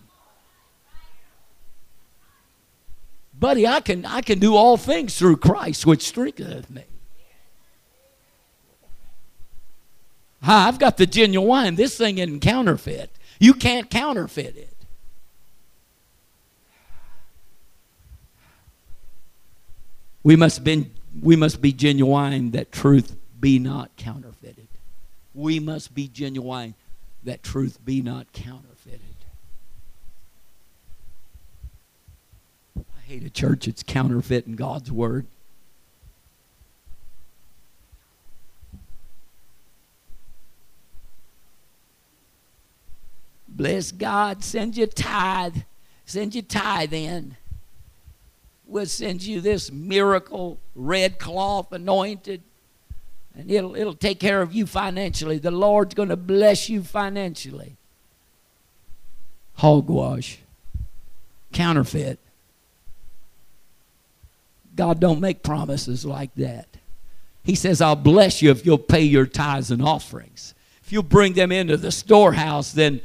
buddy, 3.45 3.67
I 3.67 3.81
can, 3.81 4.07
I 4.07 4.23
can 4.23 4.39
do 4.39 4.57
all 4.57 4.79
things 4.79 5.19
through 5.19 5.37
Christ, 5.37 5.85
which 5.85 6.01
strengtheneth 6.07 6.71
me. 6.71 6.85
Hi, 10.41 10.67
I've 10.67 10.79
got 10.79 10.97
the 10.97 11.05
genuine. 11.05 11.47
wine. 11.47 11.75
This 11.75 11.99
thing 11.99 12.17
isn't 12.17 12.41
counterfeit. 12.41 13.11
You 13.39 13.53
can't 13.53 13.91
counterfeit 13.91 14.57
it. 14.57 14.77
We 20.23 20.37
must, 20.37 20.65
be, 20.65 20.91
we 21.21 21.37
must 21.37 21.61
be 21.61 21.71
genuine 21.71 22.53
that 22.53 22.73
truth 22.73 23.15
be 23.39 23.59
not 23.59 23.95
counterfeited. 23.99 24.69
We 25.35 25.61
must 25.61 25.95
be 25.95 26.09
genuine 26.09 26.75
that 27.25 27.43
truth 27.43 27.85
be 27.85 28.03
not 28.03 28.33
counterfeited. 28.33 29.01
I 32.77 33.01
hate 33.07 33.25
a 33.25 33.31
church 33.31 33.67
that's 33.67 33.83
counterfeiting 33.83 34.57
God's 34.57 34.93
word. 34.93 35.27
Bless 43.49 43.93
God, 43.93 44.43
send 44.43 44.77
you 44.77 44.87
tithe. 44.87 45.59
Send 46.07 46.35
you 46.35 46.43
tithe 46.43 46.93
in. 46.93 47.37
We'll 48.67 48.87
send 48.87 49.23
you 49.23 49.41
this 49.41 49.71
miracle 49.71 50.59
red 50.75 51.19
cloth 51.19 51.73
anointed, 51.73 52.43
and 53.37 53.51
it'll, 53.51 53.75
it'll 53.75 53.95
take 53.95 54.21
care 54.21 54.43
of 54.43 54.55
you 54.55 54.67
financially. 54.67 55.39
The 55.39 55.51
Lord's 55.51 55.95
going 55.95 56.09
to 56.09 56.17
bless 56.17 56.69
you 56.69 56.83
financially. 56.83 57.77
Hogwash. 59.57 60.39
Counterfeit. 61.53 62.19
God 64.77 65.01
don't 65.01 65.21
make 65.21 65.43
promises 65.43 66.05
like 66.05 66.35
that. 66.35 66.67
He 67.45 67.55
says, 67.55 67.81
I'll 67.81 67.97
bless 67.97 68.43
you 68.43 68.51
if 68.51 68.65
you'll 68.65 68.79
pay 68.79 69.03
your 69.03 69.27
tithes 69.27 69.71
and 69.71 69.83
offerings. 69.83 70.55
If 70.83 70.93
you'll 70.93 71.03
bring 71.03 71.35
them 71.35 71.53
into 71.53 71.77
the 71.77 71.93
storehouse, 71.93 72.73
then 72.73 73.01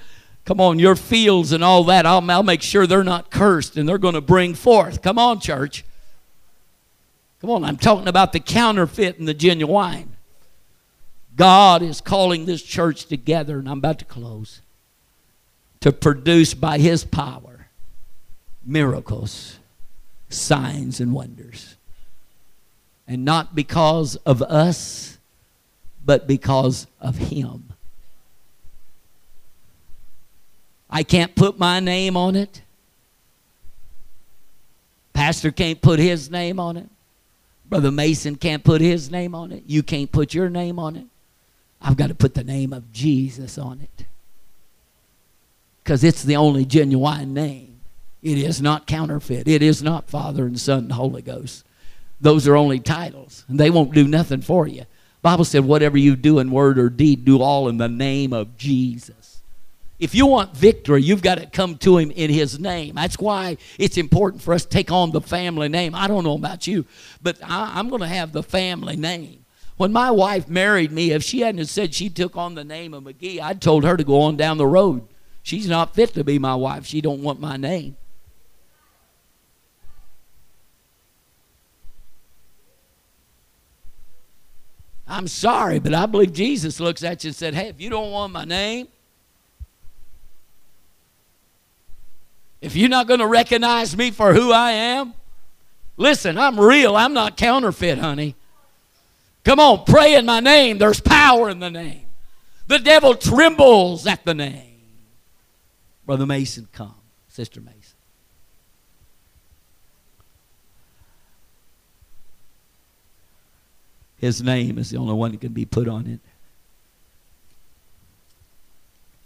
Come 0.49 0.61
on, 0.61 0.79
your 0.79 0.95
fields 0.95 1.51
and 1.51 1.63
all 1.63 1.83
that, 1.83 2.07
I'll, 2.07 2.27
I'll 2.31 2.41
make 2.41 2.63
sure 2.63 2.87
they're 2.87 3.03
not 3.03 3.29
cursed 3.29 3.77
and 3.77 3.87
they're 3.87 3.99
going 3.99 4.15
to 4.15 4.21
bring 4.21 4.55
forth. 4.55 5.03
Come 5.03 5.19
on, 5.19 5.39
church. 5.39 5.85
Come 7.39 7.51
on, 7.51 7.63
I'm 7.63 7.77
talking 7.77 8.07
about 8.07 8.33
the 8.33 8.39
counterfeit 8.39 9.19
and 9.19 9.27
the 9.27 9.35
genuine. 9.35 10.15
God 11.39 11.81
is 11.81 12.01
calling 12.01 12.45
this 12.45 12.61
church 12.61 13.05
together, 13.05 13.59
and 13.59 13.69
I'm 13.69 13.77
about 13.77 13.99
to 13.99 14.05
close, 14.05 14.61
to 15.79 15.93
produce 15.93 16.53
by 16.53 16.79
His 16.79 17.05
power 17.05 17.67
miracles, 18.65 19.57
signs, 20.27 20.99
and 20.99 21.13
wonders. 21.13 21.77
And 23.07 23.23
not 23.23 23.55
because 23.55 24.17
of 24.17 24.41
us, 24.41 25.17
but 26.05 26.27
because 26.27 26.87
of 26.99 27.15
Him. 27.15 27.69
I 30.89 31.03
can't 31.03 31.33
put 31.35 31.57
my 31.57 31.79
name 31.79 32.17
on 32.17 32.35
it. 32.35 32.63
Pastor 35.13 35.51
can't 35.51 35.81
put 35.81 35.99
his 35.99 36.29
name 36.29 36.59
on 36.59 36.75
it. 36.75 36.89
Brother 37.69 37.91
Mason 37.91 38.35
can't 38.35 38.63
put 38.63 38.81
his 38.81 39.09
name 39.09 39.33
on 39.33 39.53
it. 39.53 39.63
You 39.67 39.83
can't 39.83 40.11
put 40.11 40.33
your 40.33 40.49
name 40.49 40.79
on 40.79 40.97
it. 40.97 41.05
I've 41.81 41.97
got 41.97 42.07
to 42.07 42.15
put 42.15 42.33
the 42.33 42.43
name 42.43 42.73
of 42.73 42.91
Jesus 42.91 43.57
on 43.57 43.81
it. 43.81 44.05
Because 45.83 46.03
it's 46.03 46.23
the 46.23 46.35
only 46.35 46.65
genuine 46.65 47.33
name. 47.33 47.79
It 48.21 48.37
is 48.37 48.61
not 48.61 48.85
counterfeit. 48.85 49.47
It 49.47 49.63
is 49.63 49.81
not 49.81 50.09
Father 50.09 50.45
and 50.45 50.59
Son 50.59 50.79
and 50.79 50.91
Holy 50.91 51.21
Ghost. 51.21 51.65
Those 52.21 52.47
are 52.47 52.57
only 52.57 52.79
titles, 52.79 53.45
and 53.47 53.59
they 53.59 53.69
won't 53.69 53.93
do 53.93 54.05
nothing 54.07 54.41
for 54.41 54.67
you. 54.67 54.83
Bible 55.21 55.45
said, 55.45 55.65
whatever 55.65 55.97
you 55.97 56.15
do 56.15 56.39
in 56.39 56.51
word 56.51 56.77
or 56.77 56.89
deed, 56.89 57.25
do 57.25 57.41
all 57.41 57.69
in 57.69 57.77
the 57.77 57.87
name 57.87 58.33
of 58.33 58.57
Jesus. 58.57 59.41
If 59.99 60.15
you 60.15 60.25
want 60.25 60.55
victory, 60.55 61.03
you've 61.03 61.21
got 61.21 61.39
to 61.39 61.45
come 61.45 61.77
to 61.79 61.97
him 61.97 62.11
in 62.11 62.29
his 62.29 62.57
name. 62.57 62.95
That's 62.95 63.19
why 63.19 63.57
it's 63.77 63.97
important 63.97 64.41
for 64.41 64.53
us 64.53 64.63
to 64.63 64.69
take 64.69 64.91
on 64.91 65.11
the 65.11 65.19
family 65.19 65.67
name. 65.67 65.93
I 65.93 66.07
don't 66.07 66.23
know 66.23 66.35
about 66.35 66.67
you, 66.67 66.85
but 67.21 67.37
I, 67.43 67.77
am 67.79 67.89
going 67.89 68.01
to 68.01 68.07
have 68.07 68.31
the 68.31 68.43
family 68.43 68.95
name. 68.95 69.45
When 69.79 69.93
my 69.93 70.11
wife 70.11 70.49
married 70.49 70.91
me, 70.91 71.11
if 71.11 71.23
she 71.23 71.39
hadn't 71.39 71.67
said 71.67 71.93
she 71.95 72.09
took 72.09 72.35
on 72.35 72.53
the 72.53 72.65
name 72.65 72.93
of 72.93 73.05
McGee, 73.05 73.39
I'd 73.39 73.61
told 73.61 73.85
her 73.85 73.95
to 73.95 74.03
go 74.03 74.19
on 74.23 74.35
down 74.35 74.57
the 74.57 74.67
road. 74.67 75.07
She's 75.41 75.69
not 75.69 75.95
fit 75.95 76.13
to 76.15 76.23
be 76.25 76.37
my 76.37 76.53
wife. 76.53 76.85
She 76.85 76.99
don't 76.99 77.23
want 77.23 77.39
my 77.39 77.55
name. 77.55 77.95
I'm 85.07 85.29
sorry, 85.29 85.79
but 85.79 85.93
I 85.93 86.07
believe 86.07 86.33
Jesus 86.33 86.81
looks 86.81 87.01
at 87.01 87.23
you 87.23 87.29
and 87.29 87.35
said, 87.37 87.53
Hey, 87.53 87.69
if 87.69 87.79
you 87.79 87.89
don't 87.89 88.11
want 88.11 88.33
my 88.33 88.43
name, 88.43 88.89
if 92.59 92.75
you're 92.75 92.89
not 92.89 93.07
going 93.07 93.21
to 93.21 93.27
recognize 93.27 93.95
me 93.95 94.11
for 94.11 94.33
who 94.33 94.51
I 94.51 94.71
am, 94.71 95.13
listen, 95.95 96.37
I'm 96.37 96.59
real. 96.59 96.97
I'm 96.97 97.13
not 97.13 97.37
counterfeit, 97.37 97.99
honey. 97.99 98.35
Come 99.49 99.59
on, 99.59 99.83
pray 99.83 100.13
in 100.13 100.27
my 100.27 100.41
name. 100.41 100.77
There's 100.77 100.99
power 100.99 101.49
in 101.49 101.57
the 101.57 101.71
name. 101.71 102.05
The 102.67 102.77
devil 102.77 103.15
trembles 103.15 104.05
at 104.05 104.23
the 104.23 104.35
name. 104.35 104.79
Brother 106.05 106.27
Mason, 106.27 106.67
come. 106.71 106.93
Sister 107.29 107.59
Mason. 107.59 107.95
His 114.17 114.39
name 114.39 114.77
is 114.77 114.91
the 114.91 114.97
only 114.97 115.15
one 115.15 115.31
that 115.31 115.41
can 115.41 115.51
be 115.51 115.65
put 115.65 115.87
on 115.87 116.05
it. 116.05 116.19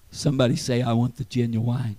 Somebody 0.10 0.56
say, 0.56 0.82
I 0.82 0.94
want 0.94 1.18
the 1.18 1.26
genuine. 1.26 1.98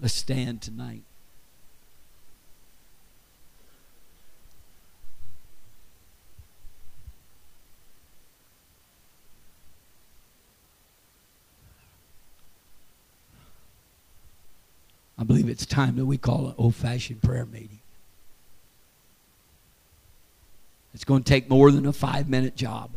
Let's 0.00 0.14
stand 0.14 0.60
tonight. 0.60 1.04
It's 15.58 15.66
time 15.66 15.96
that 15.96 16.06
we 16.06 16.16
call 16.16 16.46
an 16.46 16.54
old 16.56 16.76
fashioned 16.76 17.20
prayer 17.20 17.44
meeting. 17.44 17.80
It's 20.94 21.02
going 21.02 21.24
to 21.24 21.28
take 21.28 21.50
more 21.50 21.72
than 21.72 21.84
a 21.84 21.92
five 21.92 22.28
minute 22.28 22.54
job. 22.54 22.92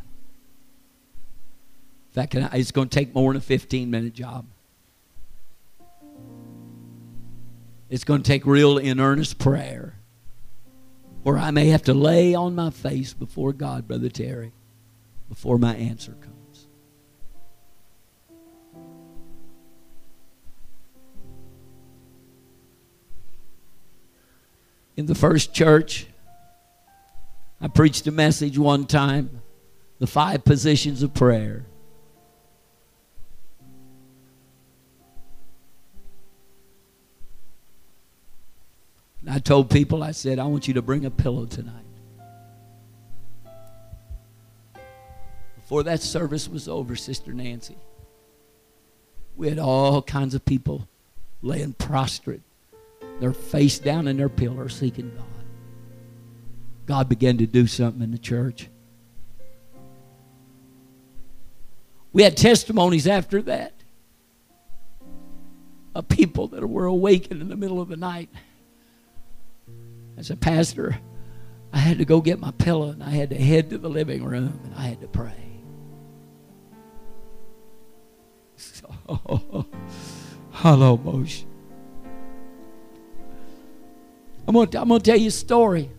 In 2.09 2.13
fact, 2.13 2.35
it's 2.35 2.71
going 2.71 2.87
to 2.87 2.93
take 2.93 3.15
more 3.15 3.33
than 3.33 3.37
a 3.37 3.43
15 3.43 3.89
minute 3.89 4.13
job. 4.13 4.45
It's 7.89 8.03
going 8.03 8.21
to 8.21 8.27
take 8.27 8.45
real 8.45 8.77
in 8.77 8.99
earnest 8.99 9.39
prayer 9.39 9.95
where 11.23 11.39
I 11.39 11.49
may 11.49 11.69
have 11.69 11.81
to 11.83 11.95
lay 11.95 12.35
on 12.35 12.53
my 12.53 12.69
face 12.69 13.11
before 13.15 13.53
God, 13.53 13.87
Brother 13.87 14.09
Terry, 14.09 14.51
before 15.29 15.57
my 15.57 15.73
answer 15.73 16.11
comes. 16.11 16.40
In 24.97 25.05
the 25.05 25.15
first 25.15 25.53
church. 25.53 26.07
I 27.59 27.67
preached 27.67 28.07
a 28.07 28.11
message 28.11 28.57
one 28.57 28.85
time 28.85 29.41
the 29.99 30.07
five 30.07 30.43
positions 30.43 31.03
of 31.03 31.13
prayer. 31.13 31.63
And 39.21 39.29
I 39.29 39.37
told 39.37 39.69
people, 39.69 40.01
I 40.01 40.09
said, 40.09 40.39
I 40.39 40.45
want 40.45 40.67
you 40.67 40.73
to 40.73 40.81
bring 40.81 41.05
a 41.05 41.11
pillow 41.11 41.45
tonight. 41.45 41.75
Before 45.55 45.83
that 45.83 46.01
service 46.01 46.49
was 46.49 46.67
over, 46.67 46.95
Sister 46.95 47.31
Nancy, 47.31 47.77
we 49.37 49.49
had 49.49 49.59
all 49.59 50.01
kinds 50.01 50.33
of 50.33 50.43
people 50.43 50.87
laying 51.43 51.73
prostrate 51.73 52.41
they're 53.21 53.33
face 53.33 53.77
down 53.77 54.07
in 54.07 54.17
their 54.17 54.29
pillar 54.29 54.67
seeking 54.67 55.11
God. 55.15 55.25
God 56.87 57.07
began 57.07 57.37
to 57.37 57.45
do 57.45 57.67
something 57.67 58.01
in 58.01 58.09
the 58.09 58.17
church. 58.17 58.67
We 62.11 62.23
had 62.23 62.35
testimonies 62.35 63.05
after 63.05 63.43
that 63.43 63.73
of 65.93 66.09
people 66.09 66.47
that 66.47 66.67
were 66.67 66.85
awakened 66.85 67.41
in 67.41 67.47
the 67.47 67.55
middle 67.55 67.79
of 67.79 67.89
the 67.89 67.95
night. 67.95 68.29
As 70.17 70.31
a 70.31 70.35
pastor, 70.35 70.97
I 71.71 71.77
had 71.77 71.99
to 71.99 72.05
go 72.05 72.21
get 72.21 72.39
my 72.39 72.51
pillow 72.51 72.89
and 72.89 73.03
I 73.03 73.11
had 73.11 73.29
to 73.29 73.35
head 73.35 73.69
to 73.69 73.77
the 73.77 73.89
living 73.89 74.23
room 74.23 74.59
and 74.63 74.73
I 74.75 74.87
had 74.87 74.99
to 75.01 75.07
pray. 75.07 75.33
So, 78.57 78.93
hello, 80.51 80.97
Moshe. 80.97 81.45
I'm 84.47 84.53
gonna, 84.53 84.79
I'm 84.79 84.89
gonna 84.89 84.99
tell 84.99 85.17
you 85.17 85.27
a 85.27 85.31
story. 85.31 85.89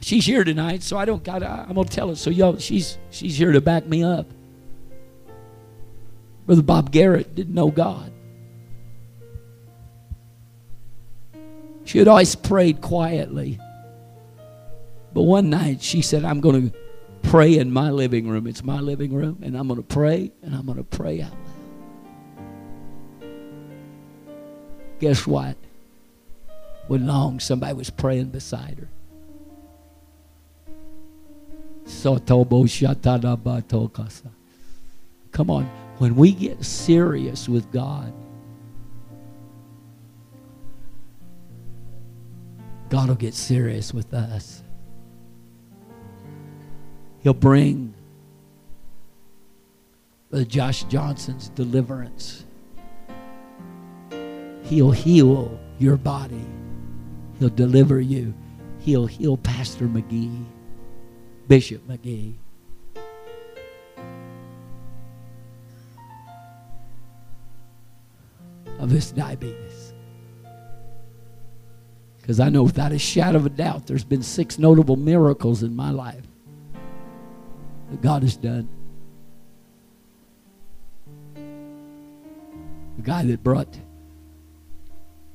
She's 0.00 0.26
here 0.26 0.44
tonight, 0.44 0.82
so 0.82 0.98
I 0.98 1.04
don't 1.04 1.24
got. 1.24 1.42
I'm 1.42 1.74
gonna 1.74 1.88
tell 1.88 2.10
it. 2.10 2.16
So 2.16 2.30
y'all, 2.30 2.58
she's 2.58 2.98
she's 3.10 3.38
here 3.38 3.52
to 3.52 3.60
back 3.60 3.86
me 3.86 4.02
up. 4.02 4.26
Brother 6.46 6.62
Bob 6.62 6.90
Garrett 6.90 7.34
didn't 7.34 7.54
know 7.54 7.70
God. 7.70 8.12
She 11.84 11.98
had 11.98 12.08
always 12.08 12.34
prayed 12.34 12.80
quietly. 12.80 13.58
But 15.12 15.22
one 15.22 15.48
night 15.48 15.80
she 15.80 16.02
said, 16.02 16.24
I'm 16.24 16.40
going 16.40 16.70
to 16.70 16.78
pray 17.22 17.56
in 17.58 17.70
my 17.70 17.90
living 17.90 18.26
room. 18.28 18.46
It's 18.46 18.64
my 18.64 18.80
living 18.80 19.12
room, 19.12 19.38
and 19.42 19.56
I'm 19.56 19.68
going 19.68 19.80
to 19.80 19.86
pray, 19.86 20.32
and 20.42 20.54
I'm 20.54 20.66
going 20.66 20.78
to 20.78 20.84
pray 20.84 21.22
out 21.22 21.30
loud. 21.30 21.38
Guess 24.98 25.26
what? 25.26 25.56
When 26.86 27.06
long 27.06 27.40
somebody 27.40 27.74
was 27.74 27.90
praying 27.90 28.28
beside 28.30 28.78
her. 28.78 28.88
Come 35.32 35.50
on, 35.50 35.64
when 35.98 36.16
we 36.16 36.32
get 36.32 36.64
serious 36.64 37.48
with 37.48 37.70
God, 37.72 38.12
God 42.90 43.08
will 43.08 43.16
get 43.16 43.34
serious 43.34 43.92
with 43.92 44.14
us. 44.14 44.62
He'll 47.22 47.34
bring 47.34 47.94
the 50.30 50.44
Josh 50.44 50.84
Johnson's 50.84 51.48
deliverance. 51.50 52.44
He'll 54.64 54.90
heal 54.90 55.58
your 55.78 55.96
body. 55.96 56.44
He'll 57.38 57.48
deliver 57.48 58.00
you. 58.00 58.34
He'll 58.80 59.06
heal 59.06 59.36
Pastor 59.36 59.86
McGee, 59.86 60.44
Bishop 61.48 61.86
McGee. 61.88 62.34
of 68.78 68.90
this 68.90 69.10
diabetes. 69.12 69.94
Because 72.20 72.40
I 72.40 72.48
know 72.48 72.62
without 72.62 72.92
a 72.92 72.98
shadow 72.98 73.38
of 73.38 73.46
a 73.46 73.50
doubt, 73.50 73.86
there's 73.86 74.04
been 74.04 74.22
six 74.22 74.58
notable 74.58 74.96
miracles 74.96 75.62
in 75.62 75.74
my 75.74 75.90
life 75.90 76.26
that 77.90 78.02
God 78.02 78.22
has 78.22 78.36
done. 78.36 78.68
The 82.96 83.02
guy 83.02 83.24
that 83.24 83.42
brought 83.42 83.68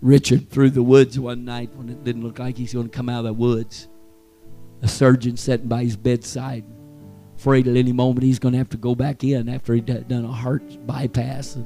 Richard 0.02 0.50
through 0.50 0.70
the 0.70 0.84
woods 0.84 1.20
one 1.20 1.44
night 1.44 1.76
when 1.76 1.90
it 1.90 2.04
didn't 2.04 2.24
look 2.24 2.40
like 2.40 2.58
he's 2.58 2.74
going 2.74 2.90
to 2.90 2.96
come 2.96 3.10
out 3.10 3.20
of 3.20 3.26
the 3.26 3.34
woods. 3.34 3.88
A 4.82 4.88
surgeon 4.88 5.36
sitting 5.36 5.68
by 5.68 5.84
his 5.84 5.98
bedside, 5.98 6.64
afraid 7.38 7.68
at 7.68 7.76
any 7.76 7.92
moment 7.92 8.24
he's 8.24 8.40
going 8.40 8.54
to 8.54 8.58
have 8.58 8.70
to 8.70 8.78
go 8.78 8.96
back 8.96 9.24
in 9.26 9.50
after 9.50 9.74
he'd 9.74 10.08
done 10.08 10.24
a 10.24 10.32
heart 10.32 10.88
bypass 10.88 11.56
and 11.56 11.66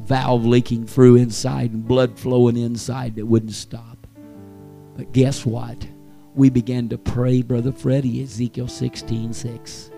valve 0.00 0.44
leaking 0.44 0.86
through 0.86 1.16
inside 1.16 1.72
and 1.72 1.86
blood 1.86 2.18
flowing 2.18 2.58
inside 2.58 3.16
that 3.16 3.26
wouldn't 3.26 3.52
stop. 3.52 4.06
But 4.96 5.12
guess 5.12 5.46
what? 5.46 5.86
We 6.34 6.50
began 6.50 6.90
to 6.90 6.98
pray, 6.98 7.40
Brother 7.40 7.72
Freddie, 7.72 8.22
Ezekiel 8.22 8.68
16 8.68 9.32
6. 9.32 9.90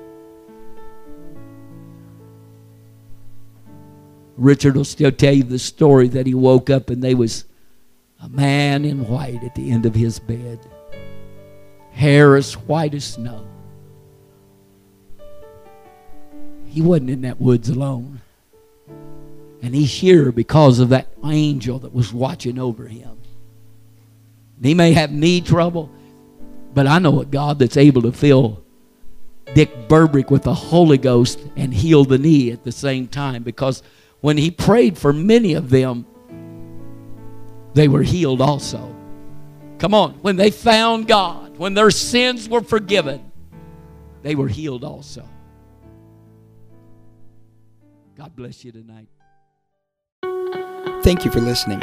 Richard 4.36 4.76
will 4.76 4.84
still 4.84 5.12
tell 5.12 5.32
you 5.32 5.44
the 5.44 5.58
story 5.58 6.08
that 6.08 6.26
he 6.26 6.34
woke 6.34 6.70
up 6.70 6.90
and 6.90 7.02
they 7.02 7.14
was 7.14 7.44
a 8.24 8.28
man 8.30 8.86
in 8.86 9.06
white 9.06 9.44
at 9.44 9.54
the 9.54 9.70
end 9.70 9.84
of 9.84 9.94
his 9.94 10.18
bed, 10.18 10.58
hair 11.92 12.36
as 12.36 12.54
white 12.54 12.94
as 12.94 13.04
snow. 13.04 13.46
He 16.66 16.80
wasn't 16.80 17.10
in 17.10 17.20
that 17.22 17.38
woods 17.38 17.68
alone. 17.68 18.22
And 19.60 19.74
he's 19.74 19.92
here 19.92 20.32
because 20.32 20.78
of 20.78 20.88
that 20.88 21.08
angel 21.22 21.78
that 21.80 21.92
was 21.92 22.14
watching 22.14 22.58
over 22.58 22.86
him. 22.86 23.18
He 24.62 24.72
may 24.72 24.92
have 24.92 25.12
knee 25.12 25.42
trouble, 25.42 25.90
but 26.72 26.86
I 26.86 26.98
know 27.00 27.20
a 27.20 27.26
God 27.26 27.58
that's 27.58 27.76
able 27.76 28.02
to 28.02 28.12
fill 28.12 28.64
Dick 29.54 29.86
Burbrick 29.86 30.30
with 30.30 30.44
the 30.44 30.54
Holy 30.54 30.96
Ghost 30.96 31.40
and 31.56 31.74
heal 31.74 32.04
the 32.04 32.18
knee 32.18 32.50
at 32.52 32.64
the 32.64 32.72
same 32.72 33.06
time 33.06 33.42
because 33.42 33.82
when 34.22 34.38
he 34.38 34.50
prayed 34.50 34.96
for 34.96 35.12
many 35.12 35.52
of 35.52 35.68
them, 35.68 36.06
they 37.74 37.88
were 37.88 38.02
healed 38.02 38.40
also. 38.40 38.94
Come 39.78 39.94
on, 39.94 40.12
when 40.22 40.36
they 40.36 40.50
found 40.50 41.08
God, 41.08 41.58
when 41.58 41.74
their 41.74 41.90
sins 41.90 42.48
were 42.48 42.62
forgiven, 42.62 43.30
they 44.22 44.34
were 44.34 44.48
healed 44.48 44.84
also. 44.84 45.28
God 48.16 48.34
bless 48.36 48.64
you 48.64 48.72
tonight. 48.72 49.08
Thank 51.02 51.24
you 51.24 51.30
for 51.30 51.40
listening. 51.40 51.80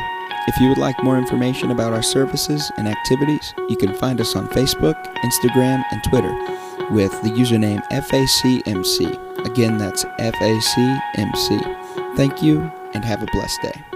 If 0.47 0.59
you 0.59 0.69
would 0.69 0.79
like 0.79 1.03
more 1.03 1.17
information 1.17 1.69
about 1.69 1.93
our 1.93 2.01
services 2.01 2.71
and 2.77 2.87
activities, 2.87 3.53
you 3.69 3.77
can 3.77 3.93
find 3.93 4.19
us 4.19 4.35
on 4.35 4.47
Facebook, 4.47 4.95
Instagram, 5.17 5.83
and 5.91 6.03
Twitter 6.05 6.33
with 6.91 7.11
the 7.21 7.29
username 7.29 7.85
FACMC. 7.89 9.45
Again, 9.45 9.77
that's 9.77 10.05
FACMC. 10.05 12.15
Thank 12.15 12.41
you 12.41 12.61
and 12.93 13.05
have 13.05 13.21
a 13.21 13.27
blessed 13.27 13.61
day. 13.61 13.90